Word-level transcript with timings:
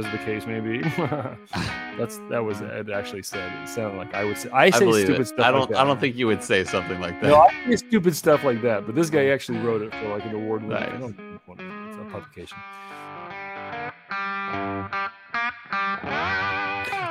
as 0.00 0.12
the 0.12 0.18
case 0.18 0.46
may 0.46 0.60
be. 0.60 0.80
That's 1.98 2.18
that 2.30 2.44
was 2.44 2.58
mm. 2.58 2.70
it 2.70 2.88
actually 2.88 3.24
said. 3.24 3.52
It 3.64 3.68
sounded 3.68 3.98
like 3.98 4.14
I 4.14 4.22
would 4.22 4.38
say 4.38 4.48
I 4.50 4.66
I 4.66 4.70
say 4.70 4.84
believe 4.84 5.06
stupid 5.06 5.22
it. 5.22 5.26
stuff. 5.26 5.40
I 5.40 5.50
don't. 5.50 5.60
Like 5.62 5.70
that. 5.70 5.78
I 5.78 5.84
don't 5.84 5.98
think 5.98 6.14
you 6.14 6.28
would 6.28 6.42
say 6.42 6.62
something 6.62 7.00
like 7.00 7.20
that. 7.20 7.26
No, 7.26 7.40
I 7.40 7.52
say 7.68 7.76
stupid 7.76 8.14
stuff 8.14 8.44
like 8.44 8.62
that, 8.62 8.86
but 8.86 8.94
this 8.94 9.10
guy 9.10 9.24
mm. 9.24 9.34
actually 9.34 9.58
wrote 9.58 9.82
it 9.82 9.92
for 9.92 10.08
like 10.10 10.24
an 10.24 10.36
award 10.36 10.62
winning. 10.62 10.78
Nice. 10.78 10.94
I 10.94 10.98
don't 10.98 11.16
think 11.16 11.40
it's 11.88 11.98
a 11.98 12.10
publication. 12.12 12.58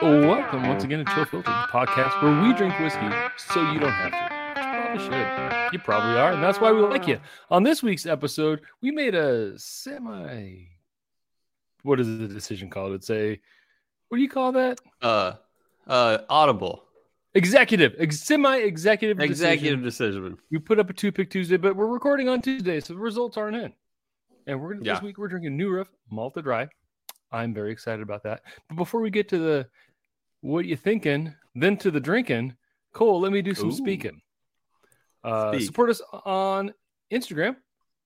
Welcome 0.02 0.68
once 0.68 0.86
again 0.86 1.04
to 1.04 1.14
Chill 1.14 1.26
Filter, 1.26 1.50
the 1.50 1.68
podcast 1.70 2.22
where 2.24 2.42
we 2.42 2.54
drink 2.54 2.80
whiskey 2.80 3.10
so 3.36 3.70
you 3.74 3.80
don't 3.80 3.92
have 3.92 4.12
to. 4.12 4.38
You 4.62 4.72
probably 4.72 5.04
should. 5.04 5.74
You 5.74 5.80
probably 5.80 6.18
are, 6.18 6.32
and 6.32 6.42
that's 6.42 6.62
why 6.62 6.72
we 6.72 6.80
like 6.84 7.06
you. 7.06 7.20
On 7.52 7.64
this 7.64 7.84
week's 7.84 8.06
episode, 8.06 8.62
we 8.82 8.92
made 8.92 9.14
a 9.14 9.60
semi. 9.60 10.77
What 11.88 12.02
is 12.02 12.08
the 12.20 12.28
decision 12.28 12.70
called? 12.70 12.92
It's 12.92 13.10
a. 13.10 13.40
What 14.10 14.18
do 14.18 14.22
you 14.22 14.28
call 14.28 14.52
that? 14.52 14.78
Uh, 15.02 15.34
uh, 15.88 16.18
audible 16.30 16.84
Executive, 17.34 17.96
ex- 17.98 18.20
semi-executive, 18.22 19.20
executive 19.22 19.82
Decision. 19.84 20.16
decision. 20.18 20.38
We 20.52 20.60
put 20.60 20.80
up 20.80 20.90
a 20.90 20.94
two 20.94 21.12
pick 21.14 21.30
Tuesday, 21.30 21.56
but 21.56 21.76
we're 21.78 21.86
recording 21.88 22.28
on 22.28 22.42
Tuesday, 22.42 22.80
so 22.82 22.94
the 22.94 23.00
results 23.00 23.38
aren't 23.38 23.56
in. 23.56 23.72
And 24.48 24.60
we're 24.62 24.76
Yeah. 24.76 24.96
this 24.96 25.02
week 25.04 25.18
we're 25.18 25.28
drinking 25.30 25.56
New 25.56 25.70
Riff 25.70 25.88
Malted 26.12 26.46
Rye. 26.46 26.68
I'm 27.32 27.54
very 27.54 27.72
excited 27.72 28.02
about 28.02 28.24
that. 28.24 28.42
But 28.68 28.76
before 28.76 29.00
we 29.02 29.10
get 29.10 29.30
to 29.30 29.38
the 29.38 29.70
what 30.42 30.66
you 30.66 30.76
thinking, 30.76 31.34
then 31.56 31.78
to 31.78 31.90
the 31.92 32.00
drinking, 32.02 32.56
Cole, 32.94 33.22
let 33.22 33.32
me 33.32 33.42
do 33.42 33.54
some 33.54 33.70
Ooh. 33.70 33.74
speaking. 33.74 34.22
Uh, 35.24 35.54
Speak. 35.54 35.66
support 35.68 35.90
us 35.90 36.02
on 36.26 36.74
Instagram 37.14 37.56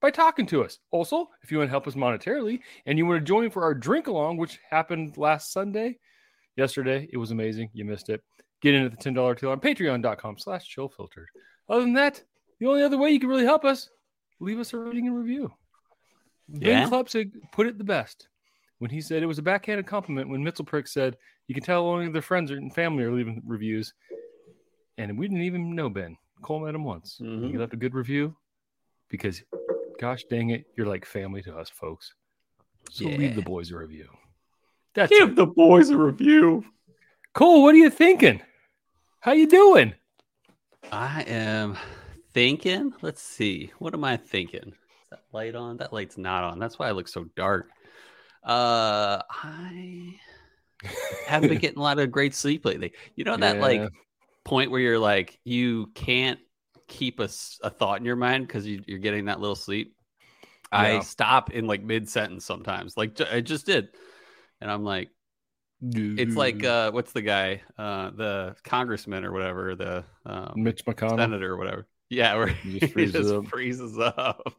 by 0.02 0.10
talking 0.10 0.44
to 0.46 0.62
us. 0.64 0.78
Also, 0.90 1.30
if 1.42 1.50
you 1.50 1.58
want 1.58 1.68
to 1.68 1.70
help 1.70 1.86
us 1.86 1.94
monetarily 1.94 2.60
and 2.84 2.98
you 2.98 3.06
want 3.06 3.20
to 3.20 3.24
join 3.24 3.48
for 3.50 3.62
our 3.62 3.72
drink 3.72 4.08
along, 4.08 4.36
which 4.36 4.58
happened 4.68 5.16
last 5.16 5.52
Sunday, 5.52 5.98
yesterday, 6.56 7.08
it 7.10 7.16
was 7.16 7.30
amazing. 7.30 7.70
You 7.72 7.84
missed 7.86 8.10
it. 8.10 8.20
Get 8.60 8.74
in 8.74 8.84
at 8.84 8.90
the 8.90 9.10
$10 9.10 9.38
tier 9.38 9.50
on 9.50 9.60
patreon.com 9.60 10.38
slash 10.38 10.68
chill 10.68 10.88
filtered. 10.88 11.28
Other 11.68 11.80
than 11.80 11.94
that, 11.94 12.22
the 12.60 12.66
only 12.66 12.82
other 12.82 12.98
way 12.98 13.10
you 13.10 13.18
can 13.20 13.28
really 13.28 13.44
help 13.44 13.64
us, 13.64 13.88
leave 14.40 14.58
us 14.58 14.72
a 14.72 14.76
rating 14.78 15.06
and 15.06 15.16
review. 15.16 15.52
Yeah. 16.48 16.82
Ben 16.82 16.90
Klepsig 16.90 17.32
put 17.52 17.66
it 17.66 17.78
the 17.78 17.84
best 17.84 18.28
when 18.78 18.90
he 18.90 19.00
said 19.00 19.22
it 19.22 19.26
was 19.26 19.38
a 19.38 19.42
backhanded 19.42 19.86
compliment 19.86 20.28
when 20.28 20.44
Mitzelprick 20.44 20.88
said 20.88 21.16
you 21.46 21.54
can 21.54 21.64
tell 21.64 21.86
only 21.86 22.08
their 22.08 22.20
friends 22.22 22.50
and 22.50 22.74
family 22.74 23.04
are 23.04 23.12
leaving 23.12 23.40
reviews. 23.46 23.94
And 24.98 25.18
we 25.18 25.28
didn't 25.28 25.42
even 25.44 25.74
know 25.74 25.88
Ben. 25.88 26.16
Cole 26.42 26.60
met 26.66 26.74
him 26.74 26.84
once. 26.84 27.18
Mhm. 27.22 27.50
He 27.50 27.56
left 27.58 27.72
a 27.72 27.76
good 27.76 27.94
review 27.94 28.36
because, 29.08 29.42
gosh 30.02 30.24
dang 30.24 30.50
it, 30.50 30.64
you're 30.76 30.88
like 30.88 31.04
family 31.04 31.42
to 31.42 31.56
us, 31.56 31.70
folks. 31.70 32.12
So 32.90 33.04
leave 33.04 33.36
the 33.36 33.42
boys 33.42 33.70
a 33.70 33.76
review. 33.76 34.08
That's 34.94 35.10
Give 35.10 35.28
it. 35.30 35.36
the 35.36 35.46
boys 35.46 35.90
a 35.90 35.96
review. 35.96 36.64
Cole. 37.34 37.62
What 37.62 37.72
are 37.76 37.78
you 37.78 37.88
thinking? 37.88 38.42
How 39.20 39.30
you 39.30 39.46
doing? 39.46 39.94
I 40.90 41.22
am 41.22 41.78
thinking. 42.34 42.92
Let's 43.00 43.22
see. 43.22 43.70
What 43.78 43.94
am 43.94 44.02
I 44.02 44.16
thinking? 44.16 44.70
Is 44.70 45.10
that 45.10 45.20
light 45.32 45.54
on? 45.54 45.76
That 45.76 45.92
light's 45.92 46.18
not 46.18 46.42
on. 46.42 46.58
That's 46.58 46.80
why 46.80 46.88
I 46.88 46.90
look 46.90 47.06
so 47.06 47.26
dark. 47.36 47.68
Uh, 48.44 49.22
I 49.30 50.16
haven't 51.28 51.48
been 51.50 51.58
getting 51.58 51.78
a 51.78 51.82
lot 51.82 52.00
of 52.00 52.10
great 52.10 52.34
sleep 52.34 52.64
lately. 52.64 52.92
You 53.14 53.22
know 53.22 53.36
that 53.36 53.54
Yeah. 53.56 53.62
like 53.62 53.88
point 54.44 54.72
where 54.72 54.80
you're 54.80 54.98
like 54.98 55.38
you 55.44 55.92
can't 55.94 56.40
keep 56.92 57.18
a 57.20 57.28
thought 57.28 57.98
in 57.98 58.04
your 58.04 58.16
mind 58.16 58.46
because 58.46 58.66
you, 58.66 58.82
you're 58.86 58.98
getting 58.98 59.24
that 59.26 59.40
little 59.40 59.56
sleep. 59.56 59.94
I 60.70 61.00
stop 61.00 61.50
in 61.50 61.66
like 61.66 61.82
mid 61.82 62.08
sentence 62.08 62.44
sometimes. 62.46 62.96
Like 62.96 63.20
I 63.20 63.40
just 63.40 63.66
did, 63.66 63.88
and 64.60 64.70
I'm 64.70 64.84
like, 64.84 65.10
it's 65.82 66.36
like 66.36 66.64
uh, 66.64 66.90
what's 66.92 67.12
the 67.12 67.20
guy, 67.22 67.62
uh, 67.76 68.10
the 68.10 68.56
congressman 68.64 69.24
or 69.24 69.32
whatever, 69.32 69.74
the 69.74 70.04
um, 70.24 70.52
Mitch 70.56 70.84
McConnell. 70.86 71.16
senator 71.18 71.52
or 71.52 71.56
whatever. 71.58 71.86
Yeah, 72.08 72.34
where 72.38 72.46
He 72.46 72.72
he 72.72 72.78
just 72.78 72.92
just 72.92 72.92
freezes 72.94 73.50
freezes, 73.50 73.98
up. 73.98 74.18
up. 74.18 74.46
Freezes 74.48 74.48
up. 74.48 74.54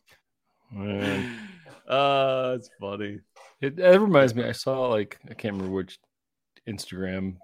Man. 0.72 1.38
Uh, 1.86 2.53
it's 2.57 2.69
funny. 2.80 3.19
It, 3.59 3.78
it 3.78 4.00
reminds 4.00 4.34
me. 4.34 4.46
I 4.46 4.53
saw 4.53 4.88
like 4.88 5.19
I 5.30 5.34
can't 5.34 5.56
remember 5.56 5.75
which 5.75 6.00
Instagram 6.66 7.36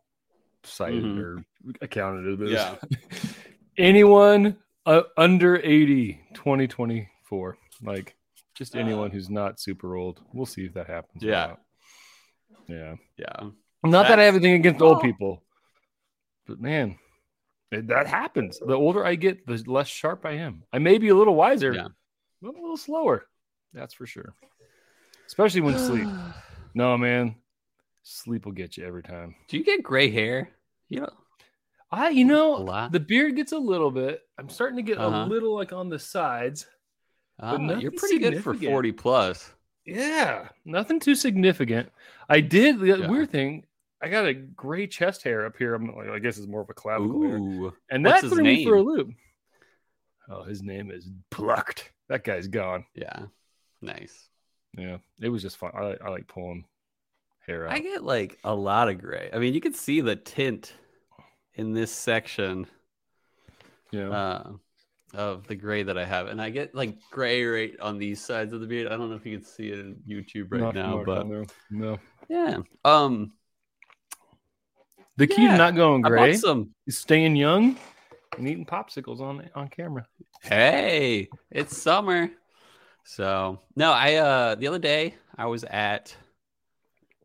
site 0.63 0.93
Mhm. 0.93 1.19
or 1.19 1.43
account 1.81 2.25
it 2.25 2.41
is. 2.43 2.51
Yeah. 2.51 2.75
anyone 3.77 4.55
uh, 4.89 5.03
under 5.17 5.57
80, 5.57 6.19
2024. 6.33 7.57
Like 7.83 8.15
just 8.55 8.75
Uh. 8.75 8.79
anyone 8.79 9.11
who's 9.11 9.29
not 9.29 9.59
super 9.59 9.95
old. 9.95 10.19
We'll 10.33 10.45
see 10.45 10.65
if 10.65 10.73
that 10.73 10.87
happens. 10.87 11.23
Yeah. 11.23 11.55
Yeah. 12.67 12.95
Yeah. 13.17 13.49
Not 13.83 14.07
that 14.09 14.19
I 14.19 14.23
have 14.23 14.35
anything 14.35 14.53
against 14.55 14.81
old 14.81 15.01
people, 15.01 15.43
but 16.45 16.59
man, 16.59 16.97
it, 17.71 17.87
that 17.87 18.07
happens. 18.07 18.59
The 18.59 18.73
older 18.73 19.05
I 19.05 19.15
get, 19.15 19.45
the 19.47 19.63
less 19.67 19.87
sharp 19.87 20.25
I 20.25 20.31
am. 20.33 20.63
I 20.73 20.79
may 20.79 20.97
be 20.97 21.09
a 21.09 21.15
little 21.15 21.35
wiser, 21.35 21.71
Yeah. 21.73 21.87
but 22.41 22.49
I'm 22.49 22.55
a 22.57 22.61
little 22.61 22.77
slower. 22.77 23.25
That's 23.73 23.93
for 23.93 24.05
sure. 24.05 24.33
Especially 25.27 25.61
when 25.61 25.77
sleep. 25.77 26.07
No, 26.75 26.97
man, 26.99 27.35
sleep 28.03 28.45
will 28.45 28.51
get 28.51 28.77
you 28.77 28.85
every 28.85 29.01
time. 29.01 29.35
Do 29.47 29.57
you 29.57 29.63
get 29.63 29.81
gray 29.81 30.11
hair? 30.11 30.51
You 30.87 30.99
know, 31.01 31.13
I, 31.91 32.09
you 32.09 32.25
know, 32.25 32.55
a 32.55 32.59
lot. 32.59 32.91
the 32.91 32.99
beard 32.99 33.35
gets 33.35 33.51
a 33.51 33.57
little 33.57 33.89
bit. 33.91 34.21
I'm 34.37 34.49
starting 34.49 34.77
to 34.77 34.83
get 34.83 34.97
Uh-huh. 34.99 35.23
a 35.23 35.27
little 35.27 35.55
like 35.55 35.73
on 35.73 35.89
the 35.89 35.97
sides. 35.99 36.67
Nothing 37.41 37.79
you're 37.81 37.91
pretty 37.91 38.19
good 38.19 38.43
for 38.43 38.53
40 38.53 38.91
plus. 38.91 39.51
Yeah, 39.85 40.49
nothing 40.65 40.99
too 40.99 41.15
significant. 41.15 41.89
I 42.27 42.41
did 42.41 42.79
the 42.79 42.87
Yeah. 42.99 43.07
weird 43.09 43.31
thing. 43.31 43.65
I 44.01 44.09
got 44.09 44.27
a 44.27 44.33
gray 44.33 44.87
chest 44.87 45.23
hair 45.23 45.45
up 45.45 45.57
here. 45.57 45.73
I'm 45.73 45.93
like, 45.95 46.09
I 46.09 46.19
guess 46.19 46.37
it's 46.37 46.47
more 46.47 46.61
of 46.61 46.69
a 46.69 46.73
clavicle 46.73 47.23
hair. 47.23 47.37
Ooh. 47.37 47.73
And 47.89 48.05
that 48.05 48.21
threw 48.21 48.43
me 48.43 48.65
for 48.65 48.75
a 48.75 48.77
name? 48.77 48.85
loop. 48.85 49.09
Oh, 50.29 50.43
his 50.43 50.61
name 50.61 50.91
is 50.91 51.09
Plucked. 51.31 51.91
That 52.07 52.23
guy's 52.23 52.47
gone. 52.47 52.85
Yeah. 52.93 53.23
Nice. 53.81 54.29
Yeah, 54.77 54.97
it 55.19 55.29
was 55.29 55.41
just 55.41 55.57
fun. 55.57 55.71
I, 55.73 55.95
I 56.03 56.09
like 56.09 56.27
pulling 56.27 56.65
hair 57.47 57.65
out. 57.67 57.73
I 57.73 57.79
get 57.79 58.03
like 58.03 58.37
a 58.43 58.53
lot 58.53 58.89
of 58.89 58.99
gray. 59.01 59.29
I 59.33 59.39
mean, 59.39 59.53
you 59.53 59.61
can 59.61 59.73
see 59.73 60.01
the 60.01 60.15
tint 60.15 60.73
in 61.59 61.73
this 61.73 61.91
section 61.91 62.65
yeah, 63.91 64.09
uh, 64.09 64.51
of 65.13 65.45
the 65.47 65.55
gray 65.55 65.83
that 65.83 65.97
I 65.97 66.05
have. 66.05 66.27
And 66.27 66.41
I 66.41 66.49
get 66.51 66.73
like 66.73 66.95
gray 67.11 67.43
right 67.43 67.77
on 67.81 67.97
these 67.97 68.23
sides 68.23 68.53
of 68.53 68.61
the 68.61 68.65
beard. 68.65 68.87
I 68.87 68.95
don't 68.95 69.09
know 69.09 69.17
if 69.17 69.25
you 69.25 69.37
can 69.37 69.45
see 69.45 69.67
it 69.67 69.79
in 69.79 69.97
YouTube 70.07 70.51
right 70.51 70.61
Not 70.61 70.73
now, 70.73 71.03
but 71.05 71.27
no. 71.69 71.99
yeah. 72.29 72.59
Um, 72.85 73.33
The 75.17 75.27
key 75.27 75.43
Yeah, 75.43 75.51
to 75.51 75.57
not 75.57 75.75
going 75.75 76.01
gray 76.01 76.37
some. 76.37 76.69
is 76.87 76.97
staying 76.97 77.35
young 77.35 77.77
and 78.37 78.47
eating 78.47 78.65
popsicles 78.65 79.19
on 79.19 79.49
on 79.53 79.67
camera. 79.67 80.07
Hey, 80.41 81.27
it's 81.51 81.75
summer. 81.77 82.29
So 83.03 83.59
no, 83.75 83.91
I 83.91 84.15
uh 84.15 84.55
the 84.55 84.67
other 84.67 84.79
day 84.79 85.15
I 85.37 85.47
was 85.47 85.65
at 85.65 86.15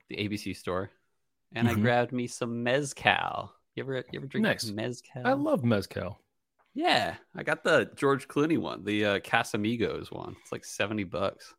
the 0.08 0.16
ABC 0.16 0.56
store 0.56 0.90
and 1.54 1.68
I 1.68 1.74
Mhm. 1.74 1.82
grabbed 1.82 2.12
me 2.12 2.26
some 2.26 2.64
mezcal. 2.64 3.52
You 3.74 3.82
ever 3.82 4.04
you 4.12 4.18
ever 4.20 4.26
drink 4.26 4.44
Nice. 4.44 4.64
mezcal? 4.70 5.22
I 5.24 5.32
love 5.32 5.64
mezcal. 5.64 6.20
Yeah, 6.74 7.14
I 7.36 7.42
got 7.42 7.62
the 7.64 7.90
George 7.96 8.26
Clooney 8.28 8.58
one, 8.58 8.84
the 8.84 9.04
uh, 9.04 9.18
Casamigos 9.20 10.10
one. 10.12 10.36
It's 10.42 10.52
like 10.52 10.64
seventy 10.64 11.04
bucks. 11.04 11.54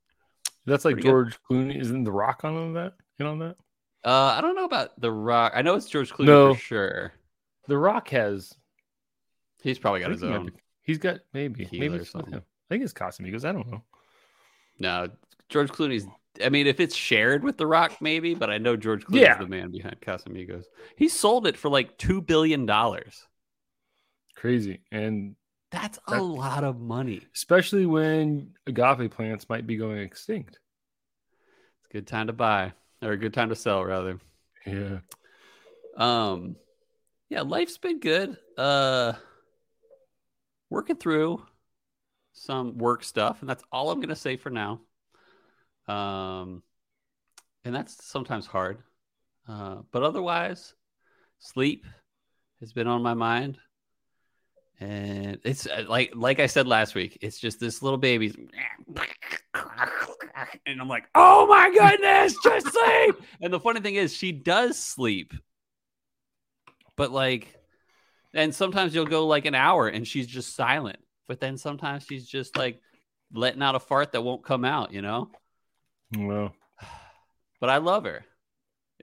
That's 0.66 0.84
like 0.86 0.96
Pretty 0.96 1.08
good. 1.08 1.12
George 1.12 1.40
Clooney. 1.50 1.80
Isn't 1.80 2.04
The 2.04 2.12
Rock 2.12 2.44
on 2.44 2.74
that? 2.74 2.94
In 3.20 3.26
on 3.26 3.40
that? 3.40 3.56
Uh, 4.04 4.36
I 4.38 4.42
don't 4.42 4.56
know 4.56 4.66
about 4.66 5.00
the 5.00 5.12
Rock. 5.12 5.54
I 5.56 5.62
know 5.62 5.76
it's 5.76 5.90
George 5.90 6.12
Clooney 6.12 6.26
No. 6.26 6.54
for 6.54 6.60
sure. 6.60 7.14
The 7.68 7.78
Rock 7.78 8.10
has. 8.10 8.54
He's 9.62 9.80
probably 9.80 10.02
got 10.02 10.12
his 10.12 10.22
he 10.22 10.28
own. 10.28 10.48
be- 10.48 10.52
He's 10.84 10.98
got 11.00 11.20
maybe 11.34 11.68
maybe 11.72 11.98
or 11.98 12.06
something. 12.06 12.36
I 12.36 12.42
think 12.70 12.84
it's 12.84 12.94
Casamigos. 12.94 13.44
I 13.46 13.52
don't 13.52 13.70
know. 13.72 13.82
No, 14.80 15.10
George 15.50 15.70
Clooney's. 15.72 16.06
I 16.44 16.50
mean, 16.50 16.68
if 16.68 16.80
it's 16.80 16.96
shared 16.96 17.44
with 17.44 17.58
The 17.58 17.68
Rock, 17.68 18.02
maybe, 18.02 18.34
but 18.36 18.50
I 18.50 18.58
know 18.58 18.76
George 18.76 19.06
Clooney's 19.06 19.22
Yeah. 19.22 19.38
the 19.38 19.48
man 19.48 19.72
behind 19.72 20.02
Casamigos. 20.02 20.66
He 20.98 21.08
sold 21.10 21.48
it 21.48 21.58
for 21.58 21.70
like 21.70 21.98
two 21.98 22.22
billion 22.22 22.66
dollars. 22.66 23.28
Crazy, 24.36 24.82
and 24.92 25.36
That's 25.72 25.98
a 26.08 26.12
That- 26.12 26.22
lot 26.22 26.64
of 26.64 26.80
money. 26.80 27.28
especially 27.34 27.86
when 27.86 28.54
agave 28.66 29.12
plants 29.12 29.50
might 29.50 29.68
be 29.68 29.76
going 29.76 29.98
extinct. 29.98 30.60
It's 31.80 31.90
a 31.90 31.94
good 31.94 32.08
time 32.08 32.28
to 32.28 32.34
buy, 32.34 32.72
or 33.02 33.12
a 33.12 33.18
good 33.18 33.34
time 33.34 33.50
to 33.50 33.56
sell, 33.56 33.84
rather. 33.84 34.20
Yeah. 34.66 35.00
Um, 35.98 36.56
yeah, 37.30 37.42
life's 37.42 37.78
been 37.78 38.00
good. 38.00 38.38
Uh, 38.58 39.14
working 40.70 40.96
through 40.96 41.46
some 42.32 42.78
work 42.78 43.04
stuff, 43.04 43.42
and 43.42 43.50
that's 43.50 43.64
all 43.72 43.92
I'm 43.92 44.00
gonna 44.00 44.16
say 44.16 44.38
for 44.38 44.50
now. 44.50 44.82
Um, 45.88 46.64
and 47.64 47.76
that's 47.76 48.06
sometimes 48.06 48.46
hard. 48.46 48.80
Uh, 49.48 49.78
but 49.92 50.04
otherwise, 50.04 50.74
sleep 51.40 51.86
has 52.60 52.74
been 52.74 52.88
on 52.88 53.02
my 53.02 53.14
mind, 53.14 53.58
and 54.80 55.40
it's 55.44 55.68
uh, 55.68 55.86
like 55.88 56.14
like 56.16 56.40
I 56.40 56.48
said 56.48 56.68
last 56.68 56.96
week. 56.96 57.18
It's 57.22 57.40
just 57.40 57.60
this 57.60 57.84
little 57.84 58.00
baby's, 58.00 58.36
and 60.66 60.82
I'm 60.82 60.88
like, 60.88 61.08
oh 61.14 61.46
my 61.48 61.72
goodness, 61.72 62.36
just 62.44 62.72
sleep. 62.72 63.16
And 63.42 63.54
the 63.54 63.60
funny 63.60 63.82
thing 63.82 63.96
is, 63.96 64.16
she 64.16 64.32
does 64.32 64.80
sleep, 64.80 65.34
but 66.96 67.12
like, 67.12 67.56
and 68.34 68.54
sometimes 68.54 68.96
you'll 68.96 69.06
go 69.06 69.28
like 69.28 69.46
an 69.46 69.56
hour 69.56 69.88
and 69.88 70.08
she's 70.08 70.28
just 70.28 70.56
silent. 70.56 71.00
But 71.28 71.40
then 71.40 71.58
sometimes 71.58 72.04
she's 72.04 72.28
just 72.28 72.58
like 72.58 72.82
letting 73.34 73.62
out 73.62 73.76
a 73.76 73.80
fart 73.80 74.12
that 74.12 74.22
won't 74.22 74.44
come 74.44 74.66
out, 74.66 74.92
you 74.94 75.02
know? 75.02 75.30
Well, 76.18 76.54
But 77.62 77.70
I 77.70 77.78
love 77.78 78.04
her. 78.06 78.26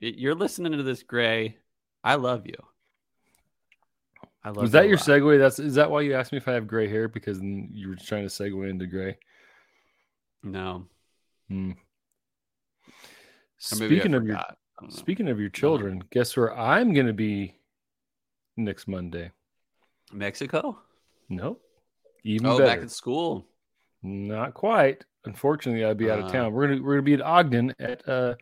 You're 0.01 0.35
listening 0.35 0.73
to 0.73 0.83
this, 0.83 1.03
Gray. 1.03 1.57
I 2.03 2.15
love 2.15 2.45
you. 2.45 2.55
I 4.43 4.49
love 4.49 4.57
was 4.57 4.69
you 4.69 4.79
that 4.79 4.87
your 4.87 4.97
lot. 4.97 5.05
segue? 5.05 5.39
That's 5.39 5.59
is 5.59 5.75
that 5.75 5.89
why 5.89 6.01
you 6.01 6.13
asked 6.15 6.31
me 6.33 6.37
if 6.37 6.47
I 6.47 6.53
have 6.53 6.67
gray 6.67 6.87
hair? 6.89 7.07
Because 7.07 7.39
you 7.41 7.87
were 7.89 7.95
trying 7.95 8.27
to 8.27 8.29
segue 8.29 8.69
into 8.69 8.85
gray. 8.87 9.17
No. 10.43 10.85
Hmm. 11.49 11.71
Or 13.71 13.77
maybe 13.79 13.95
I 13.95 13.99
Speaking 13.99 14.13
of 14.15 14.25
your 14.25 14.35
forgot. 14.35 14.57
I 14.79 14.81
don't 14.81 14.91
know. 14.91 14.95
speaking 14.99 15.29
of 15.29 15.39
your 15.39 15.49
children, 15.49 16.03
guess 16.11 16.35
where 16.35 16.57
I'm 16.57 16.93
going 16.93 17.07
to 17.07 17.13
be 17.13 17.55
next 18.57 18.87
Monday? 18.87 19.31
Mexico? 20.11 20.79
Nope. 21.29 21.61
Even 22.23 22.47
Oh, 22.47 22.57
better. 22.57 22.69
back 22.69 22.81
at 22.83 22.91
school. 22.91 23.45
Not 24.01 24.53
quite. 24.53 25.05
Unfortunately, 25.25 25.85
I'd 25.85 25.97
be 25.97 26.11
out 26.11 26.19
of 26.19 26.25
Uh. 26.25 26.31
town. 26.31 26.53
We're 26.53 26.67
gonna 26.67 26.81
we're 26.81 26.93
gonna 26.95 27.01
be 27.03 27.13
at 27.13 27.21
Ogden 27.21 27.73
at 27.79 28.07
uh 28.07 28.35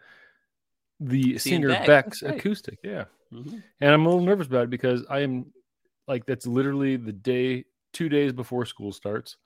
the 1.00 1.38
singer 1.38 1.70
Beck, 1.70 1.88
Beck's 1.88 2.24
right. 2.24 2.36
acoustic. 2.38 2.80
Yeah, 2.84 3.06
Mhm. 3.32 3.64
and 3.80 3.92
I'm 3.94 4.06
a 4.06 4.10
little 4.10 4.24
nervous 4.26 4.48
about 4.48 4.64
it 4.66 4.70
because 4.70 5.06
I 5.10 5.20
am 5.20 5.52
like 6.08 6.26
that's 6.26 6.46
literally 6.48 6.96
the 6.98 7.12
day 7.14 7.66
two 7.94 8.10
days 8.10 8.34
before 8.34 8.66
school 8.66 8.92
starts, 8.92 9.38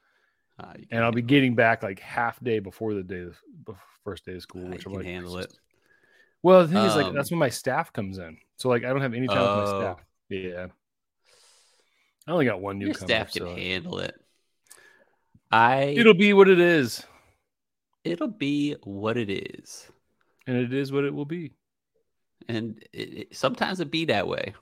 you 0.78 0.86
and 0.92 1.04
I'll 1.04 1.12
be 1.12 1.22
getting 1.22 1.56
back 1.56 1.84
like 1.84 2.00
half 2.00 2.40
day 2.44 2.60
before 2.60 2.94
the 2.94 3.04
day 3.04 3.22
of 3.22 3.38
bef- 3.64 3.78
first 4.04 4.26
day 4.26 4.36
of 4.36 4.42
school, 4.42 4.64
it. 4.66 4.70
which 4.72 4.86
I'm 4.86 4.94
like 4.94 5.04
can 5.04 5.14
handle 5.14 5.38
it. 5.40 5.54
Well, 6.44 6.62
the 6.62 6.68
thing 6.74 6.84
is, 6.86 6.96
like 6.96 7.08
Um, 7.08 7.16
that's 7.16 7.32
when 7.32 7.40
my 7.40 7.50
staff 7.50 7.92
comes 7.92 8.18
in, 8.18 8.38
so 8.58 8.70
like 8.70 8.84
I 8.84 8.90
don't 8.90 9.02
have 9.02 9.14
any 9.14 9.28
time 9.28 9.40
with 9.40 9.46
my 9.48 9.64
Oh. 9.76 9.82
staff. 9.82 10.06
Yeah, 10.30 10.68
I 12.28 12.32
only 12.32 12.46
got 12.46 12.62
one 12.62 12.80
Your 12.80 12.90
newcomer. 12.90 13.08
staff 13.08 13.34
can 13.34 13.42
so 13.44 13.56
handle 13.56 14.00
it. 14.00 14.16
I 15.52 15.84
it'll 15.98 16.14
be 16.14 16.34
what 16.34 16.50
it 16.50 16.60
is, 16.60 17.06
it'll 18.06 18.28
be 18.28 18.76
what 18.84 19.18
it 19.18 19.30
is, 19.30 19.90
and 20.48 20.56
it 20.56 20.74
is 20.74 20.92
what 20.92 21.04
it 21.04 21.14
will 21.14 21.26
be. 21.26 21.52
and 22.48 22.82
it, 22.94 23.18
it, 23.18 23.36
sometimes 23.36 23.80
it 23.80 23.90
be 23.92 24.06
that 24.06 24.28
way. 24.28 24.54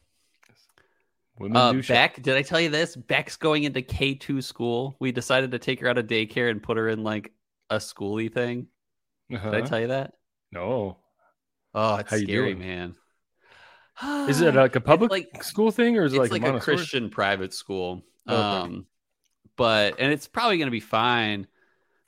Women 1.40 1.58
Uh, 1.58 1.74
shit. 1.82 1.88
Beck, 1.88 2.22
did 2.22 2.36
I 2.38 2.42
tell 2.44 2.62
you 2.62 2.70
this? 2.70 2.96
Beck's 2.96 3.36
going 3.38 3.64
into 3.64 3.82
K 3.82 4.14
two 4.14 4.42
school. 4.42 4.96
We 5.00 5.12
decided 5.12 5.52
to 5.52 5.60
take 5.60 5.80
her 5.82 5.88
out 5.90 5.98
of 5.98 6.06
daycare 6.08 6.50
and 6.52 6.62
put 6.62 6.78
her 6.78 6.88
in 6.90 7.04
like 7.04 7.32
a 7.70 7.78
schooly 7.78 8.32
thing. 8.32 8.68
Did 9.30 9.40
I 9.42 9.48
Uh-huh. 9.48 9.62
tell 9.62 9.80
you 9.80 9.88
that? 9.88 10.14
No. 10.52 11.00
Oh, 11.74 11.96
it's 11.96 12.12
How 12.12 12.18
scary, 12.18 12.54
man. 12.54 12.96
Is 14.30 14.42
it 14.42 14.54
like 14.54 14.76
a 14.76 14.82
public 14.82 15.10
like- 15.12 15.44
school 15.44 15.72
thing 15.72 15.98
or 15.98 16.04
is 16.06 16.14
it 16.14 16.20
like, 16.20 16.32
like, 16.32 16.44
a, 16.44 16.56
a 16.58 16.60
Christian 16.60 17.10
private 17.10 17.54
school. 17.54 18.04
Okay. 18.30 18.36
Um, 18.38 18.86
but 19.56 19.96
and 20.00 20.12
it's 20.12 20.28
probably 20.28 20.60
gonna 20.60 20.70
be 20.72 20.80
fine. 20.80 21.48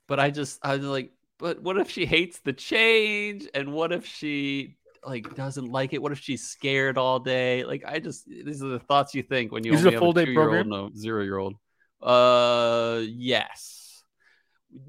But 0.07 0.19
I 0.19 0.29
just 0.29 0.63
I 0.63 0.75
was 0.77 0.85
like, 0.85 1.11
but 1.37 1.61
what 1.61 1.77
if 1.77 1.89
she 1.89 2.05
hates 2.05 2.39
the 2.39 2.53
change? 2.53 3.47
And 3.53 3.73
what 3.73 3.91
if 3.91 4.05
she 4.05 4.77
like 5.05 5.35
doesn't 5.35 5.65
like 5.71 5.93
it? 5.93 6.01
What 6.01 6.11
if 6.11 6.19
she's 6.19 6.43
scared 6.43 6.97
all 6.97 7.19
day? 7.19 7.63
Like 7.63 7.83
I 7.85 7.99
just 7.99 8.27
these 8.27 8.63
are 8.63 8.67
the 8.69 8.79
thoughts 8.79 9.13
you 9.13 9.23
think 9.23 9.51
when 9.51 9.63
you 9.63 9.73
Is 9.73 9.85
it 9.85 9.93
a 9.93 9.99
full-day 9.99 10.25
two-year-old 10.25 10.49
program? 10.49 10.71
and 10.71 10.95
a 10.95 10.97
zero-year-old. 10.97 11.55
Uh, 12.01 13.01
yes. 13.07 14.03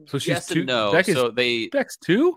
So 0.06 0.18
she's 0.18 0.28
yes 0.28 0.46
two- 0.48 0.64
no. 0.64 0.92
Beck 0.92 1.08
is- 1.08 1.14
so 1.14 1.30
they 1.30 1.68
Beck's 1.68 1.96
two? 1.96 2.36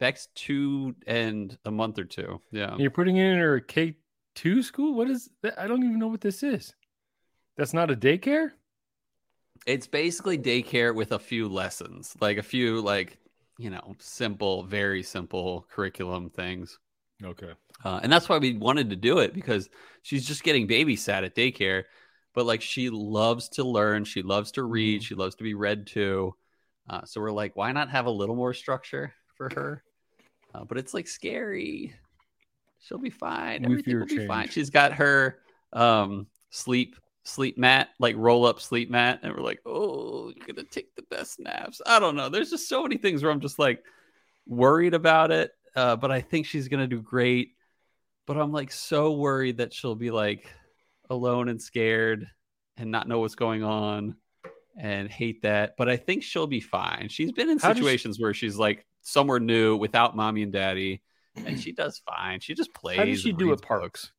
Beck's 0.00 0.28
two 0.34 0.94
and 1.06 1.56
a 1.64 1.70
month 1.70 1.98
or 1.98 2.04
two. 2.04 2.40
Yeah. 2.52 2.70
And 2.72 2.80
you're 2.80 2.90
putting 2.90 3.16
in 3.16 3.38
her 3.38 3.58
K 3.60 3.96
two 4.34 4.62
school? 4.62 4.94
What 4.94 5.10
is 5.10 5.28
that? 5.42 5.58
I 5.58 5.66
don't 5.66 5.82
even 5.82 5.98
know 5.98 6.06
what 6.08 6.20
this 6.20 6.42
is. 6.42 6.72
That's 7.56 7.74
not 7.74 7.90
a 7.90 7.96
daycare? 7.96 8.52
It's 9.66 9.86
basically 9.86 10.38
daycare 10.38 10.94
with 10.94 11.12
a 11.12 11.18
few 11.18 11.48
lessons, 11.48 12.16
like 12.20 12.38
a 12.38 12.42
few 12.42 12.80
like 12.80 13.18
you 13.58 13.70
know 13.70 13.94
simple, 13.98 14.62
very 14.64 15.02
simple 15.02 15.66
curriculum 15.70 16.30
things. 16.30 16.78
Okay. 17.22 17.52
Uh, 17.84 18.00
and 18.02 18.12
that's 18.12 18.28
why 18.28 18.38
we 18.38 18.56
wanted 18.56 18.90
to 18.90 18.96
do 18.96 19.18
it 19.18 19.34
because 19.34 19.68
she's 20.02 20.26
just 20.26 20.42
getting 20.42 20.66
babysat 20.66 21.24
at 21.24 21.34
daycare, 21.34 21.84
but 22.34 22.46
like 22.46 22.60
she 22.60 22.90
loves 22.90 23.48
to 23.50 23.64
learn, 23.64 24.04
she 24.04 24.22
loves 24.22 24.52
to 24.52 24.62
read, 24.64 25.00
Mhm. 25.00 25.04
she 25.04 25.14
loves 25.14 25.34
to 25.36 25.44
be 25.44 25.54
read 25.54 25.86
to. 25.88 26.34
Uh, 26.88 27.04
so 27.04 27.20
we're 27.20 27.30
like, 27.30 27.54
why 27.56 27.70
not 27.72 27.90
have 27.90 28.06
a 28.06 28.10
little 28.10 28.34
more 28.34 28.54
structure 28.54 29.12
for 29.36 29.50
her? 29.54 29.84
Uh, 30.54 30.64
but 30.64 30.78
it's 30.78 30.94
like 30.94 31.06
scary. 31.06 31.94
She'll 32.80 32.98
be 32.98 33.10
fine. 33.10 33.64
Everything 33.64 33.98
will 33.98 34.06
be 34.06 34.26
fine. 34.26 34.44
change. 34.44 34.54
She's 34.54 34.70
got 34.70 34.92
her 34.94 35.40
um, 35.72 36.26
sleep 36.50 36.96
sleep 37.28 37.58
mat, 37.58 37.88
like 37.98 38.16
roll 38.16 38.46
up 38.46 38.60
sleep 38.60 38.90
mat, 38.90 39.20
and 39.22 39.34
we're 39.34 39.42
like, 39.42 39.60
oh, 39.66 40.32
you're 40.34 40.46
gonna 40.46 40.64
take 40.66 40.94
the 40.96 41.02
best 41.10 41.38
naps. 41.38 41.80
I 41.86 41.98
don't 42.00 42.16
know. 42.16 42.28
There's 42.28 42.50
just 42.50 42.68
so 42.68 42.82
many 42.82 42.96
things 42.96 43.22
where 43.22 43.30
I'm 43.32 43.40
just 43.40 43.58
like 43.58 43.82
worried 44.46 44.94
about 44.94 45.30
it. 45.30 45.52
Uh, 45.76 45.96
but 45.96 46.10
I 46.10 46.20
think 46.20 46.46
she's 46.46 46.68
gonna 46.68 46.86
do 46.86 47.00
great. 47.00 47.50
But 48.26 48.36
I'm 48.36 48.52
like 48.52 48.72
so 48.72 49.12
worried 49.12 49.58
that 49.58 49.72
she'll 49.72 49.94
be 49.94 50.10
like 50.10 50.46
alone 51.08 51.48
and 51.48 51.60
scared 51.62 52.26
and 52.76 52.90
not 52.90 53.08
know 53.08 53.20
what's 53.20 53.34
going 53.36 53.62
on 53.62 54.16
and 54.78 55.08
hate 55.10 55.42
that. 55.42 55.76
But 55.78 55.88
I 55.88 55.96
think 55.96 56.22
she'll 56.22 56.46
be 56.46 56.60
fine. 56.60 57.08
She's 57.08 57.32
been 57.32 57.48
in 57.50 57.58
How 57.58 57.68
does 57.68 57.78
she- 57.78 57.82
situations 57.82 58.20
where 58.20 58.34
she's 58.34 58.56
like 58.56 58.84
somewhere 59.02 59.40
new 59.40 59.76
without 59.76 60.14
mommy 60.16 60.42
and 60.42 60.52
daddy, 60.52 61.02
and 61.36 61.58
she 61.58 61.72
does 61.72 62.02
fine. 62.06 62.40
She 62.40 62.54
just 62.54 62.74
plays. 62.74 62.98
How 62.98 63.04
does 63.04 63.20
she 63.22 63.32
do 63.32 63.52
at 63.52 63.62
parks? 63.62 64.12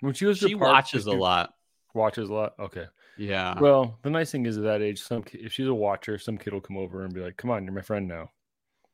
When 0.00 0.14
she 0.14 0.26
was 0.26 0.38
She 0.38 0.54
parks, 0.54 0.92
watches 0.94 1.06
a 1.06 1.12
lot. 1.12 1.52
Watches 1.94 2.28
a 2.28 2.32
lot. 2.32 2.54
Okay. 2.58 2.86
Yeah. 3.16 3.58
Well, 3.58 3.98
the 4.02 4.10
nice 4.10 4.30
thing 4.30 4.46
is 4.46 4.56
at 4.56 4.64
that 4.64 4.82
age, 4.82 5.00
some 5.00 5.22
ki- 5.22 5.38
if 5.38 5.52
she's 5.52 5.66
a 5.66 5.74
watcher, 5.74 6.18
some 6.18 6.38
kid 6.38 6.52
will 6.52 6.60
come 6.60 6.76
over 6.76 7.04
and 7.04 7.12
be 7.12 7.20
like, 7.20 7.36
"Come 7.36 7.50
on, 7.50 7.64
you're 7.64 7.72
my 7.72 7.82
friend 7.82 8.06
now." 8.06 8.30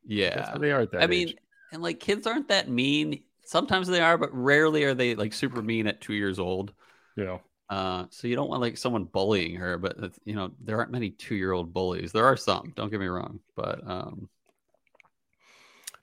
Yeah. 0.05 0.57
they 0.57 0.71
are 0.71 0.81
at 0.81 0.91
that 0.91 1.03
I 1.03 1.07
mean, 1.07 1.33
and 1.71 1.81
like 1.81 1.99
kids 1.99 2.27
aren't 2.27 2.47
that 2.49 2.69
mean. 2.69 3.23
Sometimes 3.43 3.87
they 3.87 4.01
are, 4.01 4.17
but 4.17 4.33
rarely 4.33 4.83
are 4.83 4.93
they 4.93 5.15
like 5.15 5.33
super 5.33 5.61
mean 5.61 5.87
at 5.87 6.01
two 6.01 6.13
years 6.13 6.39
old. 6.39 6.73
Yeah. 7.15 7.39
Uh, 7.69 8.05
so 8.09 8.27
you 8.27 8.35
don't 8.35 8.49
want 8.49 8.61
like 8.61 8.77
someone 8.77 9.05
bullying 9.05 9.55
her, 9.55 9.77
but 9.77 9.97
you 10.23 10.35
know 10.35 10.51
there 10.59 10.77
aren't 10.77 10.91
many 10.91 11.11
two-year-old 11.11 11.73
bullies. 11.73 12.11
There 12.11 12.25
are 12.25 12.37
some. 12.37 12.73
Don't 12.75 12.91
get 12.91 12.99
me 12.99 13.07
wrong, 13.07 13.39
but 13.55 13.81
um, 13.87 14.29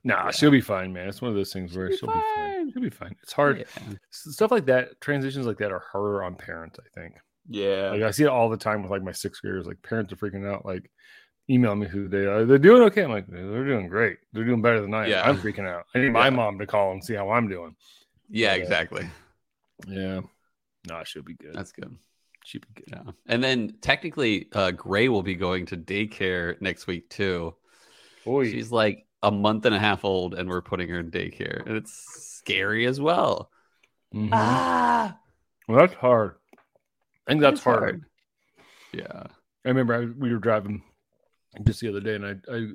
Nah, 0.03 0.25
Yeah. 0.25 0.31
she'll 0.31 0.51
be 0.51 0.61
fine, 0.61 0.91
man. 0.91 1.07
It's 1.07 1.21
one 1.21 1.29
of 1.29 1.35
those 1.35 1.53
things 1.53 1.71
She'll 1.71 1.79
where 1.79 1.89
be 1.89 1.97
she'll 1.97 2.07
be 2.09 2.13
fine. 2.13 2.55
fine. 2.55 2.71
She'll 2.73 2.81
be 2.81 2.89
fine. 2.89 3.15
It's 3.23 3.31
hard. 3.33 3.59
yeah, 3.59 3.93
Stuff 4.09 4.51
like 4.51 4.65
that, 4.65 4.99
transitions 5.01 5.45
like 5.47 5.57
that 5.59 5.71
are 5.71 5.83
harder 5.91 6.23
on 6.23 6.35
parents, 6.35 6.77
I 6.79 6.99
think. 6.99 7.15
yeah. 7.49 7.91
Like 7.91 8.01
I 8.03 8.11
see 8.11 8.23
it 8.23 8.29
all 8.29 8.49
the 8.49 8.57
time 8.57 8.81
with 8.81 8.91
like 8.91 9.03
my 9.03 9.11
sixth 9.13 9.41
graders. 9.41 9.65
Like 9.65 9.81
parents 9.81 10.11
are 10.11 10.17
freaking 10.17 10.45
out, 10.45 10.65
like 10.65 10.89
email 11.49 11.75
me 11.75 11.87
who 11.87 12.07
they 12.07 12.25
are. 12.25 12.45
They're 12.45 12.57
doing 12.57 12.81
okay. 12.83 13.03
I'm 13.03 13.11
like, 13.11 13.27
they're 13.27 13.65
doing 13.65 13.87
great. 13.87 14.17
They're 14.33 14.45
doing 14.45 14.61
better 14.61 14.81
than 14.81 14.93
I 14.93 15.05
am. 15.05 15.09
Yeah. 15.09 15.27
I'm 15.27 15.37
freaking 15.37 15.67
out. 15.67 15.85
I 15.95 15.99
need 15.99 16.11
my 16.11 16.25
Yeah. 16.25 16.29
mom 16.31 16.59
to 16.59 16.65
call 16.67 16.91
and 16.93 17.03
see 17.03 17.13
how 17.15 17.29
I'm 17.31 17.47
doing. 17.49 17.75
yeah, 18.29 18.55
Yeah. 18.55 18.61
exactly. 18.61 19.09
Yeah. 19.87 20.21
Nah, 20.87 21.03
she'll 21.03 21.23
be 21.23 21.35
good. 21.35 21.53
That's 21.53 21.71
good. 21.71 21.95
she'll 22.45 22.61
be 22.61 22.81
good. 22.81 22.85
Yeah, 23.05 23.11
and 23.27 23.41
then 23.41 23.75
technically, 23.81 24.49
uh, 24.53 24.71
Gray 24.71 25.07
will 25.07 25.23
be 25.23 25.35
going 25.35 25.65
to 25.67 25.77
daycare 25.77 26.59
next 26.61 26.87
week 26.87 27.09
too. 27.09 27.55
Boy, 28.25 28.49
She's 28.51 28.69
like 28.71 29.05
a 29.23 29.31
month 29.31 29.65
and 29.65 29.73
a 29.73 29.79
half 29.79 30.05
old, 30.05 30.35
and 30.35 30.47
we're 30.49 30.61
putting 30.61 30.89
her 30.89 30.99
in 30.99 31.09
daycare, 31.09 31.65
and 31.65 31.75
it's 31.77 31.93
scary 31.93 32.85
as 32.85 32.99
well. 33.01 33.49
Mhm. 34.13 34.29
Ah, 34.33 35.17
well, 35.67 35.79
that's 35.79 35.93
hard. 35.95 36.35
I 37.25 37.31
think 37.31 37.41
that's 37.41 37.55
it's 37.55 37.63
hard. 37.63 38.03
Yeah. 38.93 39.23
I 39.65 39.69
remember 39.69 39.93
I, 39.95 40.05
we 40.05 40.31
were 40.31 40.39
driving 40.39 40.83
just 41.63 41.79
the 41.79 41.87
other 41.89 42.01
day, 42.01 42.15
and 42.15 42.25
I, 42.25 42.35
I 42.53 42.67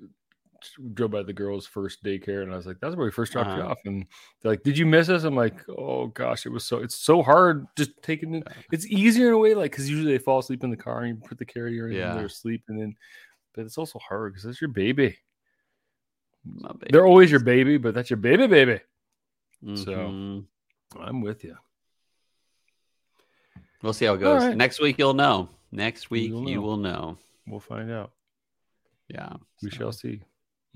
drove 0.95 1.11
by 1.13 1.23
the 1.23 1.33
girls' 1.33 1.67
first 1.67 2.03
daycare, 2.03 2.43
and 2.43 2.53
I 2.53 2.57
was 2.57 2.67
like, 2.67 2.79
"That's 2.81 2.97
where 2.97 3.05
we 3.05 3.13
first 3.13 3.33
dropped 3.33 3.55
you 3.57 3.63
Uh-huh. 3.63 3.73
off." 3.73 3.79
And 3.85 4.07
they're 4.41 4.53
like, 4.53 4.63
"Did 4.63 4.79
you 4.79 4.87
miss 4.87 5.09
us?" 5.11 5.25
I'm 5.25 5.37
like, 5.37 5.69
"Oh 5.69 6.07
gosh, 6.09 6.47
it 6.47 6.49
was 6.49 6.65
so 6.65 6.79
it's 6.79 6.97
so 6.97 7.23
hard 7.23 7.67
just 7.77 7.91
taking 8.03 8.35
it. 8.37 8.49
It's 8.73 8.87
easier 8.87 9.29
in 9.29 9.35
a 9.35 9.39
way, 9.39 9.55
like 9.55 9.71
because 9.71 9.89
usually 9.91 10.13
they 10.13 10.19
fall 10.19 10.39
asleep 10.39 10.65
in 10.65 10.71
the 10.71 10.77
car 10.77 11.03
and 11.03 11.19
you 11.23 11.29
put 11.29 11.39
the 11.39 11.45
carrier 11.45 11.89
in 11.89 11.97
Yeah. 11.97 12.09
and 12.11 12.19
they're 12.19 12.27
asleep, 12.27 12.63
and 12.69 12.81
then, 12.81 12.97
but 13.55 13.67
it's 13.67 13.79
also 13.79 13.99
hard 13.99 14.33
because 14.33 14.45
that's 14.45 14.61
your 14.61 14.71
baby. 14.71 15.19
They're 16.91 17.07
always 17.07 17.31
your 17.31 17.41
baby, 17.41 17.77
but 17.79 17.95
that's 17.95 18.11
your 18.11 18.17
baby, 18.19 18.47
baby. 18.47 18.81
so- 19.75 19.93
Mhm. 19.93 20.45
I'm 20.99 21.21
with 21.21 21.45
you. 21.45 21.57
we'll 23.83 23.93
see 23.93 24.07
how 24.07 24.15
it 24.15 24.19
goes. 24.19 24.43
right. 24.45 24.57
Next 24.57 24.81
week, 24.81 24.97
you'll 24.99 25.15
know. 25.15 25.49
Next 25.71 26.11
week, 26.11 26.33
will 26.33 26.49
you 26.49 26.61
will 26.63 26.77
know. 26.77 27.19
We'll 27.47 27.61
find 27.61 27.91
out. 27.91 28.13
Yeah. 29.09 29.35
We 29.63 29.71
so 29.71 29.77
shall 29.77 29.93
see. 29.93 30.21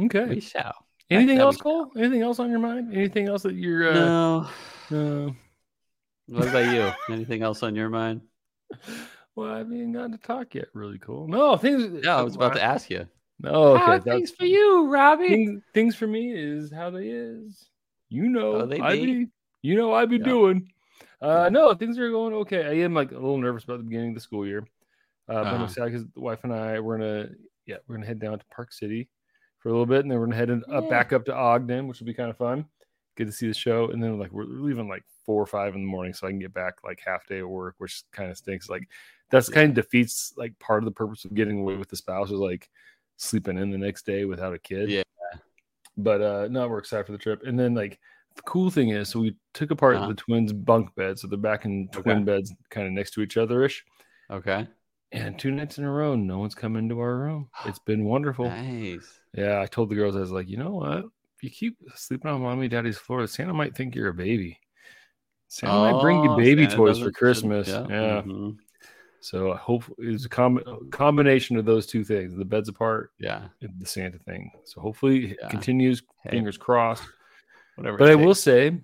Okay. 0.00 0.24
We 0.26 0.40
shall. 0.40 0.74
Anything 1.10 1.38
else, 1.38 1.56
Cole? 1.58 1.90
Anything 1.96 2.22
else 2.22 2.38
on 2.38 2.50
your 2.50 2.58
mind? 2.60 2.94
Anything 2.94 3.28
else 3.28 3.42
that 3.42 3.54
you're? 3.54 3.90
Uh, 3.90 3.94
no. 3.94 4.48
no. 4.90 5.36
What 6.26 6.48
about 6.48 6.72
you? 6.74 6.92
Anything 7.14 7.42
else 7.42 7.62
on 7.62 7.74
your 7.76 7.88
mind? 7.90 8.22
Well, 9.34 9.50
I 9.52 9.58
haven't 9.58 9.76
even 9.76 9.92
gotten 9.92 10.12
to 10.12 10.18
talk 10.18 10.54
yet. 10.54 10.68
Really 10.72 10.98
cool. 10.98 11.26
No 11.28 11.56
things. 11.56 12.02
Yeah, 12.04 12.16
I 12.16 12.22
was 12.22 12.36
about 12.36 12.54
to 12.54 12.62
ask 12.62 12.88
you. 12.90 13.06
No, 13.42 13.76
How 13.76 13.92
are 13.92 14.00
things 14.00 14.30
for 14.30 14.44
you, 14.44 14.86
Robby? 14.88 15.28
things, 15.28 15.62
things 15.74 15.96
for 15.96 16.06
me 16.06 16.32
is 16.32 16.70
how 16.72 16.90
they 16.90 17.08
is. 17.08 17.68
You 18.08 18.28
know, 18.28 18.62
Oh, 18.62 18.66
they 18.66 18.80
I 18.80 18.94
be? 18.94 19.06
be. 19.06 19.26
You 19.62 19.76
know, 19.76 19.92
I 19.92 20.06
be 20.06 20.18
Yeah. 20.18 20.24
doing. 20.24 20.70
Uh, 21.20 21.48
no, 21.50 21.74
things 21.74 21.98
are 21.98 22.10
going 22.10 22.34
okay. 22.34 22.64
I 22.64 22.84
am 22.84 22.94
like 22.94 23.10
a 23.10 23.14
little 23.14 23.38
nervous 23.38 23.64
about 23.64 23.78
the 23.78 23.84
beginning 23.84 24.10
of 24.10 24.14
the 24.14 24.20
school 24.20 24.46
year. 24.46 24.66
Uh, 25.28 25.42
but 25.44 25.46
I'm 25.46 25.54
Uh-huh. 25.54 25.64
excited 25.64 25.92
because 25.92 26.06
the 26.14 26.20
wife 26.20 26.40
and 26.42 26.52
I 26.52 26.80
we're 26.80 26.98
gonna 26.98 27.28
yeah 27.66 27.76
we're 27.86 27.96
gonna 27.96 28.06
head 28.06 28.18
down 28.18 28.38
to 28.38 28.44
Park 28.54 28.72
City 28.72 29.08
for 29.58 29.68
a 29.68 29.72
little 29.72 29.86
bit, 29.86 30.00
and 30.00 30.10
then 30.10 30.18
we're 30.18 30.26
gonna 30.26 30.36
head 30.36 30.50
in, 30.50 30.62
up 30.72 30.84
Yeah. 30.84 30.90
back 30.90 31.12
up 31.12 31.24
to 31.26 31.34
Ogden, 31.34 31.86
which 31.88 32.00
will 32.00 32.06
be 32.06 32.14
kind 32.14 32.30
of 32.30 32.36
fun. 32.36 32.64
Get 33.16 33.26
to 33.26 33.32
see 33.32 33.46
the 33.46 33.54
show, 33.54 33.88
and 33.90 34.02
then 34.02 34.18
like 34.18 34.32
we're 34.32 34.44
leaving 34.44 34.88
like 34.88 35.04
four 35.24 35.40
or 35.42 35.46
five 35.46 35.74
in 35.74 35.82
the 35.82 35.86
morning, 35.86 36.12
so 36.12 36.26
I 36.26 36.30
can 36.30 36.40
get 36.40 36.52
back 36.54 36.74
like 36.84 37.00
half 37.04 37.26
day 37.26 37.38
at 37.38 37.48
work, 37.48 37.76
which 37.78 38.02
kind 38.12 38.30
of 38.30 38.36
stinks. 38.36 38.68
Like 38.68 38.88
that's 39.30 39.48
kind 39.48 39.68
of 39.68 39.74
defeats 39.74 40.34
like 40.36 40.58
part 40.58 40.82
of 40.82 40.86
the 40.86 40.90
purpose 40.90 41.24
of 41.24 41.34
getting 41.34 41.60
away 41.60 41.76
with 41.76 41.88
the 41.88 41.96
spouse 41.96 42.30
is 42.30 42.38
like 42.38 42.68
sleeping 43.22 43.58
in 43.58 43.70
the 43.70 43.78
next 43.78 44.04
day 44.06 44.24
without 44.24 44.52
a 44.54 44.58
kid. 44.58 44.90
Yeah. 44.90 45.02
But 45.96 46.20
uh 46.22 46.48
no, 46.50 46.68
we're 46.68 46.78
excited 46.78 47.06
for 47.06 47.12
the 47.12 47.18
trip. 47.18 47.42
And 47.46 47.58
then 47.58 47.74
like 47.74 47.98
the 48.36 48.42
cool 48.42 48.70
thing 48.70 48.88
is, 48.90 49.08
so 49.10 49.20
we 49.20 49.36
took 49.52 49.70
apart 49.70 49.96
Uh-huh. 49.96 50.08
the 50.08 50.14
twins' 50.14 50.52
bunk 50.52 50.94
beds, 50.94 51.20
so 51.22 51.28
they're 51.28 51.38
back 51.38 51.64
in 51.64 51.88
twin 51.88 52.18
Okay. 52.18 52.24
beds, 52.24 52.52
kind 52.70 52.86
of 52.86 52.92
next 52.92 53.10
to 53.12 53.20
each 53.22 53.36
other 53.36 53.62
ish. 53.64 53.84
Okay. 54.30 54.66
And 55.12 55.38
two 55.38 55.50
nights 55.50 55.76
in 55.76 55.84
a 55.84 55.90
row, 55.90 56.14
no 56.14 56.38
one's 56.38 56.54
come 56.54 56.76
into 56.76 56.98
our 57.00 57.16
room. 57.18 57.50
It's 57.66 57.78
been 57.78 58.04
wonderful. 58.04 58.46
Nice. 58.48 59.20
Yeah, 59.34 59.60
I 59.60 59.66
told 59.66 59.90
the 59.90 59.94
girls, 59.94 60.16
I 60.16 60.20
was 60.20 60.32
like, 60.32 60.48
you 60.48 60.56
know 60.56 60.70
what? 60.72 61.04
If 61.36 61.42
you 61.42 61.50
keep 61.50 61.76
sleeping 61.94 62.30
on 62.30 62.40
mommy 62.40 62.68
daddy's 62.68 62.96
floor, 62.98 63.26
Santa 63.26 63.52
might 63.52 63.76
think 63.76 63.94
you're 63.94 64.08
a 64.08 64.14
baby. 64.14 64.58
Santa 65.48 65.92
might 65.92 66.00
bring 66.00 66.24
you 66.24 66.30
Oh, 66.30 66.36
baby 66.38 66.62
Santa 66.64 66.76
toys 66.76 66.98
for 67.00 67.12
Christmas. 67.12 67.66
shouldn't- 67.66 67.90
Yeah. 67.90 68.22
mhm. 68.22 68.56
So 69.24 69.52
I 69.52 69.56
hope 69.56 69.84
it's 69.98 70.24
a 70.24 70.28
com- 70.28 70.88
combination 70.90 71.56
of 71.56 71.64
those 71.64 71.86
two 71.86 72.02
things: 72.02 72.34
the 72.34 72.44
beds 72.44 72.68
apart, 72.68 73.12
Yeah. 73.20 73.44
and 73.60 73.70
the 73.78 73.86
Santa 73.86 74.18
thing. 74.18 74.50
So 74.64 74.80
hopefully 74.80 75.32
it 75.32 75.38
Yeah. 75.40 75.48
continues. 75.48 76.02
Hey. 76.24 76.30
Fingers 76.30 76.58
crossed. 76.58 77.04
Whatever. 77.76 77.98
But 77.98 78.08
it 78.08 78.12
I 78.12 78.14
will 78.16 78.34
say, 78.34 78.80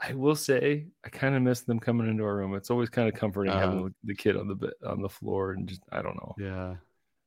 I 0.00 0.14
will 0.14 0.36
say, 0.36 0.86
I 1.04 1.08
kind 1.08 1.34
of 1.34 1.42
miss 1.42 1.62
them 1.62 1.80
coming 1.80 2.08
into 2.08 2.22
our 2.24 2.36
room. 2.36 2.54
It's 2.54 2.70
always 2.70 2.90
kind 2.90 3.08
of 3.08 3.14
comforting 3.14 3.52
having 3.52 3.78
Uh-huh. 3.80 3.88
the- 4.04 4.14
kid 4.14 4.36
on 4.36 4.46
the 4.46 4.54
bed 4.54 4.72
on 4.86 5.02
the 5.02 5.08
floor, 5.08 5.50
and 5.52 5.68
just 5.68 5.82
I 5.90 6.00
don't 6.00 6.14
know. 6.16 6.34
Yeah. 6.38 6.76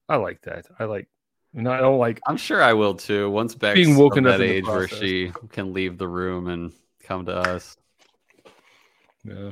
I 0.07 0.15
like 0.15 0.41
that. 0.43 0.65
I 0.79 0.85
like. 0.85 1.09
No, 1.53 1.71
I 1.71 1.77
don't 1.79 1.99
like. 1.99 2.21
I'm 2.25 2.37
sure 2.37 2.61
I 2.63 2.71
will 2.73 2.93
too. 2.95 3.29
Once 3.29 3.53
Beck's 3.53 3.75
Being 3.79 3.97
woken 3.97 4.25
up 4.27 4.39
that 4.39 4.45
age 4.45 4.65
where 4.65 4.87
she 4.87 5.31
can 5.51 5.73
leave 5.73 5.97
the 5.97 6.07
room 6.07 6.47
and 6.47 6.71
come 7.03 7.25
to 7.25 7.35
us. 7.35 7.75
Yeah. 9.25 9.51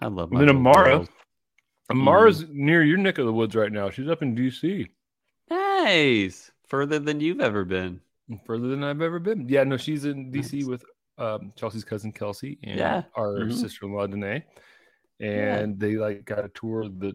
I 0.00 0.06
love 0.06 0.30
And 0.30 0.40
my 0.40 0.46
then 0.46 0.46
little 0.46 0.56
Amara, 0.56 1.08
girls. 1.94 2.00
Amara's 2.42 2.44
near 2.50 2.82
your 2.82 2.98
neck 2.98 3.18
of 3.18 3.26
the 3.26 3.32
woods 3.32 3.54
right 3.54 3.72
now. 3.72 3.90
She's 3.90 4.08
up 4.08 4.22
in 4.22 4.34
DC, 4.34 4.88
Nice. 5.48 6.50
Further 6.68 6.98
than 6.98 7.20
you've 7.20 7.40
ever 7.40 7.64
been. 7.64 8.00
further 8.46 8.68
than 8.68 8.84
I've 8.84 9.02
ever 9.02 9.18
been. 9.18 9.48
Yeah, 9.48 9.64
no, 9.64 9.76
she's 9.76 10.04
in 10.04 10.30
DC 10.30 10.60
Nice. 10.60 10.64
with 10.66 10.84
um, 11.18 11.52
Chelsea's 11.56 11.82
cousin 11.84 12.12
Kelsey 12.12 12.58
and 12.62 12.78
Yeah. 12.78 13.02
our 13.16 13.40
Mhm. 13.40 13.52
sister-in-law 13.52 14.06
Danae, 14.06 14.44
and 15.18 15.78
they 15.80 15.96
like 15.96 16.24
got 16.24 16.44
a 16.44 16.48
tour 16.50 16.82
of 16.82 17.00
the 17.00 17.14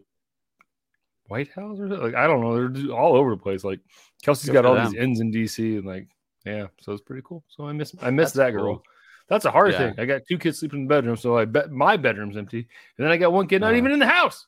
White 1.27 1.50
House 1.53 1.79
or 1.79 1.88
something. 1.88 2.01
like 2.05 2.15
I 2.15 2.27
don't 2.27 2.41
know. 2.41 2.67
They're 2.67 2.91
all 2.94 3.15
over 3.15 3.32
the 3.32 3.38
place. 3.41 3.63
Like 3.63 3.79
Kelsey's 4.22 4.50
Good 4.50 4.62
got 4.62 4.65
all 4.65 4.75
these 4.75 4.96
ends 5.00 5.22
in 5.22 5.32
DC, 5.32 5.77
and 5.77 5.86
like 5.88 6.08
yeah, 6.46 6.67
so 6.82 6.91
it's 6.91 7.01
pretty 7.01 7.24
cool. 7.25 7.44
So 7.48 7.65
I 7.65 7.72
miss 7.72 7.96
I 8.01 8.12
miss 8.12 8.34
That's 8.34 8.48
that 8.48 8.51
girl. 8.51 8.75
cool. 8.75 8.84
That's 9.27 9.46
a 9.46 9.51
hard 9.51 9.72
Yeah. 9.72 9.77
thing. 9.89 9.96
I 10.00 10.05
got 10.05 10.22
two 10.29 10.38
kids 10.38 10.60
sleeping 10.60 10.82
in 10.82 10.88
the 10.88 10.94
bedroom, 10.94 11.15
so 11.15 11.36
I 11.38 11.46
bet 11.46 11.72
my 11.72 11.98
bedroom's 11.98 12.38
empty, 12.38 12.60
and 12.98 13.05
then 13.05 13.12
I 13.12 13.17
got 13.17 13.32
one 13.34 13.48
kid 13.48 13.62
not 13.62 13.74
even 13.75 13.91
in 13.91 14.00
the 14.00 14.05
house. 14.05 14.46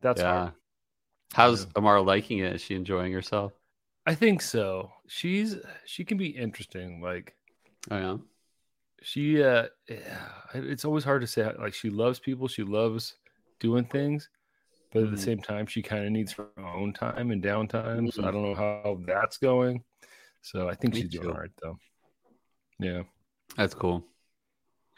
That's 0.00 0.20
yeah. 0.20 0.32
hard. 0.32 0.52
How's 1.32 1.64
Yeah. 1.64 1.70
Amara 1.76 2.02
liking 2.02 2.38
it? 2.38 2.54
Is 2.54 2.62
she 2.62 2.74
enjoying 2.74 3.12
herself? 3.12 3.52
I 4.06 4.14
think 4.14 4.40
so. 4.40 4.90
She's 5.06 5.56
she 5.84 6.04
can 6.04 6.16
be 6.16 6.28
interesting. 6.28 7.00
Like 7.02 7.34
Oh 7.90 7.98
yeah. 7.98 8.16
she 9.02 9.42
uh 9.42 9.66
yeah, 9.88 10.18
it's 10.54 10.84
always 10.84 11.04
hard 11.04 11.20
to 11.20 11.26
say 11.26 11.42
how- 11.42 11.54
like 11.58 11.74
she 11.74 11.90
loves 11.90 12.18
people, 12.18 12.48
she 12.48 12.62
loves 12.62 13.14
doing 13.60 13.84
things, 13.84 14.30
but 14.92 15.02
at 15.02 15.10
the 15.10 15.16
Mhm. 15.16 15.24
same 15.24 15.42
time 15.42 15.66
she 15.66 15.82
kind 15.82 16.04
of 16.06 16.12
needs 16.12 16.32
her 16.32 16.48
own 16.58 16.92
time 16.94 17.30
and 17.30 17.42
downtime. 17.42 18.10
So 18.12 18.22
I 18.24 18.28
Mhm. 18.28 18.32
don't 18.32 18.42
know 18.42 18.54
how 18.54 18.98
that's 19.04 19.36
going. 19.36 19.84
So 20.40 20.68
I 20.68 20.74
think 20.74 20.94
Me 20.94 21.02
she's 21.02 21.10
doing 21.10 21.28
all 21.28 21.34
right 21.40 21.50
though. 21.60 21.78
Yeah. 22.78 23.02
That's 23.56 23.74
cool. 23.74 24.06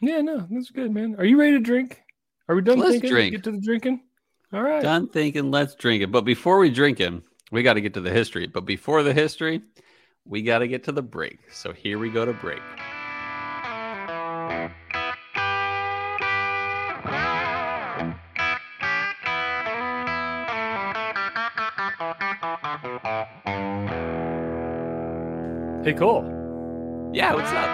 Yeah, 0.01 0.21
no, 0.21 0.47
that's 0.49 0.69
good, 0.71 0.91
man. 0.91 1.15
Are 1.17 1.25
you 1.25 1.37
ready 1.39 1.53
to 1.53 1.59
drink? 1.59 2.01
Are 2.47 2.55
we 2.55 2.61
done 2.61 2.79
Let's 2.79 2.91
thinking? 2.93 3.09
drink. 3.09 3.31
Get 3.33 3.43
to 3.43 3.51
the 3.51 3.59
drinking? 3.61 4.03
All 4.53 4.61
right. 4.61 4.81
Done 4.81 5.07
thinking, 5.07 5.49
let's 5.51 5.75
drink 5.75 6.03
it. 6.03 6.11
But 6.11 6.21
before 6.21 6.57
we 6.59 6.69
drink 6.69 6.99
it, 6.99 7.13
we 7.51 7.63
got 7.63 7.73
to 7.73 7.81
get 7.81 7.93
to 7.93 8.01
the 8.01 8.11
history. 8.11 8.47
But 8.47 8.65
before 8.65 9.01
the 9.03 9.13
history, 9.13 9.61
we 10.25 10.41
got 10.41 10.59
to 10.59 10.67
get 10.67 10.83
to 10.85 10.91
the 10.91 11.01
break. 11.01 11.51
So 11.51 11.71
here 11.71 11.97
we 11.97 12.09
go 12.09 12.25
to 12.25 12.33
break. 12.33 12.61
Hey 25.83 25.93
Cole, 25.93 26.23
Yeah, 27.11 27.33
what's 27.33 27.49
up? 27.51 27.67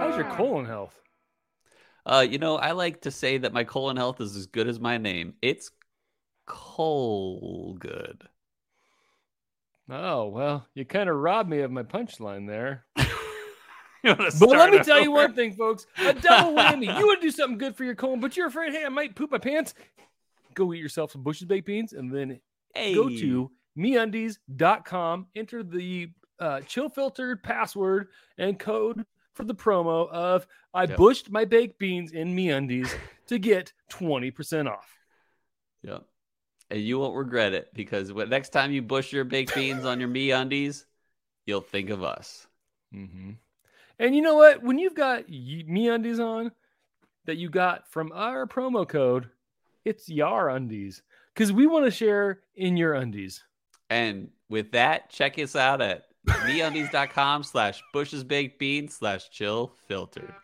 how's 0.00 0.16
your 0.16 0.28
colon 0.34 0.66
health? 0.66 1.00
Uh, 2.04 2.26
you 2.28 2.38
know, 2.38 2.56
I 2.56 2.72
like 2.72 3.02
to 3.02 3.12
say 3.12 3.38
that 3.38 3.52
my 3.52 3.62
colon 3.62 3.96
health 3.96 4.20
is 4.20 4.34
as 4.34 4.46
good 4.46 4.66
as 4.66 4.80
my 4.80 4.98
name. 4.98 5.34
It's 5.42 5.70
coal 6.46 7.76
good. 7.78 8.22
Oh 9.88 10.26
well, 10.28 10.66
you 10.74 10.84
kind 10.84 11.08
of 11.08 11.16
robbed 11.16 11.48
me 11.50 11.60
of 11.60 11.70
my 11.70 11.82
punchline 11.82 12.46
there. 12.48 12.84
But 14.02 14.38
let 14.40 14.70
me 14.70 14.78
tell 14.84 15.02
you 15.02 15.10
one 15.10 15.34
thing, 15.34 15.54
folks. 15.54 15.84
A 15.98 16.12
double 16.12 16.52
whammy. 16.56 16.84
You 16.96 17.06
want 17.06 17.20
to 17.20 17.26
do 17.26 17.30
something 17.36 17.58
good 17.58 17.74
for 17.74 17.82
your 17.82 17.96
colon, 17.96 18.20
but 18.20 18.36
you're 18.36 18.46
afraid, 18.46 18.72
hey, 18.72 18.84
I 18.84 18.88
might 18.88 19.16
poop 19.16 19.32
my 19.32 19.38
pants. 19.38 19.74
Go 20.54 20.72
eat 20.72 20.78
yourself 20.78 21.10
some 21.10 21.24
Bush's 21.24 21.46
baked 21.46 21.66
beans 21.66 21.92
and 21.92 22.14
then 22.14 22.38
Hey. 22.72 22.94
go 22.94 23.08
to 23.08 23.50
meundies.com, 23.76 25.26
enter 25.34 25.64
the 25.64 26.10
uh, 26.38 26.60
chill 26.60 26.88
filtered 26.88 27.42
password 27.42 28.08
and 28.38 28.58
code 28.60 29.04
for 29.34 29.42
the 29.44 29.54
promo 29.56 30.08
of 30.10 30.46
I 30.72 30.84
Yep. 30.84 30.96
bushed 30.98 31.30
my 31.32 31.44
baked 31.44 31.80
beans 31.80 32.12
in 32.12 32.36
meundies 32.36 32.94
to 33.26 33.38
get 33.40 33.72
20% 33.90 34.70
off. 34.70 34.98
Yeah. 35.82 35.98
And 36.70 36.80
you 36.80 36.98
won't 36.98 37.16
regret 37.16 37.52
it 37.52 37.70
because 37.74 38.12
when, 38.12 38.28
next 38.28 38.48
time 38.48 38.72
you 38.72 38.82
bush 38.82 39.12
your 39.12 39.24
baked 39.24 39.54
beans 39.54 39.84
on 39.84 40.00
your 40.00 40.08
me 40.08 40.32
undies, 40.32 40.86
you'll 41.46 41.60
think 41.60 41.90
of 41.90 42.02
us. 42.02 42.46
Mm-hmm. 42.94 43.32
And 43.98 44.14
you 44.14 44.20
know 44.20 44.34
what? 44.34 44.62
When 44.62 44.78
you've 44.78 44.94
got 44.94 45.28
me 45.28 45.88
undies 45.88 46.20
on 46.20 46.52
that 47.24 47.36
you 47.36 47.48
got 47.48 47.88
from 47.90 48.12
our 48.12 48.46
promo 48.46 48.86
code, 48.86 49.30
it's 49.84 50.08
Yar 50.08 50.50
Undies 50.50 51.02
because 51.32 51.52
we 51.52 51.66
want 51.66 51.84
to 51.84 51.90
share 51.90 52.40
in 52.56 52.76
your 52.76 52.94
undies. 52.94 53.44
And 53.88 54.30
with 54.48 54.72
that, 54.72 55.10
check 55.10 55.38
us 55.38 55.54
out 55.54 55.80
at 55.80 56.06
meundies.com 56.26 57.44
slash 57.44 57.82
bushes 57.92 58.24
baked 58.24 58.58
beans 58.58 58.96
slash 58.96 59.30
chill 59.30 59.72
filtered. 59.86 60.34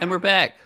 And 0.00 0.10
we're 0.10 0.18
back. 0.18 0.56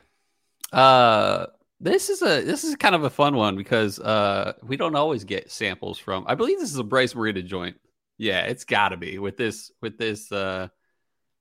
Uh 0.72 1.46
this 1.80 2.08
is 2.08 2.22
a 2.22 2.42
this 2.42 2.64
is 2.64 2.74
kind 2.76 2.94
of 2.94 3.04
a 3.04 3.10
fun 3.10 3.36
one 3.36 3.56
because 3.56 3.98
uh 4.00 4.52
we 4.62 4.76
don't 4.76 4.96
always 4.96 5.24
get 5.24 5.50
samples 5.50 5.98
from 5.98 6.24
I 6.26 6.34
believe 6.34 6.58
this 6.58 6.70
is 6.70 6.78
a 6.78 6.84
Bryce 6.84 7.14
Marita 7.14 7.44
joint. 7.44 7.76
Yeah, 8.18 8.42
it's 8.46 8.64
gotta 8.64 8.96
be 8.96 9.18
with 9.18 9.36
this 9.36 9.70
with 9.80 9.96
this 9.96 10.30
uh 10.32 10.68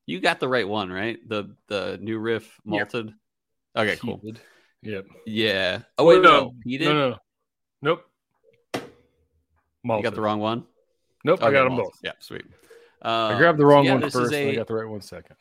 you 0.05 0.21
got 0.21 0.39
the 0.39 0.47
right 0.47 0.67
one, 0.67 0.91
right? 0.91 1.17
The 1.27 1.55
the 1.67 1.97
new 2.01 2.17
riff 2.19 2.59
malted. 2.63 3.13
Okay, 3.75 3.97
cool. 3.97 4.19
Heated. 4.23 4.39
Yep. 4.83 5.05
Yeah. 5.25 5.79
Oh 5.97 6.05
wait, 6.05 6.21
no, 6.21 6.53
no, 6.65 6.93
no, 6.93 7.09
no. 7.09 7.17
Nope. 7.81 8.03
You 8.75 10.03
got 10.03 10.15
the 10.15 10.21
wrong 10.21 10.39
one? 10.39 10.65
Nope, 11.23 11.43
I 11.43 11.51
got 11.51 11.63
them 11.65 11.73
malted. 11.73 11.85
both. 11.93 11.99
Yeah, 12.03 12.11
sweet. 12.19 12.45
Uh, 13.03 13.07
I 13.07 13.31
Um, 13.33 13.37
grabbed 13.37 13.57
the 13.57 13.63
so 13.63 13.65
wrong 13.67 13.85
yeah, 13.85 13.93
one 13.93 14.03
and 14.03 14.35
I 14.35 14.55
got 14.55 14.67
the 14.67 14.73
right 14.75 14.87
one 14.87 15.01
second. 15.01 15.35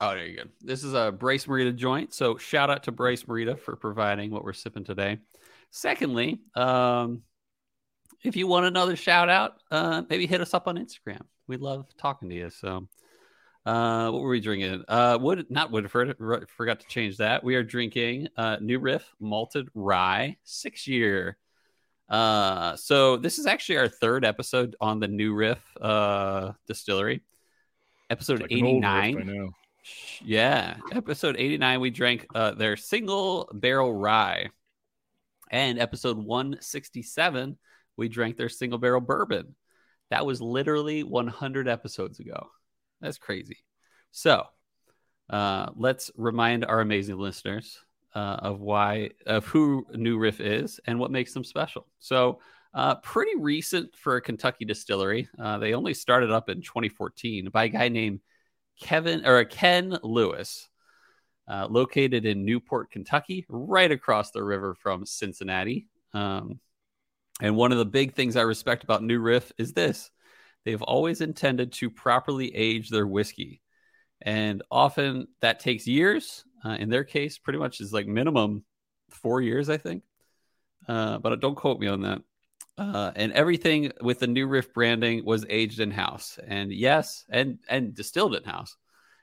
Oh, 0.00 0.10
there 0.14 0.26
you 0.26 0.36
go. 0.36 0.42
This 0.60 0.84
is 0.84 0.92
a 0.92 1.10
Bryce 1.10 1.46
Marita 1.46 1.74
joint. 1.74 2.12
So 2.12 2.36
shout 2.36 2.68
out 2.68 2.82
to 2.84 2.92
Bryce 2.92 3.22
Marita 3.22 3.58
for 3.58 3.76
providing 3.76 4.30
what 4.30 4.44
we're 4.44 4.52
sipping 4.52 4.84
today. 4.84 5.18
Secondly, 5.70 6.40
um, 6.54 7.22
if 8.22 8.36
you 8.36 8.46
want 8.46 8.66
another 8.66 8.94
shout 8.96 9.30
out, 9.30 9.54
uh, 9.70 10.02
maybe 10.10 10.26
hit 10.26 10.40
us 10.40 10.52
up 10.52 10.68
on 10.68 10.76
Instagram. 10.76 11.22
We 11.46 11.56
love 11.56 11.86
talking 11.96 12.28
to 12.28 12.34
you. 12.34 12.50
So, 12.50 12.88
uh, 13.64 14.10
what 14.10 14.20
were 14.20 14.28
we 14.28 14.40
drinking? 14.40 14.84
Uh, 14.86 15.18
Wood, 15.20 15.46
not 15.48 15.70
Woodford. 15.70 16.16
r- 16.20 16.46
Forgot 16.56 16.80
to 16.80 16.86
change 16.88 17.16
that. 17.18 17.42
We 17.42 17.54
are 17.54 17.62
drinking 17.62 18.28
uh, 18.36 18.58
New 18.60 18.78
Riff 18.78 19.14
Malted 19.18 19.68
Rye 19.74 20.36
Six 20.44 20.86
Year. 20.86 21.38
Uh, 22.08 22.76
so 22.76 23.16
this 23.16 23.38
is 23.38 23.46
actually 23.46 23.78
our 23.78 23.88
third 23.88 24.24
episode 24.24 24.76
on 24.80 25.00
the 25.00 25.08
New 25.08 25.34
Riff 25.34 25.58
uh, 25.80 26.52
distillery. 26.66 27.22
Episode 28.10 28.42
Like 28.42 28.52
eighty 28.52 28.78
nine. 28.78 29.50
Yeah, 30.24 30.76
episode 30.92 31.36
89 31.38 31.80
we 31.80 31.90
drank 31.90 32.26
uh 32.34 32.52
their 32.52 32.76
single 32.76 33.50
barrel 33.52 33.92
rye. 33.92 34.50
And 35.50 35.78
episode 35.78 36.18
167 36.18 37.56
we 37.96 38.08
drank 38.08 38.36
their 38.36 38.48
single 38.48 38.78
barrel 38.78 39.00
bourbon. 39.00 39.54
That 40.10 40.26
was 40.26 40.40
literally 40.40 41.02
100 41.02 41.68
episodes 41.68 42.20
ago. 42.20 42.48
That's 43.00 43.18
crazy. 43.18 43.58
So 44.12 44.44
uh, 45.30 45.70
let's 45.74 46.10
remind 46.16 46.64
our 46.64 46.80
amazing 46.80 47.18
listeners 47.18 47.78
uh, 48.14 48.38
of 48.40 48.60
why, 48.60 49.10
of 49.26 49.44
who 49.46 49.86
New 49.92 50.18
Riff 50.18 50.40
is 50.40 50.80
and 50.86 50.98
what 50.98 51.10
makes 51.10 51.34
them 51.34 51.44
special. 51.44 51.86
So, 51.98 52.40
uh, 52.74 52.96
pretty 52.96 53.32
recent 53.38 53.94
for 53.96 54.16
a 54.16 54.20
Kentucky 54.20 54.66
distillery. 54.66 55.28
Uh, 55.38 55.56
they 55.56 55.72
only 55.72 55.94
started 55.94 56.30
up 56.30 56.50
in 56.50 56.60
2014 56.60 57.48
by 57.48 57.64
a 57.64 57.68
guy 57.68 57.88
named 57.88 58.20
Kevin 58.80 59.26
or 59.26 59.44
Ken 59.44 59.98
Lewis, 60.02 60.68
uh, 61.48 61.66
located 61.68 62.26
in 62.26 62.44
Newport, 62.44 62.90
Kentucky, 62.90 63.46
right 63.48 63.90
across 63.90 64.30
the 64.30 64.42
river 64.42 64.74
from 64.74 65.06
Cincinnati. 65.06 65.88
Um, 66.12 66.60
and 67.40 67.56
one 67.56 67.72
of 67.72 67.78
the 67.78 67.84
big 67.84 68.14
things 68.14 68.36
I 68.36 68.42
respect 68.42 68.84
about 68.84 69.02
New 69.02 69.20
Riff 69.20 69.52
is 69.58 69.72
this 69.72 70.10
they've 70.64 70.82
always 70.82 71.20
intended 71.20 71.72
to 71.72 71.90
properly 71.90 72.54
age 72.54 72.90
their 72.90 73.06
whiskey. 73.06 73.60
And 74.22 74.62
often 74.70 75.28
that 75.40 75.60
takes 75.60 75.86
years. 75.86 76.44
Uh, 76.64 76.70
in 76.70 76.88
their 76.88 77.04
case, 77.04 77.38
pretty 77.38 77.58
much 77.58 77.80
is 77.80 77.92
like 77.92 78.06
minimum 78.06 78.64
four 79.10 79.40
years, 79.40 79.68
I 79.68 79.76
think. 79.76 80.02
Uh, 80.88 81.18
but 81.18 81.40
don't 81.40 81.54
quote 81.54 81.78
me 81.78 81.86
on 81.86 82.00
that. 82.02 82.22
Uh, 82.78 83.10
and 83.16 83.32
everything 83.32 83.90
with 84.02 84.18
the 84.18 84.26
new 84.26 84.46
riff 84.46 84.72
branding 84.74 85.24
was 85.24 85.46
aged 85.48 85.80
in 85.80 85.90
house. 85.90 86.38
And 86.46 86.70
yes 86.72 87.24
and 87.30 87.58
and 87.68 87.94
distilled 87.94 88.34
in 88.34 88.44
house. 88.44 88.76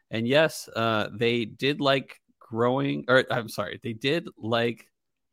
And 0.09 0.27
yes 0.27 0.67
uh, 0.75 1.09
they 1.13 1.45
did 1.45 1.81
like 1.81 2.19
growing 2.39 3.03
or 3.07 3.25
i'm 3.31 3.49
sorry 3.49 3.79
they 3.81 3.93
did 3.93 4.27
like 4.37 4.87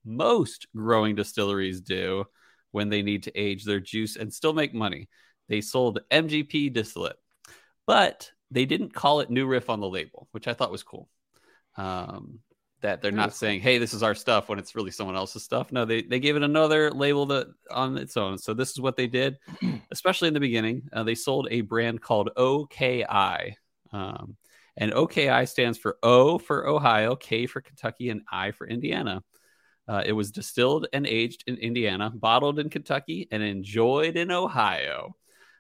most 0.07 0.67
growing 0.75 1.15
distilleries 1.15 1.83
do 1.83 2.25
when 2.71 2.89
they 2.89 3.03
need 3.03 3.25
to 3.25 3.39
age 3.39 3.65
their 3.65 3.81
juice 3.81 4.17
and 4.17 4.33
still 4.33 4.55
make 4.55 4.73
money. 4.73 5.09
They 5.49 5.61
sold 5.61 6.00
mgp 6.11 6.73
distillate 6.73 7.17
but 7.87 8.31
they 8.50 8.65
didn't 8.65 8.95
call 8.95 9.21
it 9.21 9.31
new 9.31 9.47
riff 9.47 9.69
on 9.69 9.81
the 9.81 9.89
label 9.89 10.29
which 10.33 10.49
i 10.49 10.55
thought 10.55 10.71
was 10.73 10.83
cool. 10.83 11.09
Um, 11.77 12.41
that 12.81 13.03
they're 13.03 13.13
not 13.13 13.35
saying, 13.35 13.61
"Hey, 13.61 13.79
this 13.79 13.95
is 13.95 14.03
our 14.03 14.15
stuff" 14.15 14.49
when 14.49 14.59
it's 14.59 14.75
really 14.75 14.91
someone 14.91 15.17
else's 15.17 15.43
stuff. 15.43 15.73
No, 15.73 15.85
they 15.85 16.03
they 16.03 16.21
gave 16.21 16.37
it 16.37 16.43
another 16.43 16.91
label 16.91 17.27
that 17.27 17.49
on 17.71 17.97
its 17.97 18.17
own. 18.17 18.39
So 18.39 18.55
this 18.55 18.71
is 18.71 18.81
what 18.81 18.97
they 18.97 19.07
did, 19.07 19.39
especially 19.91 20.29
in 20.29 20.35
the 20.35 20.41
beginning. 20.41 20.83
Uh, 20.93 21.03
they 21.03 21.15
sold 21.15 21.49
a 21.51 21.61
brand 21.61 22.01
called 22.01 22.31
OKI, 22.37 23.57
um, 23.93 24.37
and 24.77 24.93
OKI 24.93 25.47
stands 25.47 25.79
for 25.79 25.99
O 26.03 26.39
for 26.39 26.67
Ohio, 26.67 27.17
K 27.17 27.47
for 27.47 27.61
Kentucky, 27.61 28.11
and 28.11 28.23
I 28.31 28.53
for 28.53 28.67
Indiana. 28.67 29.23
Uh, 29.89 30.03
it 30.07 30.13
was 30.13 30.31
distilled 30.31 30.87
and 30.93 31.07
aged 31.07 31.45
in 31.47 31.57
Indiana, 31.57 32.11
bottled 32.11 32.59
in 32.59 32.71
Kentucky, 32.71 33.27
and 33.33 33.43
enjoyed 33.43 34.17
in 34.17 34.31
Ohio. 34.31 35.17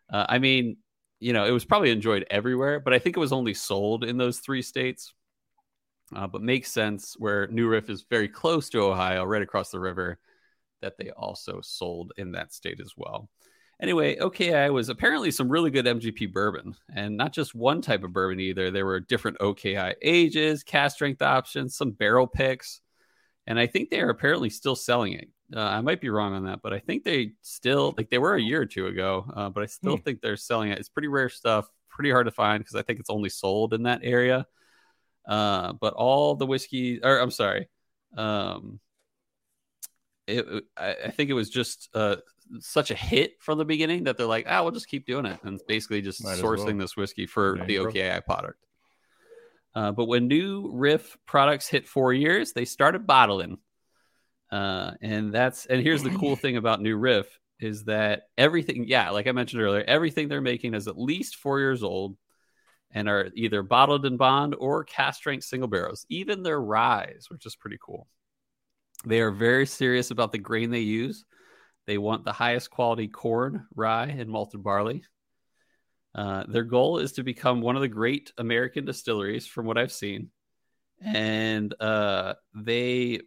Uh, 0.08 0.26
I 0.28 0.38
mean, 0.38 0.76
you 1.18 1.32
know, 1.32 1.44
it 1.44 1.50
was 1.50 1.64
probably 1.64 1.90
enjoyed 1.90 2.26
everywhere, 2.30 2.80
but 2.80 2.94
I 2.94 2.98
think 2.98 3.16
it 3.16 3.20
was 3.20 3.32
only 3.32 3.54
sold 3.54 4.04
in 4.04 4.16
those 4.16 4.38
three 4.38 4.62
states 4.62 5.12
uh, 6.14 6.26
but 6.26 6.42
makes 6.42 6.70
sense 6.70 7.14
where 7.18 7.46
New 7.48 7.68
Riff 7.68 7.90
is 7.90 8.04
very 8.08 8.28
close 8.28 8.68
to 8.70 8.82
Ohio, 8.82 9.24
right 9.24 9.42
across 9.42 9.70
the 9.70 9.80
river, 9.80 10.18
that 10.82 10.96
they 10.98 11.10
also 11.10 11.60
sold 11.60 12.12
in 12.16 12.32
that 12.32 12.52
state 12.52 12.80
as 12.80 12.94
well. 12.96 13.28
Anyway, 13.82 14.18
OKI 14.18 14.68
was 14.68 14.90
apparently 14.90 15.30
some 15.30 15.48
really 15.48 15.70
good 15.70 15.86
MGP 15.86 16.32
bourbon, 16.32 16.74
and 16.94 17.16
not 17.16 17.32
just 17.32 17.54
one 17.54 17.80
type 17.80 18.04
of 18.04 18.12
bourbon 18.12 18.38
either. 18.38 18.70
There 18.70 18.84
were 18.84 19.00
different 19.00 19.38
OKI 19.40 19.94
ages, 20.02 20.62
cast 20.62 20.96
strength 20.96 21.22
options, 21.22 21.76
some 21.76 21.92
barrel 21.92 22.26
picks, 22.26 22.82
and 23.46 23.58
I 23.58 23.66
think 23.66 23.88
they 23.88 24.00
are 24.00 24.10
apparently 24.10 24.50
still 24.50 24.76
selling 24.76 25.14
it. 25.14 25.28
Uh, 25.54 25.60
I 25.60 25.80
might 25.80 26.00
be 26.00 26.10
wrong 26.10 26.34
on 26.34 26.44
that, 26.44 26.60
but 26.62 26.74
I 26.74 26.78
think 26.78 27.04
they 27.04 27.32
still 27.40 27.94
like 27.96 28.10
they 28.10 28.18
were 28.18 28.34
a 28.34 28.42
year 28.42 28.60
or 28.60 28.66
two 28.66 28.86
ago, 28.86 29.24
uh, 29.34 29.48
but 29.48 29.62
I 29.62 29.66
still 29.66 29.96
hmm. 29.96 30.02
think 30.02 30.20
they're 30.20 30.36
selling 30.36 30.70
it. 30.70 30.78
It's 30.78 30.90
pretty 30.90 31.08
rare 31.08 31.30
stuff, 31.30 31.66
pretty 31.88 32.10
hard 32.10 32.26
to 32.26 32.32
find 32.32 32.60
because 32.60 32.76
I 32.76 32.82
think 32.82 33.00
it's 33.00 33.10
only 33.10 33.30
sold 33.30 33.72
in 33.72 33.84
that 33.84 34.00
area. 34.02 34.46
Uh, 35.26 35.72
but 35.74 35.94
all 35.94 36.34
the 36.34 36.46
whiskey, 36.46 37.00
or 37.02 37.18
I'm 37.18 37.30
sorry, 37.30 37.68
um, 38.16 38.80
it, 40.26 40.64
I, 40.76 40.96
I 41.06 41.10
think 41.10 41.30
it 41.30 41.34
was 41.34 41.50
just 41.50 41.88
uh, 41.94 42.16
such 42.60 42.90
a 42.90 42.94
hit 42.94 43.34
from 43.40 43.58
the 43.58 43.64
beginning 43.64 44.04
that 44.04 44.16
they're 44.16 44.26
like, 44.26 44.46
ah, 44.48 44.62
we'll 44.62 44.72
just 44.72 44.88
keep 44.88 45.06
doing 45.06 45.26
it, 45.26 45.38
and 45.44 45.60
basically 45.68 46.02
just 46.02 46.24
Might 46.24 46.38
sourcing 46.38 46.66
well. 46.66 46.78
this 46.78 46.96
whiskey 46.96 47.26
for 47.26 47.60
the 47.66 47.78
OKI 47.78 48.20
product. 48.24 48.64
Uh, 49.74 49.92
but 49.92 50.06
when 50.06 50.26
new 50.26 50.70
Riff 50.72 51.16
products 51.26 51.68
hit 51.68 51.86
four 51.86 52.12
years, 52.12 52.52
they 52.52 52.64
started 52.64 53.06
bottling. 53.06 53.58
Uh, 54.50 54.92
and 55.00 55.32
that's 55.32 55.66
and 55.66 55.80
here's 55.80 56.02
the 56.02 56.10
cool 56.10 56.34
thing 56.36 56.56
about 56.56 56.82
New 56.82 56.96
Riff 56.96 57.38
is 57.60 57.84
that 57.84 58.22
everything, 58.36 58.86
yeah, 58.88 59.10
like 59.10 59.26
I 59.26 59.32
mentioned 59.32 59.62
earlier, 59.62 59.84
everything 59.86 60.28
they're 60.28 60.40
making 60.40 60.74
is 60.74 60.88
at 60.88 60.98
least 60.98 61.36
four 61.36 61.60
years 61.60 61.82
old 61.82 62.16
and 62.92 63.08
are 63.08 63.30
either 63.34 63.62
bottled 63.62 64.04
in 64.06 64.16
bond 64.16 64.54
or 64.58 64.84
cast 64.84 65.18
strength 65.18 65.44
single 65.44 65.68
barrels, 65.68 66.06
even 66.08 66.42
their 66.42 66.60
ryes, 66.60 67.26
which 67.28 67.46
is 67.46 67.56
pretty 67.56 67.78
cool. 67.80 68.06
They 69.04 69.20
are 69.20 69.30
very 69.30 69.66
serious 69.66 70.10
about 70.10 70.32
the 70.32 70.38
grain 70.38 70.70
they 70.70 70.80
use. 70.80 71.24
They 71.86 71.98
want 71.98 72.24
the 72.24 72.32
highest 72.32 72.70
quality 72.70 73.08
corn, 73.08 73.66
rye, 73.74 74.06
and 74.06 74.28
malted 74.28 74.62
barley. 74.62 75.02
Uh, 76.14 76.44
their 76.48 76.64
goal 76.64 76.98
is 76.98 77.12
to 77.12 77.22
become 77.22 77.60
one 77.60 77.76
of 77.76 77.82
the 77.82 77.88
great 77.88 78.32
American 78.36 78.84
distilleries, 78.84 79.46
from 79.46 79.66
what 79.66 79.78
I've 79.78 79.92
seen. 79.92 80.30
And 81.02 81.74
uh, 81.80 82.34
they 82.54 83.20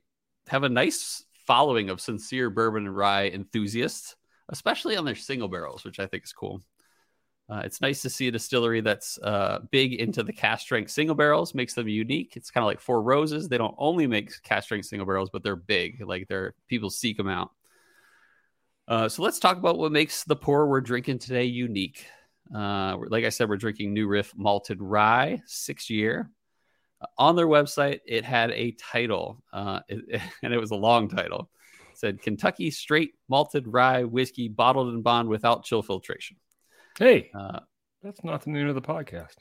have 0.47 0.63
a 0.63 0.69
nice 0.69 1.23
following 1.47 1.89
of 1.89 2.01
sincere 2.01 2.49
bourbon 2.49 2.85
and 2.85 2.95
rye 2.95 3.29
enthusiasts, 3.29 4.15
especially 4.49 4.95
on 4.95 5.05
their 5.05 5.15
single 5.15 5.47
barrels, 5.47 5.83
which 5.83 5.99
I 5.99 6.05
think 6.05 6.23
is 6.25 6.33
cool. 6.33 6.61
Uh, 7.49 7.61
it's 7.65 7.81
nice 7.81 8.01
to 8.01 8.09
see 8.09 8.27
a 8.27 8.31
distillery 8.31 8.79
that's 8.79 9.19
uh, 9.19 9.59
big 9.69 9.93
into 9.93 10.23
the 10.23 10.31
cask 10.31 10.61
strength 10.61 10.89
single 10.89 11.15
barrels, 11.15 11.53
makes 11.53 11.73
them 11.73 11.87
unique. 11.87 12.37
It's 12.37 12.49
kind 12.49 12.63
of 12.63 12.67
like 12.67 12.79
Four 12.79 13.01
Roses. 13.01 13.49
They 13.49 13.57
don't 13.57 13.75
only 13.77 14.07
make 14.07 14.31
cask 14.43 14.65
strength 14.65 14.85
single 14.85 15.05
barrels, 15.05 15.29
but 15.31 15.43
they're 15.43 15.57
big. 15.57 16.01
Like 16.05 16.27
they're 16.27 16.53
people 16.67 16.89
seek 16.89 17.17
them 17.17 17.27
out. 17.27 17.51
Uh, 18.87 19.09
so 19.09 19.23
let's 19.23 19.39
talk 19.39 19.57
about 19.57 19.77
what 19.77 19.91
makes 19.91 20.23
the 20.23 20.35
pour 20.35 20.67
we're 20.67 20.81
drinking 20.81 21.19
today 21.19 21.45
unique. 21.45 22.05
Uh, 22.53 22.97
like 23.07 23.25
I 23.25 23.29
said, 23.29 23.49
we're 23.49 23.57
drinking 23.57 23.93
New 23.93 24.07
Riff 24.07 24.33
Malted 24.35 24.81
Rye, 24.81 25.41
six 25.45 25.89
year. 25.89 26.29
Uh, 27.01 27.07
on 27.17 27.35
their 27.35 27.47
website, 27.47 27.99
it 28.05 28.23
had 28.23 28.51
a 28.51 28.71
title, 28.71 29.41
uh, 29.51 29.81
it, 29.87 30.21
and 30.43 30.53
it 30.53 30.59
was 30.59 30.71
a 30.71 30.75
long 30.75 31.09
title. 31.09 31.49
It 31.91 31.97
said 31.97 32.21
Kentucky 32.21 32.71
Straight 32.71 33.13
Malted 33.27 33.67
Rye 33.67 34.03
Whiskey 34.03 34.47
Bottled 34.47 34.93
in 34.93 35.01
Bond 35.01 35.27
Without 35.27 35.65
Chill 35.65 35.81
Filtration. 35.81 36.37
Hey, 36.99 37.31
uh, 37.33 37.59
that's 38.03 38.23
not 38.23 38.43
the 38.43 38.51
name 38.51 38.67
of 38.67 38.75
the 38.75 38.81
podcast. 38.81 39.35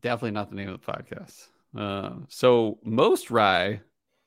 Definitely 0.00 0.30
not 0.30 0.48
the 0.48 0.56
name 0.56 0.70
of 0.70 0.80
the 0.80 0.92
podcast. 0.92 1.48
Uh, 1.76 2.24
so 2.28 2.78
most 2.82 3.30
rye 3.30 3.80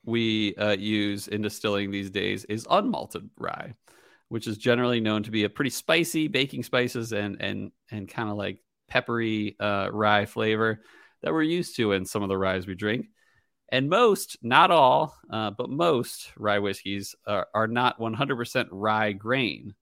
we 0.05 0.53
uh, 0.55 0.75
use 0.77 1.27
in 1.27 1.41
distilling 1.41 1.89
these 1.89 2.11
days 2.11 2.45
is 2.45 2.67
unmalted 2.67 3.27
rye, 3.37 3.73
which 4.29 4.45
is 4.45 4.59
generally 4.59 4.99
known 4.99 5.23
to 5.23 5.31
be 5.31 5.43
a 5.43 5.49
pretty 5.49 5.71
spicy 5.71 6.27
baking 6.27 6.61
spices 6.61 7.13
and 7.13 7.41
and 7.41 7.71
and 7.89 8.07
kind 8.07 8.29
of 8.29 8.37
like 8.37 8.59
peppery 8.87 9.55
uh, 9.59 9.89
rye 9.91 10.27
flavor 10.27 10.83
that 11.23 11.33
we're 11.33 11.41
used 11.41 11.75
to 11.77 11.93
in 11.93 12.05
some 12.05 12.21
of 12.21 12.29
the 12.29 12.37
ryes 12.37 12.67
we 12.67 12.75
drink. 12.75 13.07
And 13.69 13.89
most, 13.89 14.37
not 14.43 14.69
all, 14.69 15.17
uh, 15.31 15.49
but 15.49 15.69
most 15.69 16.31
rye 16.37 16.59
whiskeys 16.59 17.15
are, 17.25 17.47
are 17.55 17.67
not 17.67 17.99
100% 17.99 18.67
rye 18.69 19.13
grain. 19.13 19.73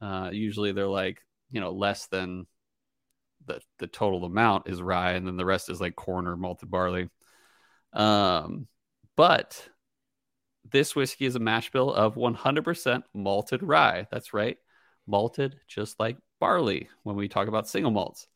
Uh, 0.00 0.30
usually 0.32 0.72
they're 0.72 0.86
like 0.86 1.20
you 1.52 1.60
know 1.60 1.70
less 1.70 2.06
than 2.08 2.46
the 3.46 3.60
the 3.78 3.86
total 3.86 4.24
amount 4.24 4.68
is 4.68 4.82
rye, 4.82 5.12
and 5.12 5.26
then 5.26 5.36
the 5.36 5.44
rest 5.44 5.70
is 5.70 5.80
like 5.80 5.94
corn 5.94 6.26
or 6.26 6.36
malted 6.36 6.70
barley. 6.70 7.08
Um, 7.92 8.66
but 9.16 9.68
this 10.70 10.96
whiskey 10.96 11.26
is 11.26 11.36
a 11.36 11.40
mash 11.40 11.70
bill 11.70 11.92
of 11.92 12.14
100% 12.14 13.02
malted 13.14 13.62
rye. 13.62 14.06
That's 14.10 14.32
right, 14.32 14.56
malted 15.06 15.56
just 15.68 16.00
like 16.00 16.16
barley 16.40 16.88
when 17.02 17.16
we 17.16 17.28
talk 17.28 17.48
about 17.48 17.68
single 17.68 17.90
malts. 17.90 18.26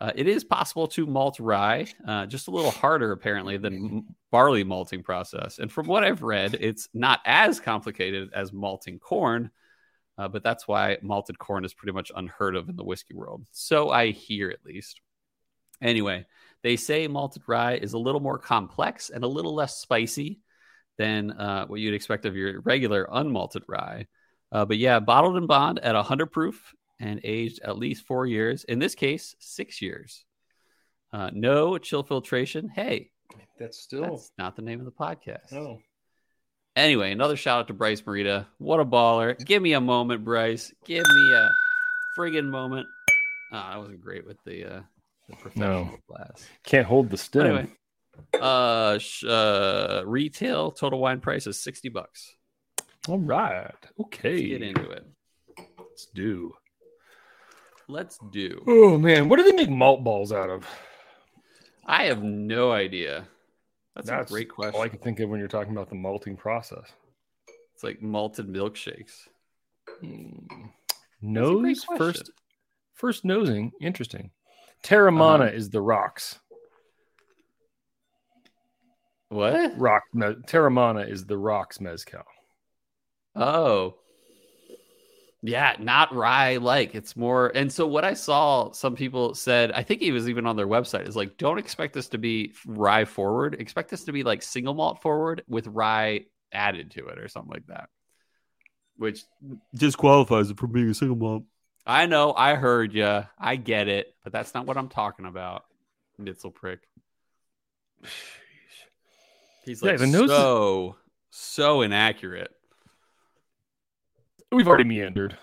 Uh, 0.00 0.12
it 0.14 0.26
is 0.26 0.44
possible 0.44 0.88
to 0.88 1.06
malt 1.06 1.38
rye, 1.40 1.86
uh, 2.08 2.24
just 2.24 2.48
a 2.48 2.50
little 2.50 2.70
harder 2.70 3.12
apparently 3.12 3.58
than 3.58 4.06
barley 4.30 4.64
malting 4.64 5.02
process. 5.02 5.58
And 5.58 5.70
from 5.70 5.86
what 5.86 6.04
I've 6.04 6.22
read, 6.22 6.56
it's 6.58 6.88
not 6.94 7.20
as 7.26 7.60
complicated 7.60 8.30
as 8.32 8.50
malting 8.50 8.98
corn, 8.98 9.50
uh, 10.18 10.28
but 10.28 10.42
that's 10.42 10.68
why 10.68 10.98
malted 11.02 11.38
corn 11.38 11.64
is 11.64 11.74
pretty 11.74 11.92
much 11.92 12.12
unheard 12.14 12.56
of 12.56 12.68
in 12.68 12.76
the 12.76 12.84
whiskey 12.84 13.14
world. 13.14 13.44
So 13.52 13.90
I 13.90 14.10
hear 14.10 14.50
at 14.50 14.64
least. 14.64 15.00
Anyway, 15.82 16.26
they 16.62 16.76
say 16.76 17.08
malted 17.08 17.42
rye 17.46 17.76
is 17.76 17.94
a 17.94 17.98
little 17.98 18.20
more 18.20 18.38
complex 18.38 19.10
and 19.10 19.24
a 19.24 19.28
little 19.28 19.54
less 19.54 19.78
spicy 19.78 20.40
than 20.98 21.30
uh, 21.30 21.66
what 21.66 21.80
you'd 21.80 21.94
expect 21.94 22.26
of 22.26 22.36
your 22.36 22.60
regular 22.60 23.08
unmalted 23.10 23.62
rye. 23.66 24.06
Uh, 24.52 24.64
but 24.64 24.76
yeah, 24.76 25.00
bottled 25.00 25.36
and 25.36 25.48
bond 25.48 25.78
at 25.78 25.94
100 25.94 26.26
proof 26.26 26.74
and 27.00 27.20
aged 27.24 27.60
at 27.64 27.78
least 27.78 28.06
four 28.06 28.26
years. 28.26 28.64
In 28.64 28.78
this 28.78 28.94
case, 28.94 29.34
six 29.38 29.80
years. 29.80 30.24
Uh, 31.12 31.30
no 31.32 31.78
chill 31.78 32.02
filtration. 32.02 32.68
Hey, 32.68 33.10
that's 33.58 33.78
still 33.78 34.02
that's 34.02 34.32
not 34.38 34.56
the 34.56 34.62
name 34.62 34.78
of 34.78 34.84
the 34.84 34.92
podcast. 34.92 35.50
No. 35.52 35.78
Anyway, 36.76 37.10
another 37.12 37.36
shout 37.36 37.60
out 37.60 37.66
to 37.68 37.74
Bryce 37.74 38.00
Marita. 38.02 38.46
What 38.58 38.80
a 38.80 38.84
baller. 38.84 39.36
Give 39.44 39.60
me 39.62 39.72
a 39.72 39.80
moment, 39.80 40.24
Bryce. 40.24 40.72
Give 40.84 41.04
me 41.04 41.32
a 41.34 41.50
friggin' 42.18 42.48
moment. 42.48 42.86
Oh, 43.52 43.56
I 43.56 43.76
wasn't 43.78 44.00
great 44.00 44.26
with 44.26 44.36
the 44.44 44.64
uh 44.76 44.80
the 45.28 45.36
professional 45.36 45.84
No. 45.86 45.98
class. 46.08 46.48
Can't 46.64 46.86
hold 46.86 47.10
the 47.10 47.16
stem. 47.16 47.46
Anyway, 47.46 47.66
uh, 48.40 48.98
sh- 48.98 49.24
uh, 49.24 50.02
retail 50.06 50.70
total 50.70 50.98
wine 51.00 51.20
price 51.20 51.46
is 51.46 51.60
60 51.60 51.88
bucks. 51.88 52.34
All 53.08 53.18
right. 53.18 53.72
Let's 53.82 54.00
Okay. 54.00 54.48
get 54.48 54.62
into 54.62 54.90
it. 54.90 55.04
Let's 55.78 56.06
do. 56.14 56.54
Let's 57.88 58.18
do. 58.30 58.62
Oh 58.68 58.96
man, 58.98 59.28
what 59.28 59.36
do 59.38 59.42
they 59.44 59.52
make 59.56 59.68
malt 59.70 60.04
balls 60.04 60.32
out 60.32 60.50
of? 60.50 60.64
I 61.84 62.04
have 62.04 62.22
no 62.22 62.70
idea. 62.70 63.26
That's, 63.94 64.08
That's 64.08 64.30
a 64.30 64.34
great 64.34 64.48
question. 64.48 64.74
All 64.76 64.82
I 64.82 64.88
can 64.88 64.98
think 65.00 65.20
of 65.20 65.28
when 65.28 65.38
you're 65.40 65.48
talking 65.48 65.72
about 65.72 65.88
the 65.88 65.94
malting 65.96 66.36
process. 66.36 66.84
It's 67.74 67.82
like 67.82 68.00
malted 68.02 68.46
milkshakes. 68.48 69.28
That's 70.00 70.04
Nose 71.22 71.84
first. 71.96 72.30
First 72.94 73.24
nosing. 73.24 73.72
Interesting. 73.80 74.30
Teremana 74.84 75.46
Uh-huh. 75.48 75.56
is 75.56 75.70
the 75.70 75.80
rocks. 75.80 76.38
What? 79.28 79.78
Rock. 79.78 80.02
Me- 80.12 80.34
Teremana 80.46 81.08
is 81.08 81.24
the 81.26 81.38
rocks 81.38 81.80
mezcal. 81.80 82.24
Oh. 83.36 83.96
Yeah, 85.42 85.74
not 85.78 86.14
rye 86.14 86.58
like. 86.58 86.94
It's 86.94 87.16
more 87.16 87.50
and 87.54 87.72
so 87.72 87.86
what 87.86 88.04
I 88.04 88.12
saw 88.14 88.72
some 88.72 88.94
people 88.94 89.34
said, 89.34 89.72
I 89.72 89.82
think 89.82 90.02
it 90.02 90.12
was 90.12 90.28
even 90.28 90.46
on 90.46 90.56
their 90.56 90.66
website, 90.68 91.08
is 91.08 91.16
like 91.16 91.38
don't 91.38 91.58
expect 91.58 91.94
this 91.94 92.08
to 92.08 92.18
be 92.18 92.52
rye 92.66 93.06
forward. 93.06 93.56
Expect 93.58 93.90
this 93.90 94.04
to 94.04 94.12
be 94.12 94.22
like 94.22 94.42
single 94.42 94.74
malt 94.74 95.00
forward 95.00 95.42
with 95.48 95.66
rye 95.66 96.26
added 96.52 96.90
to 96.92 97.06
it 97.06 97.18
or 97.18 97.28
something 97.28 97.52
like 97.52 97.66
that. 97.68 97.88
Which 98.98 99.22
disqualifies 99.74 100.50
it 100.50 100.58
from 100.58 100.72
being 100.72 100.90
a 100.90 100.94
single 100.94 101.16
malt. 101.16 101.44
I 101.86 102.04
know, 102.04 102.34
I 102.34 102.56
heard 102.56 102.92
you. 102.92 103.24
I 103.38 103.56
get 103.56 103.88
it, 103.88 104.14
but 104.22 104.32
that's 104.34 104.52
not 104.52 104.66
what 104.66 104.76
I'm 104.76 104.88
talking 104.88 105.24
about. 105.24 105.64
Nitzel 106.20 106.54
prick. 106.54 106.80
He's 109.64 109.82
Yeah, 109.82 109.92
like 109.92 110.00
the 110.00 110.06
nose 110.06 110.30
is- 110.30 110.36
so 110.36 110.96
so 111.30 111.80
inaccurate. 111.82 112.50
We've 114.52 114.66
already 114.66 114.84
meandered. 114.84 115.36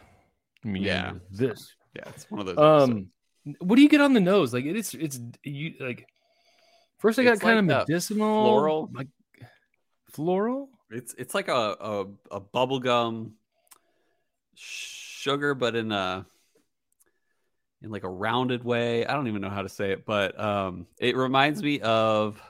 Yeah. 0.64 1.14
This. 1.32 1.74
Yeah, 1.96 2.04
it's 2.10 2.30
one 2.30 2.42
of 2.42 2.46
those. 2.48 2.58
episodes. 2.58 2.92
Um, 2.92 3.58
what 3.60 3.76
do 3.78 3.82
you 3.82 3.90
get 3.90 4.02
on 4.02 4.14
the 4.14 4.20
nose? 4.20 4.54
Like 4.54 4.66
it 4.66 4.76
is. 4.76 4.94
It's 4.94 5.20
you 5.44 5.74
like. 5.80 6.08
First, 7.00 7.20
I 7.20 7.24
got 7.24 7.34
It's 7.34 7.42
kind 7.42 7.68
like 7.68 7.82
of 7.82 7.88
medicinal, 7.88 8.44
floral. 8.44 8.90
like 8.94 9.08
floral. 10.12 10.70
It's 10.90 11.14
it's 11.18 11.34
like 11.36 11.48
a 11.48 11.54
a, 11.80 12.06
a 12.32 12.42
bubblegum 12.42 13.32
sugar, 14.56 15.54
but 15.54 15.76
in 15.76 15.92
a 15.92 16.26
in 17.82 17.92
like 17.92 18.04
a 18.04 18.10
rounded 18.10 18.64
way. 18.64 19.06
I 19.06 19.14
don't 19.14 19.28
even 19.28 19.42
know 19.42 19.50
how 19.50 19.62
to 19.62 19.70
say 19.70 19.92
it, 19.92 20.06
but 20.06 20.40
um, 20.40 20.88
it 20.98 21.16
reminds 21.16 21.62
me 21.62 21.80
of 21.82 22.42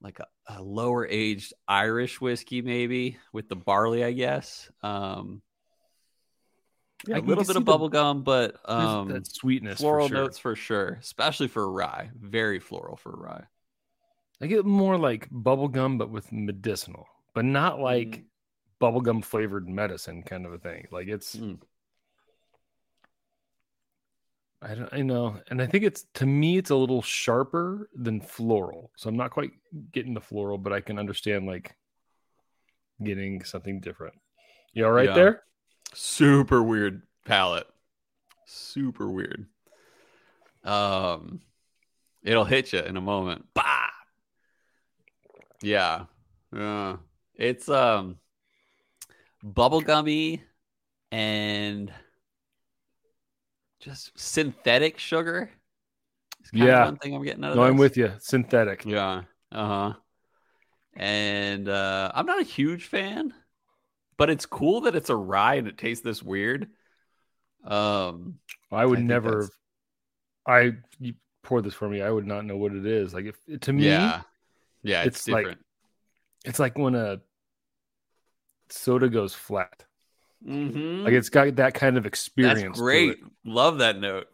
like 0.00 0.20
a, 0.20 0.26
a 0.46 0.62
lower 0.62 1.06
aged 1.06 1.52
Irish 1.68 2.20
whiskey, 2.20 2.62
maybe 2.62 3.18
with 3.32 3.48
the 3.48 3.56
barley, 3.56 4.02
I 4.04 4.12
guess. 4.12 4.70
Um, 4.82 5.42
Yeah, 7.06 7.16
a 7.16 7.20
little 7.20 7.36
bit 7.36 7.40
of 7.40 7.46
see 7.48 7.52
the- 7.54 7.60
bubble 7.60 7.88
gum, 7.88 8.22
but 8.22 8.58
um, 8.68 9.08
that 9.08 9.26
sweetness, 9.26 9.78
for 9.78 9.82
floral 9.82 10.08
sure. 10.08 10.16
notes 10.18 10.38
for 10.38 10.54
sure, 10.54 10.98
especially 11.00 11.48
for 11.48 11.70
rye. 11.70 12.10
Very 12.14 12.60
floral 12.60 12.96
for 12.96 13.12
rye. 13.12 13.44
I 14.40 14.46
get 14.46 14.64
more 14.64 14.96
like 14.98 15.28
bubblegum, 15.30 15.98
but 15.98 16.10
with 16.10 16.30
medicinal, 16.32 17.06
but 17.34 17.44
not 17.44 17.80
like 17.80 18.08
Mhm. 18.08 18.24
bubblegum 18.80 19.24
flavored 19.24 19.68
medicine 19.68 20.22
kind 20.22 20.46
of 20.46 20.52
a 20.52 20.58
thing. 20.58 20.86
Like 20.90 21.08
it's, 21.08 21.36
Mm. 21.36 21.60
I 24.64 24.74
don't, 24.74 24.88
I 24.92 25.02
know, 25.02 25.40
and 25.48 25.60
I 25.60 25.66
think 25.66 25.82
it's 25.84 26.04
to 26.14 26.26
me, 26.26 26.56
it's 26.56 26.70
a 26.70 26.76
little 26.76 27.02
sharper 27.02 27.90
than 27.94 28.20
floral. 28.20 28.92
So 28.96 29.08
I'm 29.08 29.16
not 29.16 29.32
quite 29.32 29.50
getting 29.90 30.14
the 30.14 30.20
floral, 30.20 30.56
but 30.56 30.72
I 30.72 30.80
can 30.80 30.98
understand 30.98 31.46
like 31.46 31.74
getting 33.02 33.42
something 33.44 33.80
different. 33.80 34.14
You 34.72 34.86
all 34.86 34.92
right 34.92 35.06
Yeah. 35.08 35.14
there? 35.14 35.42
super 35.94 36.62
weird 36.62 37.02
palette 37.26 37.66
super 38.46 39.10
weird 39.10 39.44
um 40.64 41.42
it'll 42.22 42.46
hit 42.46 42.72
you 42.72 42.78
in 42.78 42.96
a 42.96 43.00
moment 43.00 43.44
bah 43.52 43.90
yeah 45.60 46.06
yeah 46.54 46.96
it's 47.34 47.68
um 47.68 48.16
bubblegummy 49.44 50.40
and 51.10 51.92
just 53.82 54.10
synthetic 54.18 54.98
sugar 54.98 55.50
It's 56.40 56.50
kind 56.50 56.62
of 56.62 56.68
Yeah. 56.68 56.84
one 56.86 56.96
thing 56.96 57.14
i'm 57.14 57.22
getting 57.24 57.44
out 57.44 57.50
of 57.50 57.56
No, 57.56 57.64
I'm 57.64 57.76
with 57.76 57.96
you. 57.98 58.12
Synthetic. 58.20 58.84
Yeah. 58.86 59.22
Uh 59.50 59.66
huh. 59.66 59.92
And 60.94 61.68
uh, 61.68 62.10
I'm 62.14 62.26
not 62.26 62.40
a 62.40 62.44
huge 62.44 62.86
fan, 62.86 63.34
but 64.16 64.30
it's 64.30 64.46
cool 64.46 64.82
that 64.82 64.94
it's 64.94 65.10
a 65.10 65.16
rye 65.16 65.54
and 65.56 65.66
it 65.68 65.76
tastes 65.78 66.04
this 66.04 66.22
weird. 66.22 66.68
Um, 67.64 68.38
I 68.70 68.84
would 68.86 68.98
I 68.98 69.02
never. 69.02 69.48
I 70.46 70.72
you 70.98 71.14
pour 71.42 71.60
this 71.62 71.74
for 71.74 71.88
me. 71.88 72.02
I 72.02 72.10
would 72.10 72.26
not 72.26 72.44
know 72.44 72.56
what 72.56 72.72
it 72.72 72.84
is. 72.86 73.14
Like 73.14 73.26
if 73.26 73.60
to 73.62 73.72
me, 73.72 73.86
yeah, 73.86 74.22
yeah, 74.82 75.02
it's, 75.04 75.18
it's 75.20 75.28
like- 75.28 75.44
different. 75.44 75.64
it's 76.44 76.58
like 76.58 76.76
when 76.78 76.94
a 76.94 77.20
soda 78.68 79.08
goes 79.08 79.34
flat. 79.34 79.84
Mm-hmm. 80.46 81.04
Like 81.04 81.12
it's 81.14 81.28
got 81.28 81.56
that 81.56 81.74
kind 81.74 81.96
of 81.96 82.06
experience. 82.06 82.62
That's 82.62 82.80
great. 82.80 83.18
Love 83.44 83.78
that 83.78 83.98
note. 83.98 84.26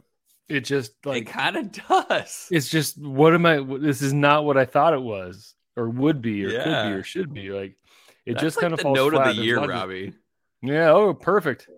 It 0.48 0.60
just 0.60 0.92
it 1.04 1.08
like 1.08 1.26
kind 1.26 1.56
of 1.56 1.72
does. 1.72 2.48
it's 2.50 2.68
just 2.68 2.96
what 2.98 3.34
am 3.34 3.44
I? 3.44 3.58
This 3.78 4.00
is 4.00 4.12
not 4.14 4.44
what 4.44 4.56
I 4.56 4.64
thought 4.64 4.94
it 4.94 5.02
was, 5.02 5.54
or 5.76 5.88
would 5.90 6.22
be, 6.22 6.44
or 6.44 6.50
could 6.50 6.64
be, 6.64 6.94
or 6.94 7.02
should 7.02 7.34
be. 7.34 7.50
Like 7.50 7.76
it 8.24 8.32
That's 8.32 8.42
just 8.42 8.56
like 8.56 8.62
kind 8.62 8.74
of 8.74 8.80
falls 8.80 8.96
note 8.96 9.12
flat. 9.12 9.28
of 9.28 9.36
the 9.36 9.42
year, 9.42 9.58
of- 9.58 9.68
Robby. 9.68 10.14
Yeah. 10.62 10.90
Oh, 10.90 11.12
perfect. 11.14 11.68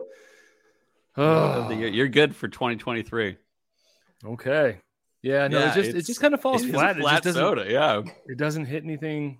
Note 1.17 1.27
of 1.27 1.69
the 1.69 1.75
Oh, 1.75 1.79
year. 1.79 1.89
You're 1.89 2.09
good 2.09 2.35
for 2.37 2.47
2023. 2.49 3.37
okay. 4.25 4.79
Yeah. 5.23 5.49
No. 5.49 5.59
Yeah, 5.59 5.73
it 5.73 5.75
just 5.75 5.97
it 5.97 6.07
just 6.07 6.21
kind 6.21 6.33
of 6.35 6.41
falls 6.41 6.65
It 6.65 6.73
flat. 6.73 6.97
It 6.97 7.01
flat 7.03 7.23
just 7.25 7.37
soda. 7.37 7.67
Yeah. 7.69 8.03
It 8.27 8.39
doesn't 8.39 8.67
hit 8.67 8.85
anything, 8.85 9.39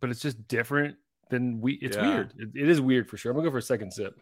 but 0.00 0.10
it's 0.10 0.20
just 0.20 0.46
different 0.48 0.96
than 1.30 1.60
we. 1.60 1.74
It's 1.74 1.96
Yeah. 1.96 2.08
weird. 2.08 2.32
It, 2.38 2.48
it 2.54 2.68
is 2.68 2.80
weird 2.80 3.08
for 3.08 3.16
sure. 3.16 3.30
I'm 3.32 3.36
gonna 3.36 3.48
go 3.48 3.52
for 3.52 3.58
a 3.58 3.62
second 3.62 3.92
sip. 3.92 4.18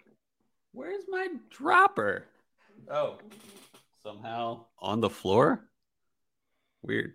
Where's 0.73 1.05
my 1.09 1.29
dropper? 1.51 2.25
Oh, 2.91 3.19
somehow 4.03 4.65
on 4.79 5.01
the 5.01 5.11
floor. 5.11 5.69
Weird. 6.83 7.15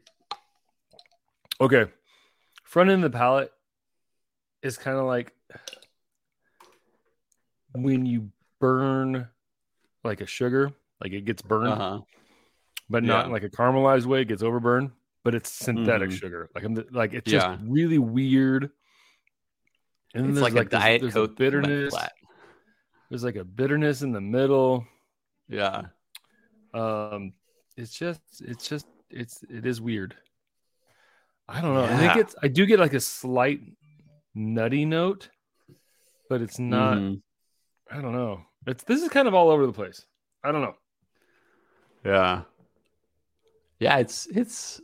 Okay. 1.62 1.86
Front 2.64 2.90
end 2.90 3.04
of 3.04 3.12
the 3.12 3.18
palate 3.18 3.52
is 4.62 4.78
kind 4.78 4.98
of 4.98 5.06
like 5.06 5.34
when 7.74 8.06
you 8.06 8.30
burn 8.60 9.28
like 10.04 10.22
a 10.22 10.26
sugar, 10.26 10.72
like 11.02 11.12
it 11.14 11.26
gets 11.26 11.42
burned, 11.42 11.68
Uh 11.74 11.76
huh. 11.76 12.00
but 12.90 13.04
not 13.04 13.22
yeah. 13.22 13.26
in 13.26 13.32
like 13.32 13.44
a 13.44 13.50
caramelized 13.50 14.06
way, 14.06 14.22
it 14.22 14.28
gets 14.28 14.42
overburned, 14.44 14.92
but 15.24 15.36
it's 15.36 15.52
synthetic 15.52 16.10
Mhm. 16.10 16.20
sugar. 16.20 16.50
Like 16.56 16.64
I'm 16.64 16.74
the- 16.76 16.88
like 16.92 17.14
it's 17.14 17.30
just 17.30 17.48
really 17.64 18.00
weird. 18.00 18.72
And 20.14 20.24
then 20.24 20.30
It's 20.32 20.40
there's 20.42 20.54
like, 20.54 20.66
a 20.66 20.70
this- 20.70 20.80
diet 20.80 21.12
coke 21.14 21.36
bitterness. 21.36 21.96
There's 23.10 23.24
like 23.24 23.36
a 23.38 23.44
bitterness 23.44 24.02
in 24.02 24.12
the 24.12 24.22
middle. 24.22 24.86
Yeah. 25.48 25.84
Um, 26.74 27.34
it's 27.76 27.92
just, 27.98 28.22
it's 28.42 28.68
just, 28.68 28.86
it's, 29.10 29.44
it 29.50 29.66
is 29.66 29.82
weird. 29.82 30.16
I 31.48 31.62
don't 31.62 31.74
know. 31.74 31.84
I 31.86 31.98
think 31.98 32.18
it's, 32.18 32.36
I 32.44 32.48
do 32.48 32.68
get 32.68 32.80
like 32.80 32.94
a 32.94 33.00
slight 33.00 33.62
nutty 34.36 34.86
note, 34.86 35.30
but 36.30 36.42
it's 36.42 36.60
not. 36.60 36.98
Mhm. 37.00 37.22
I 37.92 38.02
don't 38.02 38.14
know. 38.14 38.42
It's 38.68 38.84
this 38.84 39.02
is 39.02 39.10
kind 39.10 39.28
of 39.28 39.34
all 39.34 39.50
over 39.50 39.66
the 39.66 39.74
place. 39.74 40.06
I 40.44 40.52
don't 40.52 40.62
know. 40.62 40.76
Yeah. 42.06 42.42
Yeah. 43.80 43.98
It's 43.98 44.28
it's 44.28 44.80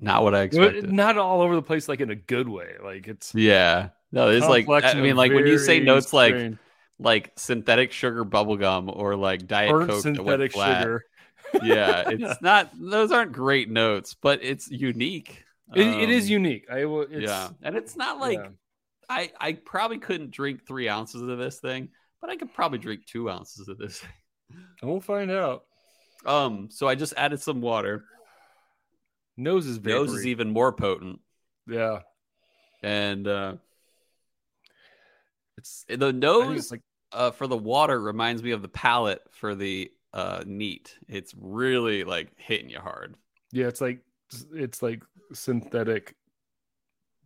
not 0.00 0.24
what 0.24 0.34
I 0.34 0.42
expected. 0.42 0.92
not 0.92 1.16
all 1.16 1.42
over 1.42 1.54
the 1.54 1.62
place, 1.62 1.88
like 1.88 2.00
in 2.00 2.10
a 2.10 2.16
good 2.16 2.48
way. 2.48 2.72
Like 2.82 3.06
it's 3.06 3.32
yeah. 3.32 3.90
No, 4.12 4.28
it's 4.28 4.46
like 4.46 4.68
I 4.68 4.94
mean, 4.94 5.16
like 5.16 5.32
when 5.32 5.46
you 5.46 5.58
say 5.58 5.80
notes 5.80 6.12
like 6.12 6.34
strange- 6.34 6.58
like 6.98 7.32
synthetic 7.36 7.92
sugar 7.92 8.24
bubblegum 8.24 8.94
or 8.94 9.16
like 9.16 9.46
diet 9.46 9.70
burnt 9.72 9.90
coke 9.90 10.02
synthetic 10.02 10.52
sugar. 10.52 11.04
yeah, 11.62 12.04
it's 12.10 12.40
not. 12.42 12.70
Those 12.78 13.10
aren't 13.10 13.32
great 13.32 13.68
notes, 13.70 14.14
but 14.14 14.40
it's 14.42 14.70
unique. 14.70 15.42
It, 15.74 15.86
it 15.86 16.10
is 16.10 16.26
Um, 16.26 16.30
unique. 16.32 16.66
I 16.70 16.84
will. 16.84 17.06
Yeah, 17.10 17.48
and 17.62 17.74
it's 17.76 17.96
not 17.96 18.20
like 18.20 18.38
yeah. 18.38 18.48
I 19.08 19.32
I 19.40 19.52
probably 19.54 19.98
couldn't 19.98 20.30
drink 20.30 20.66
three 20.66 20.88
ounces 20.88 21.22
of 21.22 21.38
this 21.38 21.58
thing, 21.58 21.88
but 22.20 22.30
I 22.30 22.36
could 22.36 22.52
probably 22.52 22.78
drink 22.78 23.06
two 23.06 23.30
ounces 23.30 23.68
of 23.68 23.78
this. 23.78 24.02
And 24.50 24.62
we'll 24.90 25.00
find 25.00 25.30
out. 25.30 25.64
Um, 26.26 26.68
so 26.70 26.86
I 26.86 26.94
just 26.94 27.14
added 27.16 27.40
some 27.40 27.60
water. 27.62 28.04
Nose 29.36 29.66
is 29.66 29.82
Nose 29.82 30.12
is 30.12 30.26
even 30.26 30.50
more 30.50 30.72
potent, 30.72 31.20
yeah. 31.66 32.00
and 32.82 33.26
uh, 33.26 33.54
It's 35.58 35.84
The 35.88 36.12
nose 36.12 36.70
like 36.70 36.80
uh, 37.12 37.30
for 37.30 37.46
the 37.46 37.56
water 37.56 38.00
reminds 38.00 38.42
me 38.42 38.52
of 38.52 38.62
the 38.62 38.68
palate 38.68 39.22
for 39.30 39.54
the 39.54 39.90
uh, 40.12 40.44
neat. 40.46 40.96
It's 41.08 41.34
really 41.38 42.04
like 42.04 42.30
hitting 42.36 42.70
you 42.70 42.78
hard. 42.80 43.14
yeah, 43.52 43.66
it's 43.68 43.80
like 43.80 44.00
it's 44.54 44.82
like 44.82 45.02
synthetic 45.32 46.14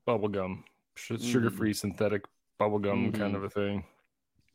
bubble 0.05 0.29
gum, 0.29 0.65
Mm. 0.97 1.21
sugar 1.21 1.51
free 1.51 1.73
synthetic 1.73 2.25
bubble 2.59 2.79
gum 2.79 3.12
kind 3.12 3.37
of 3.37 3.45
a 3.45 3.51
thing, 3.51 3.85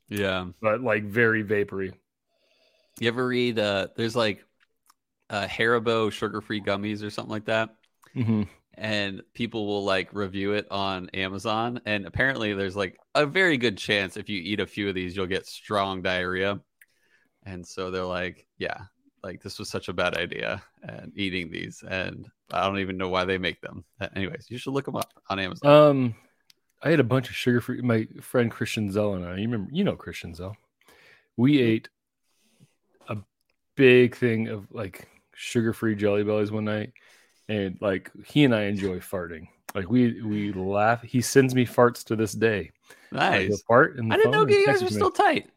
Yeah. 0.09 0.47
but 0.61 0.81
like 0.81 1.03
very 1.03 1.43
vapory. 1.43 1.93
You 2.99 3.07
ever 3.07 3.27
read? 3.27 3.57
Uh, 3.59 3.87
there's 3.95 4.15
like 4.15 4.43
uh, 5.29 5.47
Haribo 5.47 6.11
sugar-free 6.11 6.61
gummies 6.61 7.03
or 7.03 7.09
something 7.09 7.31
like 7.31 7.45
that, 7.45 7.69
Mm-hmm. 8.15 8.43
And 8.75 9.21
people 9.33 9.67
will 9.67 9.83
like 9.83 10.13
review 10.13 10.53
it 10.53 10.67
on 10.71 11.09
Amazon. 11.09 11.81
And 11.85 12.05
apparently, 12.05 12.53
there's 12.53 12.75
like 12.75 12.97
a 13.15 13.25
very 13.25 13.57
good 13.57 13.77
chance 13.77 14.17
if 14.17 14.29
you 14.29 14.41
eat 14.41 14.59
a 14.59 14.67
few 14.67 14.89
of 14.89 14.95
these, 14.95 15.15
you'll 15.15 15.27
get 15.27 15.45
strong 15.45 16.01
diarrhea. 16.01 16.59
And 17.43 17.65
so 17.65 17.89
they're 17.91 18.05
like, 18.05 18.45
yeah, 18.57 18.81
like 19.23 19.41
this 19.41 19.59
was 19.59 19.69
such 19.69 19.87
a 19.87 19.93
bad 19.93 20.15
idea, 20.17 20.61
and 20.83 21.11
eating 21.15 21.51
these, 21.51 21.83
and 21.87 22.27
I 22.51 22.65
don't 22.65 22.79
even 22.79 22.97
know 22.97 23.09
why 23.09 23.25
they 23.25 23.37
make 23.37 23.61
them. 23.61 23.83
Uh, 23.99 24.07
Anyways, 24.15 24.47
you 24.49 24.57
should 24.57 24.73
look 24.73 24.85
them 24.85 24.95
up 24.95 25.11
on 25.29 25.39
Amazon. 25.39 25.71
Um, 25.71 26.15
I 26.81 26.89
had 26.89 26.99
a 26.99 27.03
bunch 27.03 27.29
of 27.29 27.35
sugar 27.35 27.61
free. 27.61 27.81
My 27.81 28.07
friend 28.21 28.49
Christian 28.49 28.91
Zell 28.91 29.13
and 29.13 29.25
I, 29.25 29.35
you 29.35 29.43
remember, 29.43 29.69
you 29.71 29.83
know 29.83 29.95
Christian 29.95 30.33
Zell. 30.33 30.55
We 31.37 31.61
ate 31.61 31.89
a 33.07 33.17
big 33.75 34.15
thing 34.15 34.47
of 34.47 34.67
like 34.71 35.07
sugar 35.33 35.73
free 35.73 35.95
jelly 35.95 36.23
bellies 36.23 36.51
one 36.51 36.65
night, 36.65 36.93
and 37.51 37.77
like 37.81 38.11
he 38.25 38.43
and 38.45 38.55
I 38.55 38.63
enjoy 38.63 38.99
farting. 38.99 39.47
Like 39.75 39.89
we 39.89 40.21
we 40.21 40.51
laugh. 40.53 41.01
He 41.01 41.21
sends 41.21 41.53
me 41.55 41.65
farts 41.65 42.03
to 42.05 42.15
this 42.15 42.33
day. 42.33 42.71
Nice. 43.11 43.53
a 43.53 43.57
fart 43.67 43.97
in 43.97 44.07
the 44.07 44.13
I 44.13 44.17
didn't 44.17 44.31
know 44.31 44.47
you 44.47 44.65
guys 44.65 44.81
were 44.81 44.89
still 44.89 45.11
tight. 45.11 45.49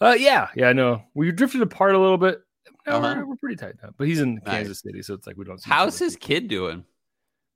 Uh, 0.00 0.14
yeah, 0.18 0.48
yeah, 0.54 0.68
I 0.68 0.72
know. 0.72 1.02
We 1.14 1.32
drifted 1.32 1.60
apart 1.62 1.94
a 1.94 1.98
little 1.98 2.18
bit. 2.18 2.40
Now 2.86 2.98
Uh-huh. 2.98 3.14
we're, 3.18 3.26
we're 3.26 3.36
pretty 3.36 3.56
tight 3.56 3.74
now. 3.82 3.90
But 3.96 4.06
he's 4.06 4.20
in 4.20 4.36
Nice. 4.36 4.44
Kansas 4.46 4.80
City, 4.80 5.02
so 5.02 5.14
it's 5.14 5.26
like 5.26 5.36
we 5.36 5.44
don't. 5.44 5.60
See 5.60 5.68
How's 5.70 5.98
his 5.98 6.14
kid 6.16 6.46
doing? 6.48 6.84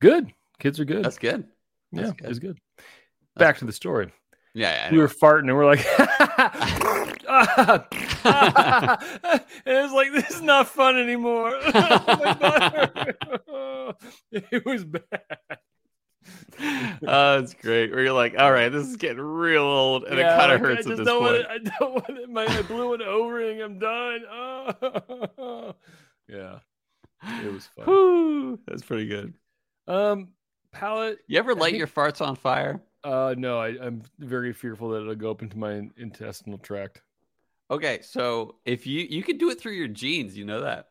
Good. 0.00 0.32
Kids 0.58 0.80
are 0.80 0.84
good. 0.84 1.04
That's 1.04 1.18
good. 1.18 1.44
yeah, 1.92 2.02
that's 2.02 2.12
good. 2.14 2.30
it's 2.30 2.38
good. 2.40 2.58
Back 3.36 3.58
to 3.58 3.64
the 3.64 3.72
story. 3.72 4.12
Yeah, 4.54 4.70
yeah, 4.86 4.92
we 4.92 4.98
were 4.98 5.08
farting 5.08 5.48
and 5.48 5.56
we're 5.56 5.64
like, 5.64 5.86
it 9.66 9.66
was 9.66 9.92
like 9.92 10.12
this 10.12 10.30
is 10.30 10.42
not 10.42 10.68
fun 10.68 10.96
anymore. 10.98 11.52
It 14.32 14.64
was 14.64 14.84
bad. 14.84 15.02
oh, 17.06 17.38
it's 17.40 17.54
great. 17.54 17.90
Where 17.90 18.02
you're 18.04 18.12
like, 18.12 18.34
all 18.38 18.52
right, 18.52 18.68
this 18.70 18.86
is 18.86 18.96
getting 18.96 19.20
real 19.20 19.62
old, 19.62 20.04
and 20.04 20.18
Yeah, 20.18 20.34
it 20.34 20.38
kind 20.38 20.52
of 20.52 20.60
hurts 20.60 20.78
I 20.78 20.80
at 20.80 20.86
just 20.86 20.98
this 20.98 21.06
don't 21.06 21.20
point. 21.20 21.32
want 21.32 21.36
it. 21.36 21.46
I 21.50 21.58
don't 21.78 21.92
want 21.94 22.18
it. 22.18 22.30
My, 22.30 22.46
I 22.46 22.62
blew 22.62 22.94
an 22.94 23.02
O-ring. 23.02 23.60
I'm 23.60 23.78
done. 23.78 24.20
Oh. 24.30 25.74
yeah, 26.28 26.58
it 27.44 27.52
was 27.52 27.68
fun. 27.76 28.58
That's 28.66 28.82
pretty 28.82 29.06
good. 29.08 29.34
Um, 29.88 30.28
palette. 30.72 31.18
You 31.26 31.38
ever 31.38 31.54
light 31.54 31.70
think- 31.72 31.78
your 31.78 31.88
farts 31.88 32.24
on 32.26 32.36
fire? 32.36 32.80
Uh, 33.04 33.34
no, 33.36 33.58
I, 33.58 33.68
I'm 33.84 34.02
very 34.20 34.52
fearful 34.52 34.90
that 34.90 35.00
it'll 35.02 35.16
go 35.16 35.32
up 35.32 35.42
into 35.42 35.58
my 35.58 35.88
intestinal 35.96 36.58
tract. 36.58 37.02
Okay, 37.70 38.00
so 38.02 38.56
if 38.64 38.86
you 38.86 39.06
you 39.08 39.22
can 39.22 39.38
do 39.38 39.50
it 39.50 39.60
through 39.60 39.72
your 39.72 39.88
jeans, 39.88 40.36
you 40.36 40.44
know 40.44 40.62
that. 40.62 40.88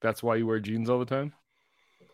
That's 0.00 0.22
why 0.22 0.36
you 0.36 0.46
wear 0.46 0.58
jeans 0.60 0.90
all 0.90 0.98
the 0.98 1.04
time. 1.04 1.32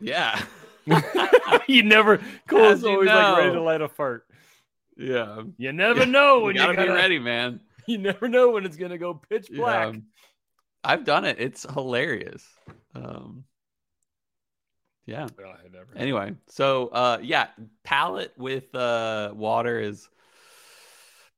Yeah. 0.01 0.41
you 1.67 1.83
never. 1.83 2.21
Cole's 2.47 2.83
you 2.83 2.91
always 2.91 3.09
like 3.09 3.39
ready 3.39 3.53
to 3.53 3.63
light 3.63 3.81
a 3.81 3.89
fart. 3.89 4.27
yeah. 4.97 5.43
You 5.57 5.73
never 5.73 6.07
know 6.07 6.41
when 6.41 6.55
You 6.55 6.61
gotta 6.63 6.73
you 6.73 6.79
be 6.79 6.87
gotta, 6.87 6.99
ready, 6.99 7.19
man. 7.19 7.61
You 7.87 7.97
never 7.97 8.29
know 8.29 8.51
when 8.51 8.67
it's 8.67 8.77
gonna 8.77 8.99
go 8.99 9.15
pitch 9.15 9.49
black. 9.51 9.95
Yeah. 9.95 10.01
I've 10.85 11.05
done 11.05 11.25
it. 11.25 11.41
It's 11.41 11.63
hilarious. 11.73 12.47
Um, 12.95 13.45
yeah. 15.07 15.27
Oh. 15.41 15.55
Anyway, 15.97 16.35
so 16.49 16.89
uh 16.89 17.19
yeah, 17.23 17.47
palette 17.85 18.35
with 18.37 18.75
uh 18.75 19.33
water 19.35 19.81
is 19.81 20.07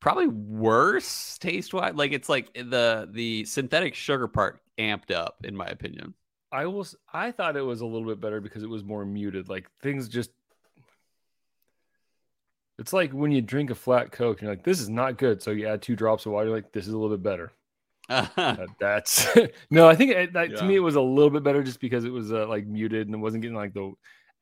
probably 0.01 0.27
worse 0.29 1.39
taste 1.39 1.73
wise. 1.73 1.95
Like 1.95 2.13
it's 2.13 2.29
like 2.29 2.53
the 2.55 3.09
the 3.11 3.45
synthetic 3.45 3.95
sugar 3.95 4.27
part 4.27 4.61
amped 4.79 5.11
up, 5.15 5.37
in 5.45 5.57
my 5.57 5.67
opinion. 5.67 6.15
I 6.53 6.67
was. 6.67 6.97
I 7.13 7.31
thought 7.31 7.57
it 7.57 7.63
was 7.63 7.81
a 7.81 7.87
little 7.87 8.09
bit 8.09 8.21
better 8.21 8.41
because 8.41 8.63
it 8.63 8.69
was 8.69 8.83
more 8.83 9.05
muted. 9.05 9.49
Like 9.49 9.71
things 9.83 10.09
just. 10.09 10.31
It's 12.79 12.93
like 12.93 13.13
when 13.13 13.31
you 13.31 13.43
drink 13.43 13.71
a 13.71 13.75
flat 13.75 14.11
Coke, 14.11 14.39
and 14.39 14.47
you're 14.47 14.53
like, 14.57 14.65
"This 14.65 14.81
is 14.81 14.89
not 14.89 15.19
good." 15.19 15.43
So 15.43 15.51
you 15.51 15.69
add 15.69 15.83
two 15.83 15.95
drops 15.95 16.27
of 16.27 16.33
water. 16.33 16.47
You're 16.47 16.57
like, 16.57 16.73
"This 16.73 16.87
is 16.87 16.93
a 16.93 16.99
little 16.99 17.17
bit 17.17 17.23
better." 17.23 17.53
That- 18.09 18.67
that's 18.81 19.29
no. 19.71 19.89
I 19.89 19.95
think 19.95 20.11
it, 20.11 20.33
that, 20.33 20.57
to 20.57 20.65
me 20.65 20.75
it 20.75 20.81
was 20.81 20.97
a 20.97 21.01
little 21.01 21.31
bit 21.31 21.45
better 21.45 21.63
just 21.63 21.79
because 21.79 22.05
it 22.05 22.11
was 22.11 22.33
uh, 22.33 22.49
like 22.49 22.67
muted 22.67 23.07
and 23.07 23.15
it 23.15 23.19
wasn't 23.19 23.43
getting 23.43 23.57
like 23.57 23.73
the 23.75 23.93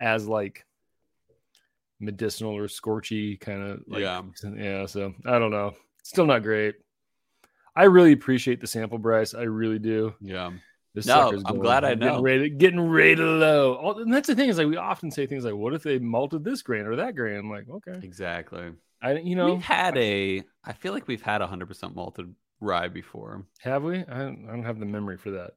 as 0.00 0.26
like 0.26 0.64
medicinal 2.00 2.56
or 2.56 2.66
scorchy 2.68 3.38
kind 3.40 3.62
of 3.62 3.80
like 3.88 4.00
Yeah. 4.02 4.22
yeah. 4.56 4.86
So 4.86 5.14
I 5.26 5.38
don't 5.38 5.50
know. 5.50 5.72
Still 6.02 6.26
not 6.26 6.42
great. 6.42 6.76
I 7.76 7.84
really 7.84 8.12
appreciate 8.12 8.60
the 8.60 8.66
sample, 8.66 8.98
Bryce. 8.98 9.34
I 9.34 9.42
really 9.42 9.78
do. 9.78 10.14
yeah. 10.20 10.50
This 10.94 11.06
No, 11.06 11.28
I'm 11.30 11.42
going- 11.42 11.60
glad 11.60 11.84
I 11.84 11.94
getting 11.94 12.08
know. 12.14 12.22
Rated, 12.22 12.58
getting 12.58 12.80
rated 12.80 13.24
low. 13.24 13.94
And 13.98 14.12
that's 14.12 14.26
the 14.26 14.34
thing 14.34 14.48
is 14.48 14.58
like 14.58 14.66
we 14.66 14.76
often 14.76 15.10
say 15.10 15.26
things 15.26 15.44
like, 15.44 15.54
"What 15.54 15.74
if 15.74 15.82
they 15.82 15.98
malted 15.98 16.42
this 16.44 16.62
grain 16.62 16.86
or 16.86 16.96
that 16.96 17.14
grain?" 17.14 17.38
I'm 17.38 17.50
like, 17.50 17.68
okay, 17.68 18.00
Exactly. 18.02 18.72
I 19.00 19.18
you 19.18 19.36
know 19.36 19.54
we've 19.54 19.62
had 19.62 19.96
a 19.98 20.42
I 20.64 20.72
feel 20.72 20.92
like 20.92 21.06
we've 21.06 21.22
had 21.22 21.40
hundred 21.42 21.66
percent 21.66 21.94
malted 21.94 22.34
rye 22.60 22.88
before. 22.88 23.44
have 23.60 23.84
we? 23.84 23.98
I 23.98 24.18
don't, 24.18 24.46
I 24.48 24.50
don't 24.52 24.64
have 24.64 24.80
the 24.80 24.86
memory 24.86 25.18
for 25.18 25.30
that. 25.32 25.52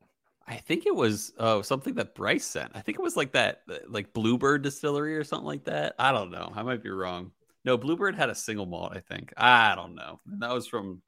I 0.47 0.55
think 0.57 0.85
it 0.85 0.95
was 0.95 1.33
oh 1.37 1.61
something 1.61 1.95
that 1.95 2.15
Bryce 2.15 2.45
sent. 2.45 2.71
I 2.75 2.81
think 2.81 2.97
it 2.97 3.01
was 3.01 3.15
like 3.15 3.33
that 3.33 3.61
like 3.87 4.13
Bluebird 4.13 4.63
Distillery 4.63 5.15
or 5.15 5.23
something 5.23 5.45
like 5.45 5.65
that. 5.65 5.95
I 5.97 6.11
don't 6.11 6.31
know. 6.31 6.51
I 6.55 6.63
might 6.63 6.83
be 6.83 6.89
wrong. 6.89 7.31
No, 7.63 7.77
Bluebird 7.77 8.15
had 8.15 8.29
a 8.29 8.35
single 8.35 8.65
malt, 8.65 8.93
I 8.95 8.99
think. 8.99 9.33
I 9.37 9.75
don't 9.75 9.95
know. 9.95 10.19
That 10.39 10.51
was 10.51 10.67
from 10.67 11.01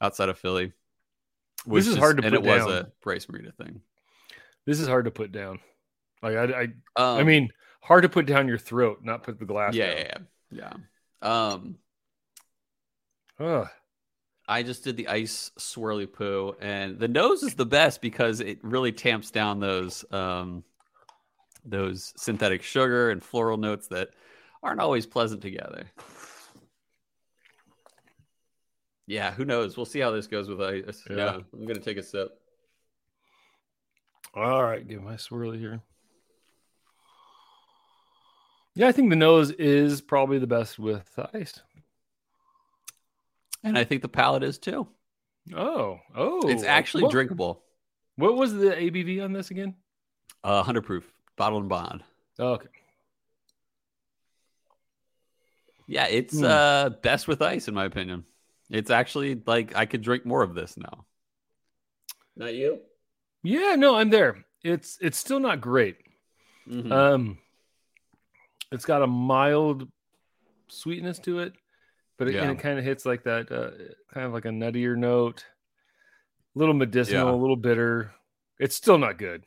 outside 0.00 0.28
of 0.28 0.38
Philly. 0.38 0.72
This 1.66 1.86
is 1.86 1.96
hard 1.96 2.18
to 2.18 2.22
and 2.24 2.34
put 2.34 2.44
it 2.44 2.48
was 2.48 2.66
a 2.66 2.92
Bryce 3.02 3.26
Marita 3.26 3.54
thing. 3.54 3.80
This 4.66 4.80
is 4.80 4.86
hard 4.86 5.06
to 5.06 5.10
put 5.10 5.32
down. 5.32 5.58
Like 6.22 6.36
I, 6.36 6.44
I, 6.44 6.62
Um, 7.02 7.18
I 7.18 7.22
mean, 7.24 7.50
hard 7.82 8.02
to 8.02 8.08
put 8.08 8.26
down 8.26 8.48
your 8.48 8.58
throat, 8.58 9.00
not 9.02 9.22
put 9.22 9.38
the 9.38 9.46
glass 9.46 9.74
yeah, 9.74 9.86
down. 9.86 9.96
yeah, 9.96 10.18
yeah, 10.50 10.72
yeah. 11.22 11.52
Um, 11.52 11.78
Ugh. 13.38 13.68
I 14.50 14.64
just 14.64 14.82
did 14.82 14.96
the 14.96 15.06
ice 15.06 15.52
swirly 15.60 16.12
poo, 16.12 16.56
and 16.60 16.98
the 16.98 17.06
nose 17.06 17.44
is 17.44 17.54
the 17.54 17.64
best 17.64 18.02
because 18.02 18.40
it 18.40 18.58
really 18.62 18.90
tamps 18.90 19.30
down 19.30 19.60
those 19.60 20.04
um, 20.10 20.64
those 21.64 22.12
synthetic 22.16 22.64
sugar 22.64 23.10
and 23.10 23.22
floral 23.22 23.58
notes 23.58 23.86
that 23.88 24.10
aren't 24.60 24.80
always 24.80 25.06
pleasant 25.06 25.40
together. 25.40 25.84
Yeah, 29.06 29.30
who 29.30 29.44
knows? 29.44 29.76
We'll 29.76 29.86
see 29.86 30.00
how 30.00 30.10
this 30.10 30.26
goes 30.26 30.48
with 30.48 30.60
ice. 30.60 31.04
Yeah, 31.08 31.16
Yeah. 31.16 31.38
I'm 31.52 31.66
gonna 31.66 31.78
take 31.78 31.98
a 31.98 32.02
sip. 32.02 32.36
All 34.34 34.64
right, 34.64 34.86
give 34.86 35.00
my 35.00 35.14
swirly 35.14 35.60
here. 35.60 35.80
Yeah, 38.74 38.88
I 38.88 38.92
think 38.92 39.10
the 39.10 39.16
nose 39.16 39.52
is 39.52 40.00
probably 40.00 40.38
the 40.38 40.46
best 40.48 40.76
with 40.78 41.08
ice. 41.34 41.60
And 43.62 43.76
I 43.76 43.84
think 43.84 44.02
the 44.02 44.08
palate 44.08 44.42
is 44.42 44.58
too. 44.58 44.88
Oh, 45.54 45.98
oh, 46.14 46.48
it's 46.48 46.62
actually 46.62 47.04
what, 47.04 47.12
drinkable. 47.12 47.62
What 48.16 48.36
was 48.36 48.52
the 48.54 48.70
ABV 48.70 49.22
on 49.24 49.32
this 49.32 49.50
again? 49.50 49.74
Uh, 50.44 50.62
hundred 50.62 50.82
proof, 50.82 51.10
bottled 51.36 51.62
and 51.62 51.68
bond. 51.68 52.02
Oh, 52.38 52.52
okay. 52.52 52.68
Yeah, 55.86 56.06
it's 56.06 56.38
Hmm. 56.38 56.44
uh 56.44 56.88
best 56.90 57.26
with 57.26 57.42
ice 57.42 57.68
in 57.68 57.74
my 57.74 57.84
opinion. 57.84 58.24
It's 58.70 58.90
actually 58.90 59.42
like 59.46 59.74
I 59.74 59.86
could 59.86 60.02
drink 60.02 60.24
more 60.24 60.42
of 60.42 60.54
this 60.54 60.76
now. 60.76 61.04
Not 62.36 62.54
you? 62.54 62.80
Yeah, 63.42 63.74
no, 63.76 63.96
I'm 63.96 64.10
there. 64.10 64.44
It's 64.62 64.98
it's 65.00 65.18
still 65.18 65.40
not 65.40 65.60
great. 65.60 65.96
Mhm. 66.68 66.92
Um, 66.92 67.38
it's 68.70 68.84
got 68.84 69.02
a 69.02 69.06
mild 69.06 69.88
sweetness 70.68 71.18
to 71.20 71.40
it, 71.40 71.54
but 72.20 72.28
it, 72.28 72.34
Yeah. 72.34 72.50
it 72.50 72.58
kind 72.58 72.78
of 72.78 72.84
hits 72.84 73.06
like 73.06 73.22
that, 73.24 73.50
uh, 73.50 73.70
kind 74.12 74.26
of 74.26 74.34
like 74.34 74.44
a 74.44 74.50
nuttier 74.50 74.94
note, 74.94 75.42
a 76.54 76.58
little 76.58 76.74
medicinal, 76.74 77.28
Yeah. 77.28 77.34
a 77.34 77.40
little 77.40 77.56
bitter. 77.56 78.12
It's 78.58 78.76
still 78.76 78.98
not 78.98 79.16
good, 79.16 79.46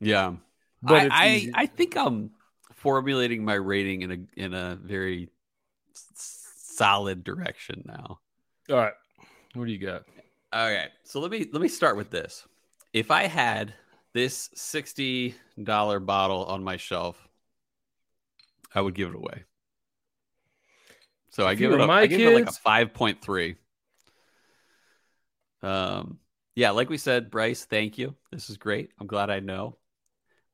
yeah. 0.00 0.34
but 0.82 1.12
I, 1.12 1.26
it's 1.26 1.54
I. 1.54 1.62
I 1.62 1.66
think 1.66 1.96
I'm 1.96 2.32
formulating 2.74 3.44
my 3.44 3.54
rating 3.54 4.02
in 4.02 4.10
a 4.10 4.18
in 4.36 4.54
a 4.54 4.76
very 4.82 5.28
solid 5.94 7.22
direction 7.22 7.84
now. 7.86 8.18
All 8.68 8.76
right, 8.76 8.94
what 9.54 9.66
do 9.66 9.70
you 9.70 9.78
got? 9.78 10.02
Okay, 10.52 10.88
so 11.04 11.20
let 11.20 11.30
me 11.30 11.46
let 11.52 11.62
me 11.62 11.68
start 11.68 11.96
with 11.96 12.10
this. 12.10 12.44
If 12.92 13.12
I 13.12 13.28
had 13.28 13.72
this 14.14 14.50
sixty 14.56 15.36
dollar 15.62 16.00
bottle 16.00 16.44
on 16.46 16.64
my 16.64 16.76
shelf, 16.76 17.28
I 18.74 18.80
would 18.80 18.96
give 18.96 19.10
it 19.10 19.14
away. 19.14 19.44
So 21.30 21.46
I 21.46 21.54
give 21.54 21.72
it 21.72 21.78
were 21.78 21.84
a, 21.84 21.86
my 21.86 22.00
I 22.00 22.06
give 22.06 22.20
it 22.20 22.34
like 22.34 22.48
a 22.48 22.52
five 22.52 22.92
point 22.92 23.22
three. 23.22 23.56
Um, 25.62 26.18
yeah, 26.54 26.70
like 26.70 26.90
we 26.90 26.98
said, 26.98 27.30
Bryce, 27.30 27.64
thank 27.64 27.98
you. 27.98 28.14
This 28.32 28.50
is 28.50 28.56
great. 28.56 28.90
I'm 29.00 29.06
glad 29.06 29.30
I 29.30 29.40
know. 29.40 29.76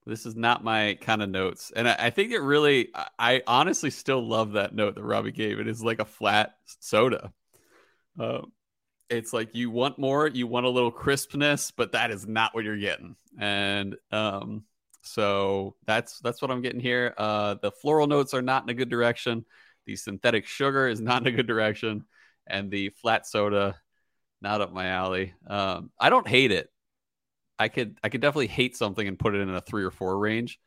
This 0.04 0.24
is 0.24 0.36
not 0.36 0.62
my 0.62 0.98
kind 1.00 1.22
of 1.22 1.28
notes, 1.28 1.72
and 1.74 1.88
I, 1.88 1.96
I 1.98 2.10
think 2.10 2.30
it 2.32 2.38
really. 2.38 2.90
I, 2.94 3.08
I 3.18 3.42
honestly 3.46 3.90
still 3.90 4.26
love 4.26 4.52
that 4.52 4.74
note 4.74 4.94
that 4.94 5.02
Robby 5.02 5.32
gave. 5.32 5.58
It 5.58 5.66
is 5.66 5.82
like 5.82 5.98
a 5.98 6.04
flat 6.04 6.54
soda. 6.80 7.32
Um, 8.18 8.52
it's 9.08 9.32
like 9.32 9.54
you 9.54 9.70
want 9.70 9.98
more, 9.98 10.26
you 10.26 10.46
want 10.46 10.66
a 10.66 10.70
little 10.70 10.90
crispness, 10.90 11.70
but 11.70 11.92
that 11.92 12.10
is 12.10 12.26
not 12.26 12.54
what 12.54 12.64
you're 12.64 12.76
getting. 12.76 13.16
And 13.38 13.96
um, 14.10 14.64
so 15.02 15.74
that's 15.86 16.20
that's 16.20 16.42
what 16.42 16.50
I'm 16.50 16.62
getting 16.62 16.80
here. 16.80 17.14
Uh, 17.16 17.54
the 17.60 17.70
floral 17.70 18.06
notes 18.06 18.34
are 18.34 18.42
not 18.42 18.62
in 18.62 18.68
a 18.68 18.74
good 18.74 18.90
direction. 18.90 19.44
The 19.86 19.96
synthetic 19.96 20.46
sugar 20.46 20.88
is 20.88 21.00
not 21.00 21.22
in 21.22 21.28
a 21.28 21.36
good 21.36 21.46
direction, 21.46 22.04
and 22.46 22.70
the 22.70 22.90
flat 22.90 23.26
soda 23.26 23.76
not 24.42 24.60
up 24.60 24.72
my 24.72 24.88
alley. 24.88 25.34
Um, 25.46 25.90
I 25.98 26.10
don't 26.10 26.28
hate 26.28 26.52
it. 26.52 26.68
I 27.58 27.68
could 27.68 27.98
I 28.02 28.08
could 28.08 28.20
definitely 28.20 28.48
hate 28.48 28.76
something 28.76 29.06
and 29.06 29.18
put 29.18 29.34
it 29.34 29.40
in 29.40 29.48
a 29.48 29.60
three 29.60 29.84
or 29.84 29.90
four 29.90 30.18
range. 30.18 30.60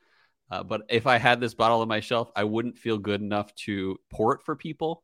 Uh, 0.50 0.64
but 0.64 0.82
if 0.90 1.06
I 1.06 1.18
had 1.18 1.40
this 1.40 1.54
bottle 1.54 1.82
on 1.82 1.88
my 1.88 2.00
shelf, 2.00 2.32
I 2.36 2.44
wouldn't 2.44 2.80
feel 2.80 2.98
good 2.98 3.22
enough 3.22 3.54
to 3.66 3.98
pour 4.10 4.34
it 4.34 4.42
for 4.44 4.56
people. 4.56 5.04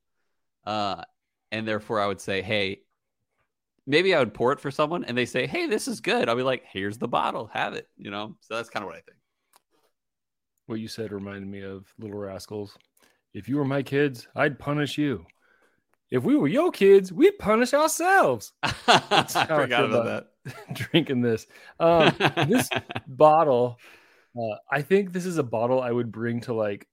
Uh, 0.66 1.04
and 1.52 1.68
therefore, 1.68 2.00
I 2.00 2.08
would 2.08 2.20
say, 2.20 2.42
hey, 2.42 2.82
maybe 3.86 4.16
I 4.16 4.20
would 4.20 4.34
pour 4.34 4.52
it 4.54 4.60
for 4.60 4.72
someone, 4.72 5.06
and 5.06 5.16
they 5.16 5.26
say, 5.26 5.46
hey, 5.46 5.68
this 5.68 5.88
is 5.88 6.02
good. 6.02 6.28
I'll 6.28 6.36
be 6.36 6.42
like, 6.42 6.64
here's 6.72 6.98
the 6.98 7.08
bottle, 7.08 7.52
have 7.54 7.76
it. 7.76 7.88
You 7.98 8.10
know. 8.10 8.36
So 8.42 8.56
that's 8.56 8.70
kind 8.70 8.84
of 8.84 8.88
what 8.88 8.96
I 8.96 9.02
think. 9.02 9.18
What 10.66 10.80
you 10.80 10.88
said 10.88 11.12
reminded 11.12 11.48
me 11.48 11.62
of 11.62 11.86
Little 12.00 12.18
Rascals. 12.18 12.76
If 13.36 13.50
you 13.50 13.58
were 13.58 13.66
my 13.66 13.84
kids, 13.84 14.28
I'd 14.36 14.58
punish 14.58 14.98
you. 14.98 15.26
If 16.10 16.24
we 16.24 16.36
were 16.38 16.48
your 16.48 16.72
kids, 16.72 17.12
we'd 17.12 17.38
punish 17.38 17.74
ourselves. 17.74 18.54
I 18.64 19.24
forgot 19.28 19.86
about 19.86 20.06
that. 20.46 20.54
Drinking 20.74 21.22
this. 21.22 21.46
Um, 21.80 22.16
this 22.48 22.70
bottle, 23.08 23.78
uh, 24.40 24.56
I 24.72 24.82
think 24.82 25.12
this 25.12 25.26
is 25.26 25.38
a 25.38 25.44
bottle 25.44 25.82
I 25.82 25.92
would 25.92 26.12
bring 26.14 26.40
to 26.42 26.54
like 26.54 26.88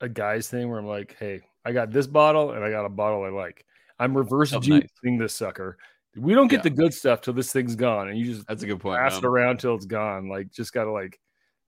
a 0.00 0.08
guy's 0.08 0.48
thing 0.48 0.68
where 0.68 0.78
I'm 0.80 0.86
like, 0.86 1.14
hey, 1.20 1.42
I 1.64 1.70
got 1.72 1.92
this 1.92 2.06
bottle 2.08 2.50
and 2.52 2.64
I 2.64 2.70
got 2.70 2.84
a 2.84 2.88
bottle 2.90 3.22
I 3.24 3.28
like. 3.28 3.64
I'm 4.00 4.16
reverse 4.16 4.52
Oh, 4.52 4.58
nice. 4.58 4.88
this 5.02 5.34
sucker. 5.34 5.78
We 6.16 6.34
don't 6.34 6.48
get 6.48 6.58
Yeah. 6.58 6.62
the 6.64 6.70
good 6.70 6.92
stuff 6.94 7.20
till 7.20 7.34
this 7.34 7.52
thing's 7.52 7.76
gone, 7.76 8.08
and 8.08 8.18
you 8.18 8.24
just 8.24 8.46
That's 8.48 8.62
a 8.62 8.66
good 8.66 8.80
point. 8.80 8.98
pass 8.98 9.16
it 9.18 9.24
around 9.24 9.60
till 9.60 9.74
it's 9.76 9.86
gone. 9.86 10.28
Like 10.28 10.50
just 10.50 10.72
gotta 10.72 10.90
like, 10.90 11.20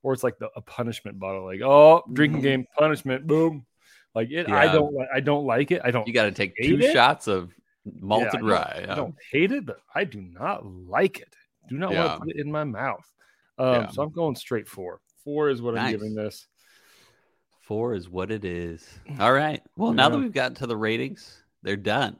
or 0.02 0.12
it's 0.14 0.24
like 0.24 0.38
the, 0.38 0.48
a 0.56 0.62
punishment 0.62 1.18
bottle. 1.18 1.44
Like 1.44 1.60
oh, 1.62 2.02
drinking 2.12 2.40
Mhm. 2.40 2.44
game 2.44 2.64
punishment, 2.78 3.26
boom. 3.26 3.66
Like 4.18 4.30
it, 4.32 4.48
I 4.50 4.72
don't, 4.72 4.96
I 5.14 5.20
don't 5.20 5.46
like 5.46 5.70
it. 5.70 5.80
I 5.84 5.92
don't, 5.92 6.06
You 6.08 6.12
got 6.12 6.24
to 6.24 6.32
take 6.32 6.56
two 6.56 6.78
it? 6.80 6.92
shots 6.92 7.28
of 7.28 7.52
malted 8.00 8.40
don't- 8.40 8.44
rye. 8.50 8.84
I 8.88 8.94
don't 8.96 9.14
hate 9.30 9.52
it, 9.52 9.64
but 9.64 9.78
I 9.94 10.02
do 10.02 10.20
not 10.20 10.66
like 10.66 11.20
it. 11.20 11.36
Do 11.68 11.78
not 11.78 11.92
Yeah. 11.92 12.06
want 12.06 12.12
to 12.14 12.26
put 12.26 12.34
it 12.34 12.40
in 12.44 12.50
my 12.50 12.64
mouth. 12.64 13.06
Um, 13.58 13.66
Yeah. 13.74 13.88
So 13.90 14.02
I'm 14.02 14.10
going 14.10 14.34
straight 14.34 14.66
four. 14.66 15.00
Four 15.22 15.50
is 15.50 15.62
what 15.62 15.78
I'm 15.78 15.92
giving 15.92 16.16
this. 16.16 16.48
Four 17.60 17.94
is 17.94 18.08
what 18.08 18.32
it 18.32 18.44
is. 18.44 18.88
All 19.20 19.32
right. 19.32 19.62
Well, 19.76 19.92
now 19.92 20.08
that 20.08 20.18
we've 20.18 20.32
gotten 20.32 20.56
to 20.56 20.66
the 20.66 20.76
ratings, 20.76 21.44
they're 21.62 21.76
done. 21.76 22.16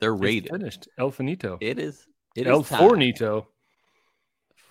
They're 0.00 0.14
It's 0.14 0.20
rated. 0.22 0.50
finished. 0.50 0.88
El 0.98 1.12
Finito. 1.12 1.58
It 1.60 1.78
is. 1.78 2.08
It 2.34 2.48
El 2.48 2.62
is. 2.62 2.66
Fornito. 2.68 3.46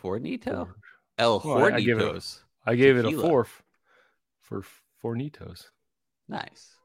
Fornito. 0.03 0.73
El 1.17 1.39
Well, 1.45 1.65
I- 1.73 1.77
I 1.77 1.79
give 1.81 1.99
it. 2.01 2.39
I 2.65 2.75
gave 2.75 2.97
it 2.97 3.05
a 3.05 3.11
fourth 3.21 3.63
for 4.41 4.63
Fornitos. 5.01 5.69
Nice. 6.27 6.75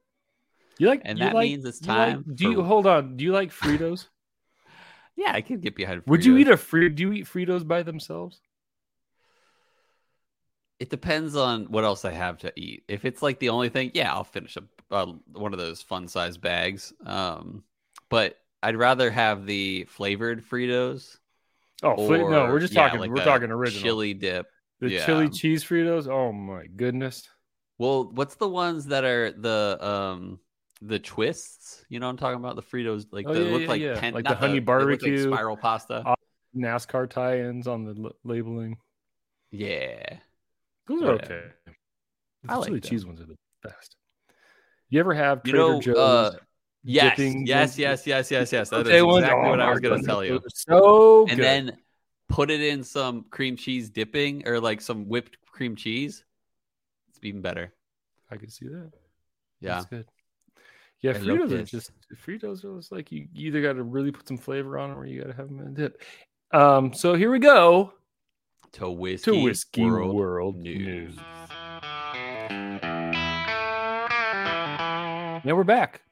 You 0.78 0.88
like, 0.88 1.02
And 1.04 1.18
you 1.18 1.24
that 1.24 1.34
like- 1.34 1.48
means 1.48 1.64
it's 1.64 1.80
you 1.82 1.88
like- 1.88 2.12
time 2.12 2.24
do 2.34 2.50
you 2.50 2.62
hold 2.62 2.86
on? 2.86 3.16
Do 3.16 3.24
you 3.24 3.32
like 3.32 3.50
Fritos? 3.50 4.06
Yeah, 5.16 5.32
I 5.34 5.42
could 5.42 5.60
get 5.60 5.76
behind. 5.76 6.02
Would 6.06 6.24
you 6.24 6.38
eat 6.38 6.48
a 6.48 6.56
free? 6.56 6.88
Do 6.88 7.02
you 7.02 7.12
eat 7.12 7.26
Fritos 7.26 7.66
by 7.66 7.82
themselves? 7.82 8.40
It 10.78 10.88
depends 10.88 11.36
on 11.36 11.66
what 11.66 11.84
else 11.84 12.06
I 12.06 12.12
have 12.12 12.38
to 12.38 12.52
eat. 12.56 12.84
If 12.88 13.04
it's 13.04 13.20
like 13.20 13.38
the 13.38 13.50
only 13.50 13.68
thing, 13.68 13.90
yeah, 13.92 14.14
I'll 14.14 14.24
finish 14.24 14.56
a 14.56 14.62
uh, 14.90 15.12
one 15.32 15.52
of 15.52 15.58
those 15.58 15.82
fun 15.82 16.08
size 16.08 16.38
bags. 16.38 16.94
Um, 17.04 17.64
but 18.08 18.38
I'd 18.62 18.76
rather 18.76 19.10
have 19.10 19.44
the 19.44 19.84
flavored 19.90 20.42
Fritos. 20.42 21.18
Oh, 21.82 21.96
fla- 21.96 22.18
no, 22.18 22.46
we're 22.46 22.60
just 22.60 22.72
yeah, 22.72 22.84
talking. 22.86 23.00
like 23.00 23.10
we're 23.10 23.24
talking 23.24 23.50
original. 23.50 23.82
chili 23.82 24.14
dip. 24.14 24.46
the 24.80 24.88
yeah. 24.90 25.04
chili 25.04 25.28
cheese 25.28 25.62
Fritos. 25.62 26.08
Oh 26.08 26.32
my 26.32 26.66
goodness. 26.66 27.28
Well, 27.80 28.10
what's 28.12 28.34
the 28.34 28.46
ones 28.46 28.84
that 28.86 29.04
are 29.04 29.32
the 29.32 29.78
um 29.80 30.38
the 30.82 30.98
twists? 30.98 31.82
You 31.88 31.98
know 31.98 32.06
what 32.08 32.10
I'm 32.10 32.16
talking 32.18 32.38
about? 32.38 32.56
The 32.56 32.62
Fritos 32.62 33.06
like 33.10 33.26
Oh, 33.26 33.32
they 33.32 33.40
yeah, 33.40 33.52
look 33.52 33.62
yeah, 33.62 33.68
like 33.68 33.82
yeah. 33.82 34.00
pen- 34.00 34.12
Like 34.12 34.24
the 34.24 34.34
honey 34.34 34.52
they 34.52 34.56
look 34.60 34.66
like 34.66 34.66
barbecue. 34.66 35.16
spiral 35.32 35.56
pasta. 35.56 36.02
Uh, 36.06 36.14
NASCAR 36.54 37.08
tie-ins 37.08 37.66
on 37.66 37.84
the 37.86 37.94
l- 38.04 38.16
labeling. 38.22 38.76
yeah. 39.50 40.18
Those 40.86 41.02
are 41.04 41.12
okay. 41.12 41.44
The 42.42 42.48
I 42.50 42.56
like 42.56 42.66
chili 42.66 42.80
them. 42.80 42.90
cheese 42.90 43.06
ones 43.06 43.20
are 43.22 43.24
the 43.24 43.36
best. 43.62 43.96
You 44.90 45.00
ever 45.00 45.14
have 45.14 45.42
You 45.46 45.52
Trader 45.52 45.74
know, 45.74 45.80
Joe's? 45.80 45.96
uh, 45.96 46.30
Yes, 46.82 47.18
yes, 47.18 47.78
yes, 47.78 48.06
yes, 48.06 48.30
yes, 48.30 48.52
yes. 48.52 48.68
That 48.68 48.80
is 48.80 48.86
Okay, 48.88 49.00
ones? 49.00 49.22
exactly 49.22 49.46
Oh 49.46 49.50
what 49.52 49.60
I 49.62 49.70
was 49.70 49.80
going 49.80 50.00
to 50.02 50.06
tell 50.06 50.22
you. 50.22 50.38
So 50.54 51.26
And 51.28 51.40
then 51.40 51.78
put 52.28 52.50
it 52.50 52.60
in 52.60 52.84
some 52.84 53.24
cream 53.30 53.56
cheese 53.56 53.88
dipping 53.88 54.46
or 54.46 54.60
like 54.60 54.82
some 54.82 55.08
whipped 55.08 55.38
cream 55.46 55.76
cheese. 55.76 56.24
Even 57.22 57.40
better. 57.40 57.72
I 58.30 58.36
could 58.36 58.52
see 58.52 58.68
that. 58.68 58.90
Yeah. 59.60 59.74
That's 59.74 59.86
good. 59.86 60.06
Yeah, 61.02 61.12
I 61.12 61.14
Fritos 61.14 61.52
are 61.52 61.62
just 61.64 61.92
Fritos 62.26 62.64
are 62.64 62.76
just 62.76 62.92
like 62.92 63.10
you, 63.10 63.26
you 63.32 63.48
either 63.48 63.62
got 63.62 63.74
to 63.74 63.82
really 63.82 64.10
put 64.12 64.28
some 64.28 64.36
flavor 64.36 64.78
on 64.78 64.90
them 64.90 64.98
or 64.98 65.06
you 65.06 65.20
got 65.20 65.28
to 65.28 65.34
have 65.34 65.48
them 65.48 65.60
in 65.60 65.68
a 65.68 65.70
dip. 65.70 66.02
Um, 66.52 66.92
so 66.92 67.14
here 67.14 67.30
we 67.30 67.38
go 67.38 67.94
To 68.72 68.90
whiskey, 68.90 69.30
to 69.30 69.42
whiskey 69.42 69.84
world, 69.84 70.14
world, 70.14 70.56
news. 70.56 71.16
news. 71.16 71.16
Now 75.42 75.54
we're 75.56 75.64
back. 75.64 76.02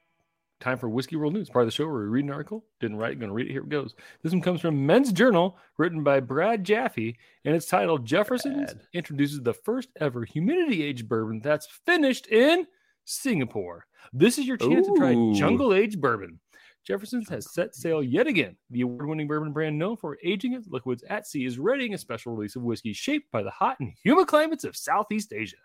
Time 0.59 0.77
for 0.77 0.89
Whiskey 0.89 1.15
World 1.15 1.33
News, 1.33 1.49
part 1.49 1.63
of 1.63 1.67
the 1.67 1.71
show 1.71 1.85
where 1.85 2.01
we 2.01 2.09
read 2.09 2.25
an 2.25 2.31
article. 2.31 2.65
Didn't 2.81 2.97
write 2.97 3.13
it, 3.13 3.19
gonna 3.19 3.31
read 3.31 3.47
it. 3.47 3.51
Here 3.51 3.61
it 3.61 3.69
goes. 3.69 3.95
This 4.21 4.33
one 4.33 4.41
comes 4.41 4.59
from 4.59 4.85
Men's 4.85 5.13
Journal, 5.13 5.57
written 5.77 6.03
by 6.03 6.19
Brad 6.19 6.65
Japhe, 6.65 7.15
and 7.45 7.55
it's 7.55 7.65
titled 7.65 8.05
Jefferson's 8.05 8.73
Brad. 8.73 8.87
introduces 8.93 9.41
the 9.41 9.53
first 9.53 9.89
ever 10.01 10.25
humidity 10.25 10.83
aged 10.83 11.07
bourbon 11.07 11.39
that's 11.41 11.67
finished 11.85 12.27
in 12.27 12.67
Singapore. 13.05 13.85
This 14.11 14.37
is 14.37 14.45
your 14.45 14.57
chance 14.57 14.87
to 14.87 14.95
try 14.95 15.13
jungle 15.33 15.73
aged 15.73 16.01
bourbon. 16.01 16.39
Jefferson's 16.85 17.29
has 17.29 17.53
set 17.53 17.73
sail 17.73 18.03
yet 18.03 18.27
again. 18.27 18.57
The 18.69 18.81
award 18.81 19.07
winning 19.07 19.27
bourbon 19.27 19.53
brand 19.53 19.77
known 19.77 19.95
for 19.95 20.17
aging 20.23 20.53
its 20.53 20.67
liquids 20.67 21.03
at 21.09 21.27
sea 21.27 21.45
is 21.45 21.59
readying 21.59 21.93
a 21.93 21.97
special 21.97 22.33
release 22.33 22.55
of 22.55 22.63
whiskey 22.63 22.93
shaped 22.93 23.31
by 23.31 23.43
the 23.43 23.51
hot 23.51 23.79
and 23.79 23.93
humid 24.03 24.27
climates 24.27 24.63
of 24.63 24.75
Southeast 24.75 25.31
Asia. 25.31 25.57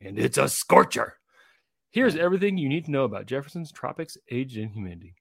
And 0.00 0.18
it's 0.18 0.38
a 0.38 0.48
scorcher. 0.48 1.18
Here's 1.92 2.16
everything 2.16 2.56
you 2.56 2.70
need 2.70 2.86
to 2.86 2.90
know 2.90 3.04
about 3.04 3.26
Jefferson's 3.26 3.70
Tropics 3.70 4.16
Aged 4.30 4.56
in 4.56 4.70
Humidity. 4.70 5.14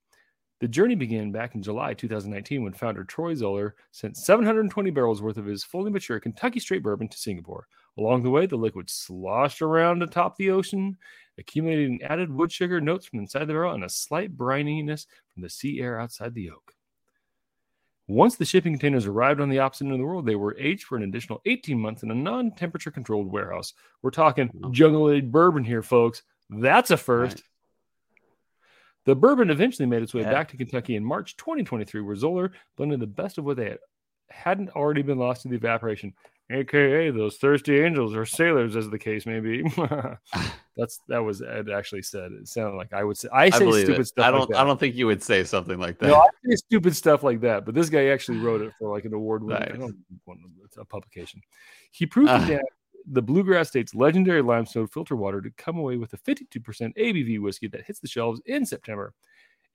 The 0.62 0.70
journey 0.70 0.96
began 0.96 1.30
back 1.30 1.54
in 1.54 1.62
July 1.62 1.94
2019 1.94 2.64
when 2.64 2.72
founder 2.72 3.04
Troy 3.04 3.36
Zoeller 3.36 3.76
sent 3.92 4.16
720 4.16 4.90
barrels 4.92 5.22
worth 5.22 5.36
of 5.36 5.46
his 5.46 5.66
fully 5.66 5.92
mature 5.92 6.22
Kentucky 6.22 6.62
straight 6.62 6.82
bourbon 6.82 7.10
to 7.10 7.18
Singapore. 7.18 7.68
Along 7.98 8.24
the 8.24 8.30
way, 8.30 8.46
the 8.46 8.56
liquid 8.56 8.90
sloshed 8.90 9.62
around 9.62 10.02
atop 10.02 10.38
the 10.38 10.50
ocean, 10.50 10.98
accumulating 11.38 12.02
added 12.04 12.32
wood 12.32 12.54
sugar 12.54 12.80
notes 12.80 13.06
from 13.06 13.20
inside 13.20 13.48
the 13.48 13.54
barrel 13.54 13.74
and 13.74 13.84
a 13.84 13.90
slight 13.90 14.38
brininess 14.38 15.08
from 15.34 15.44
the 15.44 15.50
sea 15.50 15.82
air 15.82 16.00
outside 16.00 16.34
the 16.34 16.52
oak. 16.52 16.74
Once 18.08 18.38
the 18.38 18.46
shipping 18.46 18.72
containers 18.72 19.08
arrived 19.08 19.42
on 19.42 19.50
the 19.50 19.60
opposite 19.60 19.84
end 19.84 19.92
of 19.92 20.00
the 20.00 20.06
world, 20.06 20.26
they 20.26 20.36
were 20.36 20.56
aged 20.58 20.86
for 20.86 20.96
an 20.96 21.04
additional 21.04 21.42
18 21.46 21.78
months 21.78 22.04
in 22.04 22.12
a 22.12 22.16
non 22.16 22.50
temperature 22.52 22.92
controlled 22.92 23.30
warehouse. 23.30 23.74
We're 24.02 24.12
talking 24.12 24.50
jungle 24.72 25.12
aged 25.12 25.34
bourbon 25.34 25.66
here, 25.66 25.84
folks. 25.84 26.24
That's 26.52 26.92
a 26.92 26.98
first. 26.98 27.38
Right. 27.38 27.44
The 29.06 29.16
bourbon 29.16 29.50
eventually 29.50 29.88
made 29.88 30.04
its 30.04 30.14
way 30.14 30.22
Yeah. 30.22 30.32
back 30.32 30.50
to 30.50 30.58
Kentucky 30.58 30.96
in 30.96 31.04
March 31.04 31.36
2023, 31.38 32.02
where 32.02 32.16
Zoeller 32.16 32.52
blended 32.78 33.00
the 33.00 33.08
best 33.08 33.38
of 33.40 33.46
what 33.46 33.58
they 33.58 33.66
had 33.70 33.80
hadn't 34.30 34.70
already 34.78 35.02
been 35.02 35.18
lost 35.18 35.42
to 35.42 35.50
the 35.50 35.56
evaporation, 35.56 36.14
aka 36.52 37.10
those 37.10 37.36
thirsty 37.38 37.80
angels 37.82 38.16
or 38.16 38.26
sailors, 38.26 38.76
as 38.76 38.90
the 38.90 39.00
case 39.00 39.26
may 39.26 39.40
be. 39.40 39.64
That's 40.78 41.02
that 41.10 41.20
was 41.20 41.42
Ed 41.42 41.70
actually 41.70 42.04
said. 42.04 42.32
It 42.32 42.48
sounded 42.48 42.78
like 42.78 42.94
I 42.94 43.04
would 43.04 43.18
say. 43.18 43.28
I 43.34 43.46
I 43.46 43.50
say 43.50 43.66
believe 43.66 43.86
stupid 43.86 44.02
it. 44.02 44.06
stuff. 44.06 44.26
I 44.26 44.32
don't. 44.32 44.50
that. 44.52 44.58
I 44.60 44.64
don't 44.64 44.80
think 44.80 44.96
you 44.96 45.08
would 45.08 45.22
say 45.22 45.44
something 45.44 45.80
like 45.80 45.98
that. 46.00 46.08
No, 46.08 46.16
I 46.22 46.28
say 46.50 46.56
stupid 46.56 46.96
stuff 46.96 47.24
like 47.24 47.42
that, 47.42 47.66
but 47.66 47.76
this 47.76 47.90
guy 47.90 48.06
actually 48.06 48.38
wrote 48.38 48.62
it 48.62 48.72
for 48.80 48.90
like 48.94 49.04
an 49.06 49.14
award 49.14 49.44
winning 49.44 49.60
Nice. 49.64 49.74
I 49.74 49.78
don't 49.78 49.98
want 50.26 50.40
to- 50.42 50.64
it's 50.64 50.78
a 50.78 50.86
publication. 50.86 51.42
He 51.92 52.06
proved 52.06 52.30
Ah. 52.30 52.46
that 52.46 52.64
the 53.06 53.22
Bluegrass 53.22 53.70
State's 53.70 53.96
legendary 53.96 54.42
limestone 54.42 54.88
filter 54.88 55.16
water 55.16 55.42
to 55.42 55.52
come 55.52 55.78
away 55.78 55.98
with 55.98 56.14
a 56.14 56.18
52% 56.18 56.60
ABV 56.98 57.40
whiskey 57.40 57.68
that 57.68 57.84
hits 57.84 58.00
the 58.00 58.08
shelves 58.08 58.42
in 58.46 58.66
September. 58.66 59.14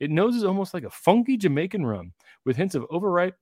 It 0.00 0.10
noses 0.10 0.44
almost 0.44 0.74
like 0.74 0.84
a 0.84 0.90
funky 0.90 1.36
Jamaican 1.36 1.84
rum 1.86 2.12
with 2.44 2.56
hints 2.56 2.74
of 2.74 2.86
overripe 2.90 3.36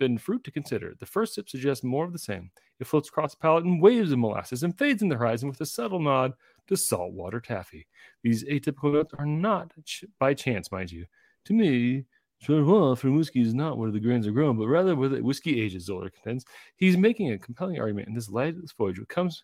and 0.00 0.20
fruit 0.20 0.44
to 0.44 0.50
consider. 0.50 0.94
The 0.98 1.06
first 1.06 1.34
sip 1.34 1.48
suggests 1.48 1.84
more 1.84 2.04
of 2.04 2.12
the 2.12 2.18
same. 2.18 2.50
It 2.80 2.86
floats 2.86 3.08
across 3.08 3.32
the 3.32 3.38
palate 3.38 3.64
in 3.64 3.80
waves 3.80 4.12
of 4.12 4.18
molasses 4.18 4.62
and 4.62 4.76
fades 4.76 5.02
in 5.02 5.08
the 5.08 5.16
horizon 5.16 5.48
with 5.48 5.60
a 5.60 5.66
subtle 5.66 6.00
nod 6.00 6.32
to 6.68 6.76
saltwater 6.76 7.40
taffy. 7.40 7.86
These 8.22 8.44
atypical 8.44 8.92
notes 8.92 9.14
are 9.18 9.26
not 9.26 9.72
ch- 9.84 10.04
by 10.18 10.34
chance, 10.34 10.70
mind 10.70 10.92
you. 10.92 11.06
To 11.46 11.52
me, 11.52 12.04
Chardonnay 12.42 12.96
for 12.96 13.10
whiskey 13.10 13.40
is 13.40 13.54
not 13.54 13.78
where 13.78 13.90
the 13.90 14.00
grains 14.00 14.26
are 14.26 14.32
grown, 14.32 14.56
but 14.56 14.68
rather 14.68 14.94
where 14.94 15.08
the 15.08 15.22
whiskey 15.22 15.60
ages, 15.60 15.86
Zoeller 15.86 16.10
contends. 16.10 16.44
He's 16.76 16.96
making 16.96 17.32
a 17.32 17.38
compelling 17.38 17.80
argument 17.80 18.08
in 18.08 18.14
this 18.14 18.28
lightless 18.28 18.72
voyage, 18.76 18.98
which 18.98 19.08
comes 19.08 19.42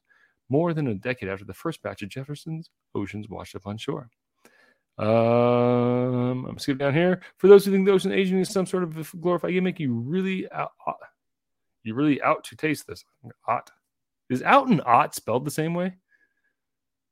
more 0.49 0.75
than 0.75 0.89
a 0.89 0.95
decade 0.95 1.29
after 1.29 1.45
the 1.45 1.55
first 1.55 1.83
batch 1.83 2.03
of 2.03 2.09
Jefferson's 2.09 2.71
oceans 2.95 3.29
washed 3.29 3.57
up 3.57 3.67
on 3.67 3.77
shore. 3.77 4.09
Um, 4.97 6.47
I'm 6.47 6.59
skipping 6.59 6.79
down 6.79 6.95
here. 6.95 7.21
For 7.39 7.49
those 7.49 7.65
who 7.65 7.73
think 7.73 7.85
the 7.85 7.93
ocean 7.93 8.13
aging 8.13 8.39
is 8.39 8.51
some 8.51 8.67
sort 8.67 8.85
of 8.85 9.21
glorified 9.21 9.53
gimmick, 9.53 9.81
you 9.81 9.95
really 9.95 10.51
out, 10.53 10.71
you 11.83 11.95
really 11.95 12.23
out 12.23 12.45
to 12.45 12.57
taste 12.57 12.87
this. 12.87 13.05
Ot 13.49 13.71
is 14.31 14.43
out 14.43 14.69
and 14.69 14.81
ot 14.83 15.15
spelled 15.15 15.45
the 15.45 15.51
same 15.51 15.75
way? 15.75 15.97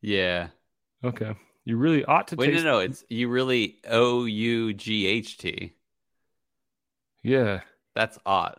Yeah. 0.01 0.49
Okay. 1.03 1.35
You 1.65 1.77
really 1.77 2.05
ought 2.05 2.29
to 2.29 2.37
Wait, 2.37 2.51
taste. 2.51 2.65
no, 2.65 2.73
no. 2.73 2.79
It's 2.81 3.05
you 3.09 3.29
really 3.29 3.79
O 3.89 4.25
U 4.25 4.73
G 4.75 5.07
H 5.07 5.39
T. 5.39 5.75
Yeah. 7.23 7.61
That's 7.95 8.19
odd. 8.25 8.57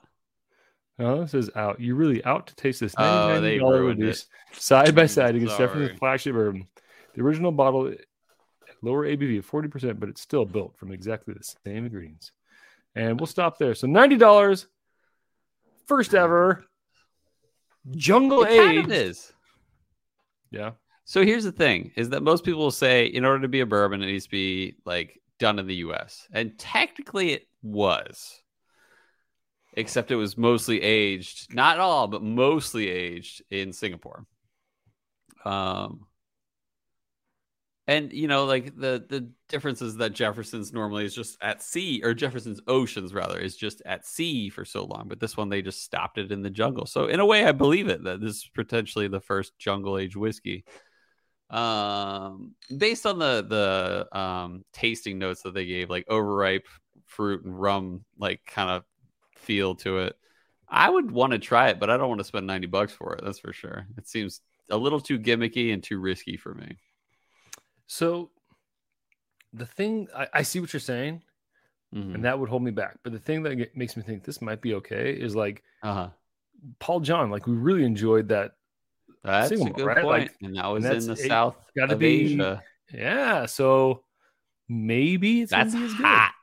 Oh, 1.00 1.22
this 1.22 1.34
is 1.34 1.50
out. 1.56 1.80
You 1.80 1.96
really 1.96 2.24
out 2.24 2.48
to 2.48 2.56
taste 2.56 2.80
this 2.80 2.94
Oh, 2.98 3.02
$99 3.02 3.62
ruined 3.62 4.00
release 4.00 4.28
side 4.52 4.96
by 4.96 5.08
side 5.08 5.36
against 5.36 5.58
Jefferson's 5.58 5.98
flagship 5.98 6.34
bourbon. 6.34 6.68
The 7.16 7.22
original 7.22 7.52
bottle 7.52 7.94
lower 8.84 9.06
ABV 9.06 9.40
of 9.40 9.50
40%, 9.50 10.00
but 10.00 10.10
it's 10.10 10.22
still 10.22 10.46
built 10.46 10.78
from 10.78 10.92
exactly 10.92 11.34
the 11.34 11.44
same 11.66 11.86
ingredients. 11.86 12.32
And 12.96 13.20
we'll 13.20 13.28
stop 13.28 13.58
there. 13.58 13.74
So 13.74 13.88
$90, 13.88 14.68
first 15.88 16.14
ever 16.14 16.64
jungle 17.92 18.44
It 18.44 18.56
kind 18.56 18.78
of 18.80 18.92
is. 18.92 19.34
Yeah. 20.52 20.72
So 21.06 21.24
here's 21.24 21.44
the 21.44 21.52
thing: 21.52 21.92
is 21.96 22.10
that 22.10 22.24
most 22.24 22.44
people 22.44 22.62
will 22.62 22.72
say, 22.72 23.06
in 23.06 23.26
order 23.26 23.42
to 23.42 23.48
be 23.48 23.60
a 23.60 23.66
bourbon, 23.66 24.02
it 24.02 24.08
needs 24.08 24.26
to 24.26 24.32
be 24.32 24.76
like 24.86 25.22
done 25.40 25.60
in 25.60 25.68
the 25.68 25.76
U.S. 25.76 26.28
And 26.32 26.58
technically, 26.58 27.34
it 27.34 27.48
was, 27.62 28.42
except 29.74 30.12
it 30.12 30.16
was 30.16 30.38
mostly 30.38 30.82
aged, 30.82 31.54
not 31.54 31.80
all, 31.80 32.08
but 32.08 32.24
mostly 32.24 32.90
aged 32.90 33.44
in 33.50 33.74
Singapore. 33.74 34.26
Um, 35.44 36.08
and 37.86 38.14
you 38.14 38.30
know, 38.30 38.46
like 38.46 38.78
the 38.78 39.06
the 39.10 39.30
difference 39.50 39.82
is 39.82 39.98
that 39.98 40.14
Jefferson's 40.14 40.72
normally 40.72 41.04
is 41.04 41.14
just 41.14 41.38
at 41.42 41.62
sea, 41.62 42.02
or 42.02 42.14
Jefferson's 42.14 42.62
Oceans 42.66 43.14
rather 43.14 43.38
is 43.38 43.58
just 43.58 43.82
at 43.86 44.06
sea 44.08 44.50
for 44.50 44.64
so 44.64 44.86
long, 44.86 45.08
but 45.10 45.20
this 45.20 45.36
one 45.36 45.50
they 45.50 45.62
just 45.62 45.84
stopped 45.84 46.18
it 46.18 46.32
in 46.32 46.44
the 46.44 46.50
jungle. 46.50 46.86
So 46.86 47.08
in 47.08 47.20
a 47.20 47.26
way, 47.26 47.44
I 47.44 47.52
believe 47.52 47.90
it 47.90 48.06
that 48.06 48.22
this 48.22 48.36
is 48.36 48.50
potentially 48.56 49.10
the 49.10 49.20
first 49.20 49.58
jungle 49.58 49.98
age 49.98 50.16
whiskey. 50.16 50.64
Um, 51.54 52.56
based 52.78 53.06
on 53.06 53.20
the 53.20 53.46
the 53.48 54.18
um 54.18 54.66
tasting 54.74 55.20
notes 55.20 55.44
that 55.44 55.54
they 55.54 55.66
gave, 55.66 55.90
like 55.90 56.06
overripe 56.10 56.68
fruit 57.06 57.46
and 57.46 57.60
rum, 57.60 58.06
like 58.18 58.42
kind 58.46 58.70
of 58.70 58.84
feel 59.38 59.76
to 59.76 60.00
it. 60.00 60.16
I 60.68 60.90
would 60.90 61.12
want 61.12 61.34
to 61.34 61.40
try 61.40 61.70
it, 61.70 61.80
but 61.80 61.90
I 61.90 61.98
don't 61.98 62.10
want 62.10 62.20
to 62.20 62.26
spend 62.26 62.48
90 62.48 62.68
bucks 62.68 62.94
for 62.94 63.14
it. 63.16 63.22
That's 63.24 63.40
for 63.40 63.54
sure. 63.54 63.86
It 63.98 64.08
seems 64.08 64.42
a 64.70 64.78
little 64.78 65.00
too 65.02 65.20
gimmicky 65.20 65.74
and 65.74 65.84
too 65.84 66.00
risky 66.00 66.38
for 66.38 66.54
me. 66.56 66.78
So 67.88 68.32
the 69.54 69.66
thing, 69.66 70.08
I, 70.16 70.28
I 70.34 70.42
see 70.42 70.60
what 70.60 70.74
you're 70.74 70.80
saying, 70.80 71.22
Mhm. 71.92 72.16
and 72.16 72.26
that 72.26 72.40
would 72.40 72.50
hold 72.50 72.64
me 72.64 72.72
back. 72.72 73.00
But 73.04 73.14
the 73.14 73.20
thing 73.20 73.44
that 73.44 73.76
makes 73.76 73.98
me 73.98 74.04
think 74.04 74.24
this 74.24 74.42
might 74.42 74.62
be 74.62 74.76
okay 74.76 75.14
is 75.14 75.36
like 75.36 75.64
Uh-huh. 75.84 76.10
Paul 76.80 77.00
John. 77.02 77.30
Like 77.30 77.48
we 77.48 77.56
really 77.56 77.84
enjoyed 77.84 78.30
that. 78.30 78.54
That's 79.24 79.50
Single 79.50 79.68
a 79.68 79.70
malt, 79.70 79.78
good 79.78 79.86
right? 79.86 80.04
point. 80.04 80.22
Like, 80.24 80.36
and 80.42 80.56
that 80.58 80.68
was 80.68 80.84
that's 80.84 81.06
in 81.06 81.14
the 81.14 81.20
a- 81.22 81.28
south 81.28 81.56
gotta 81.78 81.94
of 81.94 82.00
be- 82.00 82.34
Asia. 82.34 82.64
Yeah. 82.94 83.46
So 83.46 84.04
maybe 84.68 85.42
it's 85.42 85.52
That's 85.52 85.74
gonna 85.74 85.86
be 85.86 85.92
as 85.92 85.98
good. 85.98 86.06
hot. 86.06 86.34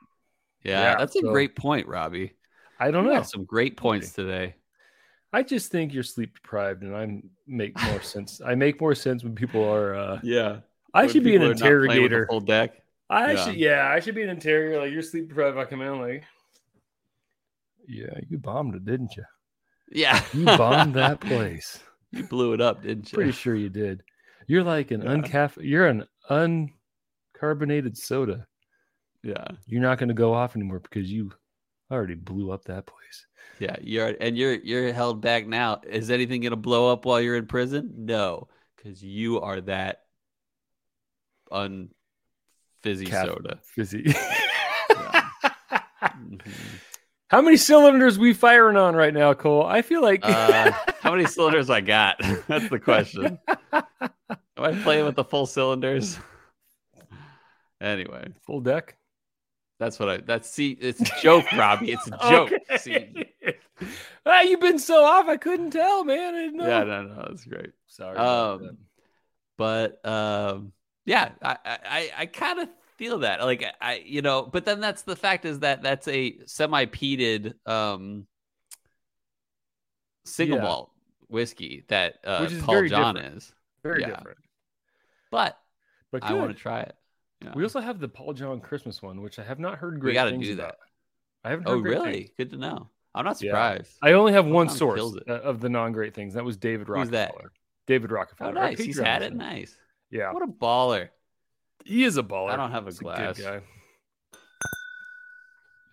Yeah, 0.63 0.81
Yeah, 0.81 0.97
that's 0.97 1.15
a 1.15 1.21
great 1.21 1.55
point, 1.55 1.87
Robby. 1.87 2.33
I 2.79 2.91
don't 2.91 3.05
You 3.05 3.11
know. 3.11 3.17
got 3.17 3.29
some 3.29 3.45
great 3.45 3.77
points 3.77 4.11
today. 4.13 4.55
I 5.33 5.43
just 5.43 5.71
think 5.71 5.93
you're 5.93 6.03
sleep 6.03 6.33
deprived, 6.35 6.83
and 6.83 6.95
I 6.95 7.21
make 7.47 7.79
more 7.83 8.01
sense. 8.01 8.41
I 8.45 8.55
make 8.55 8.81
more 8.81 8.95
sense 8.95 9.23
when 9.23 9.33
people 9.35 9.63
are. 9.63 9.95
uh 9.95 10.19
Yeah, 10.23 10.59
I 10.93 11.07
should 11.07 11.23
be 11.23 11.35
an 11.35 11.41
interrogator. 11.43 12.27
Full 12.27 12.41
deck. 12.41 12.81
I 13.09 13.33
Yeah. 13.33 13.45
should, 13.45 13.55
yeah, 13.55 13.87
I 13.89 13.99
should 13.99 14.15
be 14.15 14.23
an 14.23 14.29
interrogator. 14.29 14.81
Like 14.81 14.91
you're 14.91 15.01
sleep 15.03 15.29
deprived. 15.29 15.57
I 15.57 15.65
come 15.65 15.81
in 15.81 15.99
like, 15.99 16.23
yeah, 17.87 18.17
you 18.29 18.37
bombed 18.37 18.75
it, 18.75 18.85
didn't 18.85 19.15
you? 19.15 19.23
Yeah, 19.91 20.23
You 20.33 20.45
bombed 20.45 20.93
that 20.95 21.19
place. 21.21 21.79
You 22.11 22.23
blew 22.23 22.53
it 22.53 22.61
up, 22.61 22.81
didn't 22.83 23.11
you? 23.11 23.15
Pretty 23.15 23.31
sure 23.31 23.55
you 23.55 23.69
did. 23.69 24.03
You're 24.47 24.63
like 24.63 24.91
an 24.91 25.01
Yeah. 25.01 25.09
uncaff. 25.09 25.57
You're 25.61 25.87
an 25.87 26.05
uncarbonated 26.29 27.97
soda. 27.97 28.47
Yeah, 29.23 29.45
You're 29.67 29.81
not 29.81 29.97
going 29.99 30.09
to 30.09 30.15
go 30.15 30.33
off 30.33 30.55
anymore 30.55 30.79
because 30.79 31.11
you 31.11 31.31
already 31.91 32.15
blew 32.15 32.51
up 32.51 32.65
that 32.65 32.85
place. 32.87 33.27
yeah. 33.59 33.75
You're 33.81 34.15
and 34.19 34.35
you're 34.37 34.55
you're 34.55 34.91
held 34.93 35.21
back 35.21 35.45
now. 35.45 35.81
Is 35.87 36.09
anything 36.09 36.41
gonna 36.41 36.55
blow 36.55 36.91
up 36.91 37.05
while 37.05 37.21
you're 37.21 37.35
in 37.35 37.45
prison? 37.45 37.91
No, 37.97 38.47
because 38.75 39.03
you 39.03 39.41
are 39.41 39.61
that 39.61 40.01
unfizzy 41.51 41.89
Caff- 43.05 43.27
soda. 43.27 43.59
Fizzy. 43.63 44.13
Mhm. 46.01 46.41
How 47.31 47.41
many 47.41 47.55
cylinders 47.55 48.19
we 48.19 48.33
firing 48.33 48.75
on 48.75 48.93
right 48.93 49.13
now, 49.13 49.33
Cole? 49.33 49.65
I 49.65 49.81
feel 49.83 50.01
like 50.01 50.19
Uh, 50.21 50.69
how 50.99 51.11
many 51.11 51.25
cylinders 51.25 51.69
I 51.69 51.79
got? 51.79 52.19
That's 52.47 52.67
the 52.67 52.77
question. 52.77 53.39
Am 53.71 53.81
I 54.57 54.73
playing 54.83 55.05
with 55.05 55.15
the 55.15 55.23
full 55.23 55.45
cylinders? 55.45 56.19
Anyway, 57.79 58.27
full 58.45 58.59
deck. 58.59 58.97
that's 59.79 59.97
what 59.97 60.09
I. 60.09 60.17
That's 60.17 60.49
see. 60.49 60.71
It's 60.71 60.99
a 60.99 61.21
joke, 61.21 61.49
Robby. 61.53 61.93
It's 61.93 62.05
a 62.05 62.17
joke. 62.29 62.51
Okay. 62.51 62.77
See, 62.77 63.25
ah, 64.25 64.41
you've 64.41 64.59
been 64.59 64.77
so 64.77 65.03
off. 65.03 65.27
I 65.27 65.37
couldn't 65.37 65.71
tell, 65.71 66.03
man. 66.03 66.35
I 66.35 66.39
didn't 66.41 66.57
know. 66.57 66.67
yeah, 66.67 66.83
no, 66.83 67.03
no, 67.03 67.25
that's 67.29 67.45
great. 67.45 67.71
Sorry. 67.87 68.17
Um, 68.17 68.61
that. 68.61 68.77
But 69.57 70.05
um, 70.05 70.73
yeah, 71.05 71.29
I, 71.41 71.57
I, 71.65 71.77
I, 71.85 72.11
I 72.19 72.25
kind 72.27 72.59
of 72.59 72.69
feel 73.01 73.19
that. 73.19 73.41
Like 73.41 73.65
I, 73.81 74.03
you 74.05 74.21
know, 74.21 74.43
but 74.43 74.63
then 74.65 74.79
that's 74.79 75.01
the 75.01 75.15
fact 75.15 75.45
is 75.45 75.59
that 75.59 75.81
that's 75.81 76.07
a 76.07 76.37
semi-peated 76.45 77.53
um 77.67 78.27
single 80.25 80.57
Yeah. 80.57 80.63
malt 80.63 80.91
whiskey 81.29 81.83
that 81.87 82.19
uh, 82.23 82.39
Which 82.41 82.51
is 82.51 82.61
Paul 82.61 82.75
very 82.75 82.89
John 82.89 83.15
different. 83.15 83.37
is. 83.37 83.53
Very 83.83 84.01
yeah. 84.01 84.09
different. 84.09 84.37
But 85.31 85.57
But 86.11 86.23
I 86.23 86.33
want 86.33 86.51
to 86.51 86.57
try 86.57 86.81
it. 86.81 86.95
Yeah. 87.43 87.53
We 87.55 87.63
also 87.63 87.79
have 87.79 87.99
the 87.99 88.07
Paul 88.07 88.33
John 88.33 88.59
Christmas 88.59 89.01
one, 89.01 89.21
which 89.21 89.39
I 89.39 89.43
have 89.43 89.59
not 89.59 89.79
heard 89.79 89.99
great. 89.99 90.11
We 90.11 90.13
got 90.13 90.25
to 90.25 90.37
do 90.37 90.53
about. 90.53 90.77
that. 90.77 90.77
I 91.43 91.49
haven't 91.49 91.67
heard 91.67 91.73
Oh, 91.77 91.79
really? 91.79 92.13
things. 92.13 92.29
Good 92.37 92.51
to 92.51 92.57
know. 92.57 92.89
I'm 93.15 93.25
not 93.25 93.41
Yeah. 93.41 93.49
surprised. 93.49 93.97
I 94.03 94.11
only 94.13 94.33
have 94.33 94.45
one 94.45 94.69
source 94.69 95.01
uh, 95.27 95.31
of 95.31 95.59
the 95.59 95.69
non-great 95.69 96.13
things. 96.13 96.35
That 96.35 96.45
was 96.45 96.57
David? 96.57 96.87
Rockefeller. 96.87 97.51
David 97.87 98.11
Oh, 98.11 98.15
Rockefeller. 98.15 98.49
our 98.49 98.53
nice. 98.53 98.77
He's 98.79 98.99
had 98.99 99.23
it. 99.23 99.33
Nice. 99.33 99.75
Yeah, 100.11 100.31
What 100.33 100.43
a 100.43 100.47
baller. 100.47 101.09
He 101.85 102.03
is 102.03 102.17
a 102.17 102.23
baller. 102.23 102.51
I 102.51 102.55
don't 102.55 102.71
have 102.71 102.83
a 102.83 102.91
He's 102.91 102.99
glass. 102.99 103.37
good 103.37 103.43
guy. 103.43 103.61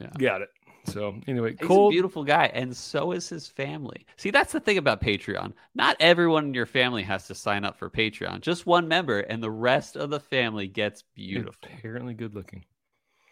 Yeah. 0.01 0.11
Got 0.19 0.43
it. 0.43 0.49
So 0.87 1.17
anyway, 1.27 1.53
cool. 1.55 1.59
He's 1.61 1.69
Cole. 1.69 1.89
a 1.89 1.91
beautiful 1.91 2.25
guy, 2.25 2.47
and 2.55 2.75
so 2.75 3.13
is 3.13 3.29
his 3.29 3.47
family. 3.47 4.07
See, 4.17 4.31
that's 4.31 4.53
the 4.53 4.61
thing 4.61 4.79
about 4.79 5.03
Patreon. 5.03 5.53
Not 5.75 5.97
everyone 6.01 6.47
in 6.47 6.55
your 6.55 6.67
family 6.67 7.03
has 7.03 7.27
to 7.27 7.35
sign 7.35 7.65
up 7.65 7.77
for 7.77 7.91
Patreon. 7.91 8.41
Just 8.41 8.65
one 8.65 8.89
member, 8.89 9.21
and 9.21 9.43
the 9.43 9.51
rest 9.51 9.97
of 9.97 10.09
the 10.09 10.21
family 10.21 10.67
gets 10.67 11.03
beautiful. 11.15 11.69
Apparently 11.77 12.15
good 12.15 12.35
looking. 12.35 12.65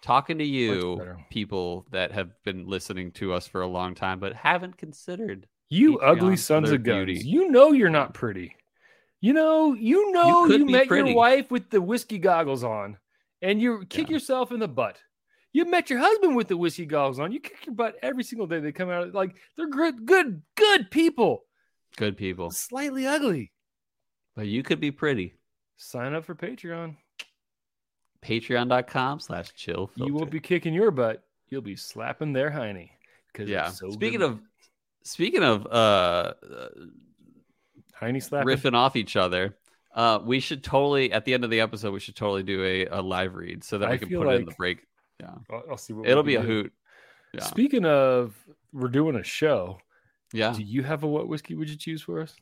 Talking 0.02 0.38
to 0.38 0.44
you, 0.44 1.00
people 1.30 1.86
that 1.92 2.12
have 2.12 2.30
been 2.44 2.66
listening 2.66 3.10
to 3.12 3.32
us 3.32 3.46
for 3.46 3.62
a 3.62 3.66
long 3.66 3.94
time, 3.94 4.18
but 4.18 4.34
haven't 4.34 4.76
considered. 4.76 5.46
You 5.70 5.96
Patreon 5.98 6.08
ugly 6.08 6.36
sons 6.36 6.70
of 6.70 6.82
guns. 6.82 7.06
beauty. 7.06 7.26
You 7.26 7.48
know 7.50 7.72
you're 7.72 7.88
not 7.88 8.12
pretty. 8.12 8.54
You 9.20 9.32
know, 9.32 9.72
you 9.74 10.12
know 10.12 10.46
you, 10.46 10.64
be 10.66 10.72
met 10.72 10.88
pretty. 10.88 11.08
your 11.10 11.16
wife 11.16 11.50
with 11.50 11.70
the 11.70 11.80
whiskey 11.80 12.18
goggles 12.18 12.62
on 12.62 12.98
and 13.42 13.60
you 13.60 13.84
kick 13.88 14.08
Yeah. 14.08 14.14
yourself 14.14 14.52
in 14.52 14.60
the 14.60 14.68
butt. 14.68 14.98
You 15.52 15.64
met 15.64 15.88
your 15.88 15.98
husband 16.00 16.36
with 16.36 16.48
the 16.48 16.56
whiskey 16.56 16.84
goggles 16.84 17.18
on. 17.18 17.32
You 17.32 17.40
kick 17.40 17.64
your 17.66 17.74
butt 17.74 17.96
every 18.02 18.22
single 18.24 18.46
day. 18.46 18.60
They 18.60 18.72
come 18.72 18.90
out 18.90 19.14
like 19.14 19.34
they're 19.56 19.68
good, 19.70 20.04
good, 20.04 20.42
good 20.54 20.90
people. 20.90 21.44
Good 21.96 22.16
people, 22.18 22.50
Slightly 22.50 23.06
ugly. 23.06 23.52
but 24.34 24.46
you 24.46 24.62
could 24.62 24.80
be 24.80 24.90
pretty. 24.90 25.34
Sign 25.78 26.14
up 26.14 26.24
for 26.26 26.34
Patreon. 26.34 26.96
Patreon.com 28.22 29.20
slash 29.20 29.52
chill. 29.54 29.90
You 29.96 30.12
won't 30.14 30.30
be 30.30 30.40
kicking 30.40 30.74
your 30.74 30.90
butt. 30.90 31.22
You'll 31.48 31.62
be 31.62 31.76
slapping 31.76 32.32
their 32.32 32.50
hiney. 32.50 32.90
Because 33.32 33.48
Yeah. 33.48 33.70
so 33.70 33.90
speaking 33.90 34.18
good. 34.20 34.30
of, 34.32 34.40
speaking 35.04 35.42
of, 35.42 35.66
uh 35.66 36.34
hiney 38.00 38.22
slapping. 38.22 38.48
riffing 38.48 38.74
off 38.74 38.96
each 38.96 39.16
other. 39.16 39.56
Uh, 39.94 40.18
we 40.22 40.40
should 40.40 40.62
totally 40.62 41.10
at 41.12 41.24
the 41.24 41.32
end 41.34 41.42
of 41.44 41.50
the 41.50 41.60
episode 41.60 41.92
we 41.92 42.00
should 42.00 42.16
totally 42.16 42.42
do 42.42 42.62
a, 42.62 42.86
a 42.86 43.00
live 43.00 43.34
read 43.34 43.64
so 43.64 43.78
that 43.78 43.88
I 43.88 43.92
we 43.92 43.98
can 43.98 44.08
put 44.10 44.26
it 44.28 44.34
in 44.34 44.40
the 44.42 44.46
like- 44.50 44.56
break. 44.56 44.78
I'll, 45.50 45.62
I'll 45.70 45.76
see 45.78 45.94
what 45.94 46.06
It'll 46.06 46.22
be 46.22 46.34
a 46.34 46.42
do. 46.42 46.46
hoot. 46.46 46.72
Yeah, 47.32 47.44
Speaking 47.44 47.86
of, 47.86 48.34
we're 48.72 48.88
doing 48.88 49.16
a 49.16 49.22
show. 49.24 49.78
yeah. 50.34 50.52
Do 50.52 50.62
you 50.62 50.82
have 50.82 51.02
a 51.02 51.06
what 51.06 51.26
whiskey 51.28 51.54
would 51.54 51.70
you 51.70 51.76
choose 51.76 52.02
for 52.02 52.20
us? 52.20 52.34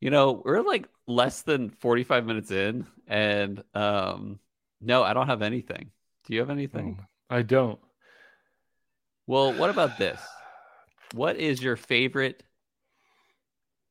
You 0.00 0.10
know, 0.10 0.42
we're 0.44 0.60
like 0.60 0.86
less 1.06 1.40
than 1.40 1.70
45 1.70 2.26
minutes 2.26 2.50
in, 2.50 2.86
and 3.08 3.62
um, 3.74 4.38
no, 4.82 5.02
I 5.02 5.14
don't 5.14 5.26
have 5.28 5.40
anything. 5.40 5.90
Do 6.26 6.34
you 6.34 6.40
have 6.40 6.50
anything? 6.50 6.98
Oh, 7.00 7.36
I 7.36 7.40
don't. 7.40 7.78
Well, 9.26 9.54
what 9.54 9.70
about 9.70 9.96
this? 9.98 10.20
What 11.14 11.36
is 11.36 11.62
your 11.62 11.76
favorite 11.76 12.42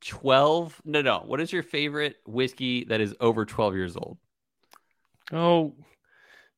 12? 0.08 0.82
No, 0.86 1.02
no. 1.02 1.24
What 1.26 1.42
is 1.42 1.52
your 1.52 1.64
favorite 1.64 2.18
whiskey 2.26 2.84
that 2.86 3.02
is 3.02 3.16
over 3.20 3.46
12 3.46 3.76
years 3.76 3.98
old? 3.98 4.18
Oh, 5.32 5.74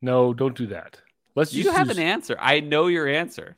no, 0.01 0.33
don't 0.33 0.55
do 0.55 0.67
that. 0.67 0.99
Let's 1.35 1.53
You 1.53 1.63
just 1.63 1.77
have 1.77 1.87
use- 1.87 1.97
an 1.97 2.03
answer. 2.03 2.35
I 2.39 2.59
know 2.59 2.87
your 2.87 3.07
answer. 3.07 3.57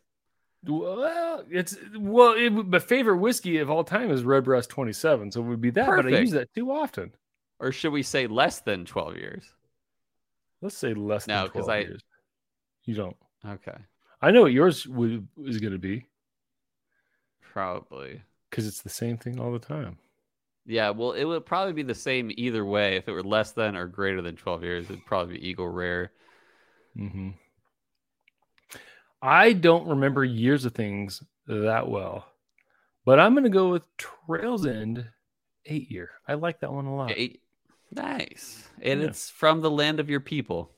Well, 0.65 1.45
it's 1.49 1.77
well, 1.97 2.33
it, 2.33 2.49
my 2.49 2.79
favorite 2.79 3.17
whiskey 3.17 3.59
of 3.59 3.69
all 3.71 3.85
time 3.85 4.11
is 4.11 4.23
Redbreast 4.23 4.69
27, 4.69 5.31
so 5.31 5.39
it 5.41 5.45
would 5.45 5.61
be 5.61 5.69
that, 5.71 5.87
but 5.87 6.05
I 6.05 6.19
use 6.19 6.31
that 6.31 6.53
too 6.53 6.69
often. 6.71 7.13
Or 7.61 7.71
should 7.71 7.93
we 7.93 8.03
say 8.03 8.27
less 8.27 8.59
than 8.59 8.83
12 8.83 9.15
years? 9.15 9.53
Let's 10.61 10.77
say 10.77 10.93
less 10.93 11.27
No, 11.27 11.43
than 11.43 11.51
'cause 11.51 11.65
12 11.65 11.69
I- 11.69 11.79
years. 11.87 12.01
You 12.83 12.95
don't. 12.95 13.15
Okay. 13.47 13.77
I 14.21 14.31
know 14.31 14.41
what 14.41 14.51
yours 14.51 14.85
would, 14.85 15.27
is 15.45 15.59
going 15.59 15.71
to 15.73 15.79
be 15.79 16.05
Probably. 17.41 18.21
Because 18.50 18.68
it's 18.68 18.82
the 18.82 18.89
same 18.89 19.18
thing 19.18 19.39
all 19.39 19.52
the 19.52 19.60
time. 19.60 19.97
Yeah, 20.66 20.91
well, 20.91 21.14
it 21.14 21.24
would 21.24 21.45
probably 21.45 21.74
be 21.74 21.84
the 21.84 21.95
same 21.95 22.32
either 22.36 22.64
way. 22.64 22.95
If 22.95 23.08
it 23.08 23.12
were 23.12 23.24
less 23.24 23.54
than 23.54 23.76
or 23.76 23.88
greater 23.88 24.22
than 24.22 24.36
12 24.36 24.64
years, 24.64 24.86
it'd 24.86 25.06
probably 25.06 25.38
be 25.39 25.47
Eagle 25.50 25.68
Rare. 25.70 26.12
hmm 26.95 27.30
I 29.22 29.54
don't 29.54 29.88
remember 29.88 30.24
years 30.24 30.64
of 30.66 30.74
things 30.74 31.22
that 31.47 31.89
well, 31.89 32.26
but 33.06 33.20
I'm 33.20 33.34
going 33.34 33.43
to 33.43 33.50
go 33.50 33.70
with 33.70 33.84
Trails 33.97 34.66
End 34.66 35.06
eight 35.66 35.91
year. 35.91 36.12
I 36.28 36.36
like 36.36 36.62
that 36.62 36.72
one 36.72 36.86
a 36.86 36.95
lot. 36.95 37.14
Eight. 37.16 37.41
Nice. 37.91 38.68
And 38.82 39.02
Yeah. 39.02 39.08
it's 39.08 39.30
from 39.30 39.62
the 39.62 39.72
land 39.72 40.00
of 40.00 40.10
your 40.10 40.20
people, 40.22 40.72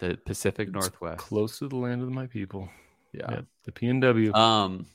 the 0.00 0.16
Pacific 0.24 0.68
It's 0.68 0.74
Northwest. 0.74 1.18
Close 1.18 1.58
to 1.58 1.68
the 1.68 1.76
land 1.76 2.02
of 2.02 2.10
my 2.12 2.26
people. 2.26 2.68
Yeah. 3.12 3.30
Yeah, 3.30 3.40
the 3.64 3.72
PNW. 3.72 4.34
Um, 4.34 4.86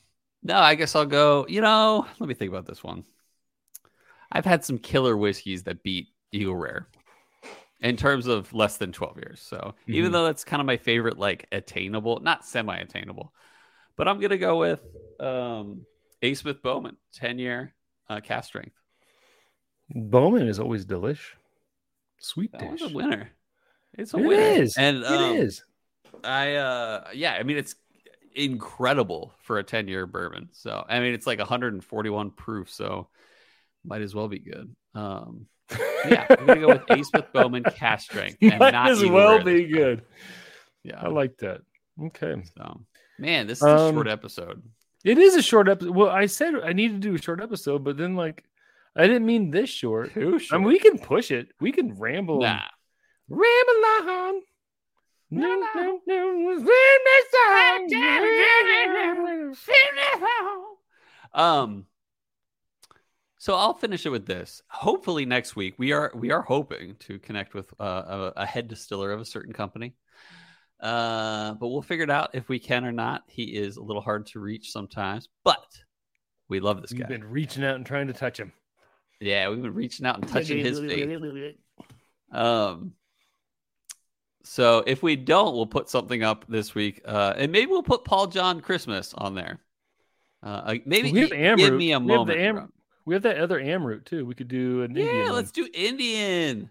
no, 0.46 0.58
I 0.58 0.74
guess 0.74 0.94
I'll 0.94 1.06
go. 1.06 1.46
You 1.48 1.60
know, 1.60 2.06
let 2.18 2.28
me 2.28 2.34
think 2.34 2.50
about 2.50 2.66
this 2.66 2.82
one. 2.82 3.04
I've 4.30 4.44
had 4.44 4.64
some 4.64 4.78
killer 4.78 5.16
whiskeys 5.16 5.64
that 5.64 5.82
beat 5.82 6.08
Eagle 6.32 6.56
Rare 6.56 6.88
in 7.80 7.96
terms 7.96 8.26
of 8.26 8.52
less 8.52 8.76
than 8.76 8.92
12 8.92 9.16
years. 9.18 9.40
So 9.40 9.74
even 9.88 10.10
Mhm. 10.10 10.12
though 10.12 10.24
that's 10.24 10.44
kind 10.44 10.60
of 10.60 10.66
my 10.66 10.76
favorite, 10.76 11.18
like 11.18 11.46
attainable, 11.52 12.20
not 12.20 12.44
semi 12.44 12.76
attainable, 12.76 13.32
but 13.96 14.08
I'm 14.08 14.18
going 14.18 14.30
to 14.30 14.38
go 14.38 14.58
with 14.58 14.82
um, 15.20 15.82
A. 16.22 16.34
Smith 16.34 16.62
Bowman, 16.62 16.96
10 17.14 17.38
year 17.38 17.74
uh, 18.08 18.20
cask 18.20 18.48
strength. 18.48 18.76
Bowman 19.94 20.48
is 20.48 20.58
always 20.58 20.84
delish. 20.84 21.34
Sweet 22.18 22.52
That 22.52 22.70
dish. 22.70 22.82
a 22.82 22.88
winner. 22.88 23.30
It's 23.94 24.14
a 24.14 24.18
It 24.18 24.26
winner. 24.26 24.60
is. 24.62 24.76
And 24.76 25.04
um, 25.04 25.36
it 25.36 25.38
is. 25.44 25.62
I 26.24 26.54
uh 26.54 27.08
yeah, 27.14 27.32
I 27.34 27.42
mean 27.42 27.56
it's 27.56 27.74
incredible 28.36 29.32
for 29.42 29.58
a 29.58 29.64
10 29.64 29.88
year 29.88 30.06
bourbon. 30.06 30.48
So 30.52 30.84
I 30.88 31.00
mean 31.00 31.14
it's 31.14 31.26
like 31.26 31.38
141 31.38 32.30
proof, 32.30 32.70
so 32.70 33.08
might 33.84 34.02
as 34.02 34.14
well 34.14 34.28
be 34.28 34.38
good. 34.38 34.74
Um 34.94 35.46
yeah, 36.08 36.26
I'm 36.30 36.46
gonna 36.46 36.60
go 36.60 36.68
with 36.68 36.90
A. 36.90 37.02
Smith 37.04 37.26
Bowman 37.32 37.64
cask 37.64 38.04
strength 38.10 38.38
and 38.42 38.58
Might 38.58 38.72
not 38.72 38.90
as 38.90 39.04
well 39.04 39.42
be 39.42 39.64
good. 39.64 40.02
Yeah. 40.84 41.00
I 41.00 41.08
like 41.08 41.38
that. 41.38 41.62
Okay. 42.00 42.42
so 42.56 42.80
man, 43.18 43.46
this 43.46 43.58
is 43.58 43.64
a 43.64 43.76
Um, 43.76 43.94
short 43.94 44.08
episode. 44.08 44.62
It 45.04 45.18
is 45.18 45.34
a 45.36 45.42
short 45.42 45.68
episode. 45.68 45.94
Well, 45.94 46.10
I 46.10 46.26
said 46.26 46.54
I 46.64 46.72
need 46.72 46.88
to 46.88 46.98
do 46.98 47.14
a 47.14 47.18
short 47.18 47.40
episode, 47.40 47.82
but 47.84 47.96
then 47.96 48.14
like 48.16 48.44
I 48.94 49.06
didn't 49.06 49.26
mean 49.26 49.50
this 49.50 49.68
short. 49.70 50.14
Too 50.14 50.40
I 50.52 50.56
mean, 50.58 50.66
we 50.68 50.78
can 50.78 50.98
push 50.98 51.30
it. 51.30 51.48
We 51.60 51.70
can 51.72 51.98
ramble. 51.98 52.40
nah. 52.40 52.60
Ramble 53.28 54.10
on. 54.10 54.42
Um 61.32 61.86
so 63.38 63.54
I'll 63.54 63.74
finish 63.74 64.06
it 64.06 64.08
with 64.10 64.26
this. 64.26 64.62
Hopefully 64.68 65.24
next 65.24 65.54
week 65.54 65.74
we 65.78 65.92
are 65.92 66.10
we 66.14 66.30
are 66.32 66.42
hoping 66.42 66.96
to 67.00 67.18
connect 67.18 67.54
with 67.54 67.72
uh, 67.78 68.32
a, 68.36 68.42
a 68.42 68.46
head 68.46 68.66
distiller 68.68 69.12
of 69.12 69.20
a 69.20 69.24
certain 69.24 69.52
company. 69.52 69.94
Uh, 70.80 71.54
but 71.54 71.68
we'll 71.68 71.82
figure 71.82 72.04
it 72.04 72.10
out 72.10 72.30
if 72.34 72.48
we 72.48 72.58
can 72.58 72.84
or 72.84 72.92
not. 72.92 73.22
He 73.28 73.44
is 73.56 73.76
a 73.76 73.82
little 73.82 74.02
hard 74.02 74.26
to 74.28 74.40
reach 74.40 74.72
sometimes, 74.72 75.28
but 75.44 75.64
we 76.48 76.60
love 76.60 76.82
this 76.82 76.90
You've 76.90 77.02
guy. 77.02 77.08
been 77.08 77.24
reaching 77.24 77.64
out 77.64 77.76
and 77.76 77.86
trying 77.86 78.08
to 78.08 78.12
touch 78.12 78.38
him. 78.38 78.52
Yeah, 79.20 79.48
we've 79.48 79.62
been 79.62 79.74
reaching 79.74 80.06
out 80.06 80.18
and 80.18 80.28
touching 80.32 80.58
his 80.64 80.78
face 80.80 81.54
Um, 82.32 82.92
so 84.46 84.84
if 84.86 85.02
we 85.02 85.16
don't, 85.16 85.54
we'll 85.54 85.66
put 85.66 85.90
something 85.90 86.22
up 86.22 86.44
this 86.48 86.74
week, 86.74 87.02
uh, 87.04 87.34
and 87.36 87.50
maybe 87.50 87.66
we'll 87.66 87.82
put 87.82 88.04
Paul 88.04 88.28
John 88.28 88.60
Christmas 88.60 89.12
on 89.14 89.34
there. 89.34 89.58
Uh, 90.42 90.76
maybe 90.86 91.10
We 91.12 91.20
have 91.22 91.30
Amrut. 91.30 91.56
give 91.56 91.74
me 91.74 91.92
a 91.92 91.98
We 91.98 92.12
have 92.12 92.18
moment. 92.18 92.38
Am- 92.38 92.72
We 93.04 93.14
have 93.14 93.22
that 93.24 93.38
other 93.38 93.60
Amrut 93.60 94.04
too. 94.04 94.24
We 94.24 94.34
could 94.34 94.48
do 94.48 94.82
an 94.82 94.94
yeah, 94.94 95.04
Indian. 95.04 95.32
let's 95.32 95.50
do 95.50 95.68
Indian. 95.74 96.70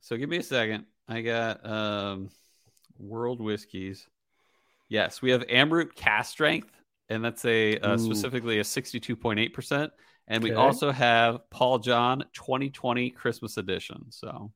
So 0.00 0.16
give 0.16 0.28
me 0.28 0.36
a 0.36 0.42
second. 0.42 0.86
I 1.08 1.20
got 1.22 1.68
um, 1.68 2.30
World 2.98 3.40
Whiskies. 3.40 4.06
Yes, 4.88 5.20
we 5.20 5.32
have 5.32 5.42
Amrut 5.48 5.96
cask 5.96 6.30
strength, 6.30 6.70
and 7.08 7.24
that's 7.24 7.44
a 7.44 7.78
uh, 7.78 7.96
specifically 7.98 8.60
a 8.60 8.64
sixty-two 8.64 9.16
point 9.16 9.40
eight 9.40 9.52
percent. 9.52 9.92
And 10.28 10.42
we 10.42 10.52
also 10.52 10.90
have 10.90 11.48
Paul 11.50 11.78
John 11.78 12.24
2020 12.34 13.10
Christmas 13.10 13.56
edition. 13.58 14.06
So 14.10 14.52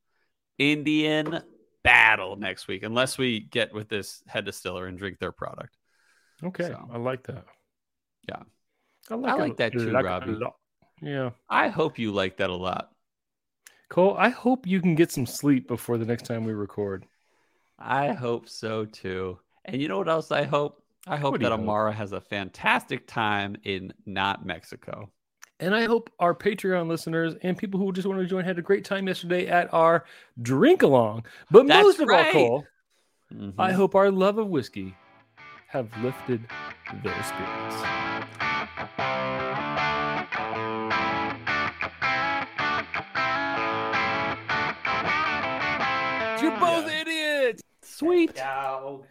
Indian 0.57 1.41
battle 1.83 2.35
next 2.35 2.67
week, 2.67 2.83
unless 2.83 3.17
we 3.17 3.39
get 3.39 3.73
with 3.73 3.89
this 3.89 4.23
head 4.27 4.45
distiller 4.45 4.87
and 4.87 4.97
drink 4.97 5.19
their 5.19 5.31
product. 5.31 5.77
Okay, 6.43 6.67
So. 6.67 6.89
I 6.91 6.97
like 6.97 7.23
that. 7.27 7.45
Yeah. 8.27 8.43
I 9.09 9.15
I 9.15 9.33
like 9.35 9.57
that 9.57 9.73
too, 9.73 9.91
like 9.91 10.05
Robby. 10.05 10.37
Yeah, 11.01 11.31
I 11.49 11.69
hope 11.69 11.97
you 11.97 12.11
like 12.11 12.37
that 12.37 12.49
a 12.49 12.55
lot. 12.55 12.91
Cole. 13.89 14.15
I 14.17 14.29
hope 14.29 14.67
you 14.67 14.79
can 14.79 14.95
get 14.95 15.11
some 15.11 15.25
sleep 15.25 15.67
before 15.67 15.97
the 15.97 16.05
next 16.05 16.25
time 16.25 16.45
we 16.45 16.53
record. 16.53 17.05
I 17.77 18.13
hope 18.13 18.47
so 18.47 18.85
too. 18.85 19.39
And 19.65 19.81
you 19.81 19.87
know 19.87 19.97
what 19.97 20.07
else 20.07 20.31
I 20.31 20.43
hope? 20.43 20.81
I 21.07 21.17
hope 21.17 21.33
that 21.33 21.41
you 21.41 21.49
hope? 21.49 21.59
Amara 21.59 21.91
has 21.91 22.11
a 22.11 22.21
fantastic 22.21 23.07
time 23.07 23.57
in 23.63 23.91
not 24.05 24.45
Mexico. 24.45 25.11
And 25.61 25.75
I 25.75 25.83
hope 25.85 26.09
our 26.19 26.33
Patreon 26.33 26.87
listeners 26.87 27.35
and 27.43 27.55
people 27.55 27.79
who 27.79 27.91
just 27.93 28.07
want 28.07 28.19
to 28.19 28.25
join 28.25 28.43
had 28.43 28.57
a 28.57 28.63
great 28.63 28.83
time 28.83 29.07
yesterday 29.07 29.45
at 29.47 29.71
our 29.71 30.05
drink 30.41 30.81
along. 30.81 31.25
But 31.51 31.67
That's 31.67 31.83
most 31.83 31.99
of 31.99 32.07
right. 32.07 32.35
all, 32.35 32.49
Cole, 32.49 32.65
Mhm. 33.31 33.53
I 33.59 33.71
hope 33.71 33.93
our 33.93 34.09
love 34.09 34.39
of 34.39 34.47
whiskey 34.47 34.95
have 35.67 35.87
lifted 36.03 36.41
their 37.03 37.23
spirits. 37.23 38.81
You're 46.41 46.57
both 46.57 46.89
idiots. 46.91 47.61
Sweet. 47.83 48.33
Dog. 48.35 49.05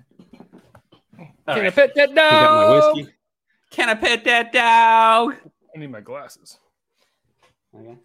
All 1.47 1.55
Can 1.55 1.67
I 1.67 1.71
pet 1.71 1.95
that 1.95 2.09
We 2.09 2.15
got 2.17 2.43
my 2.43 2.63
dog? 2.65 2.97
whiskey. 2.97 3.13
Can 3.71 3.89
I 3.89 3.95
pet 3.95 4.25
that 4.25 4.53
dog? 4.53 5.37
I 5.75 5.79
need 5.79 5.91
my 5.91 6.01
glasses. 6.01 6.59
Okay. 7.75 7.97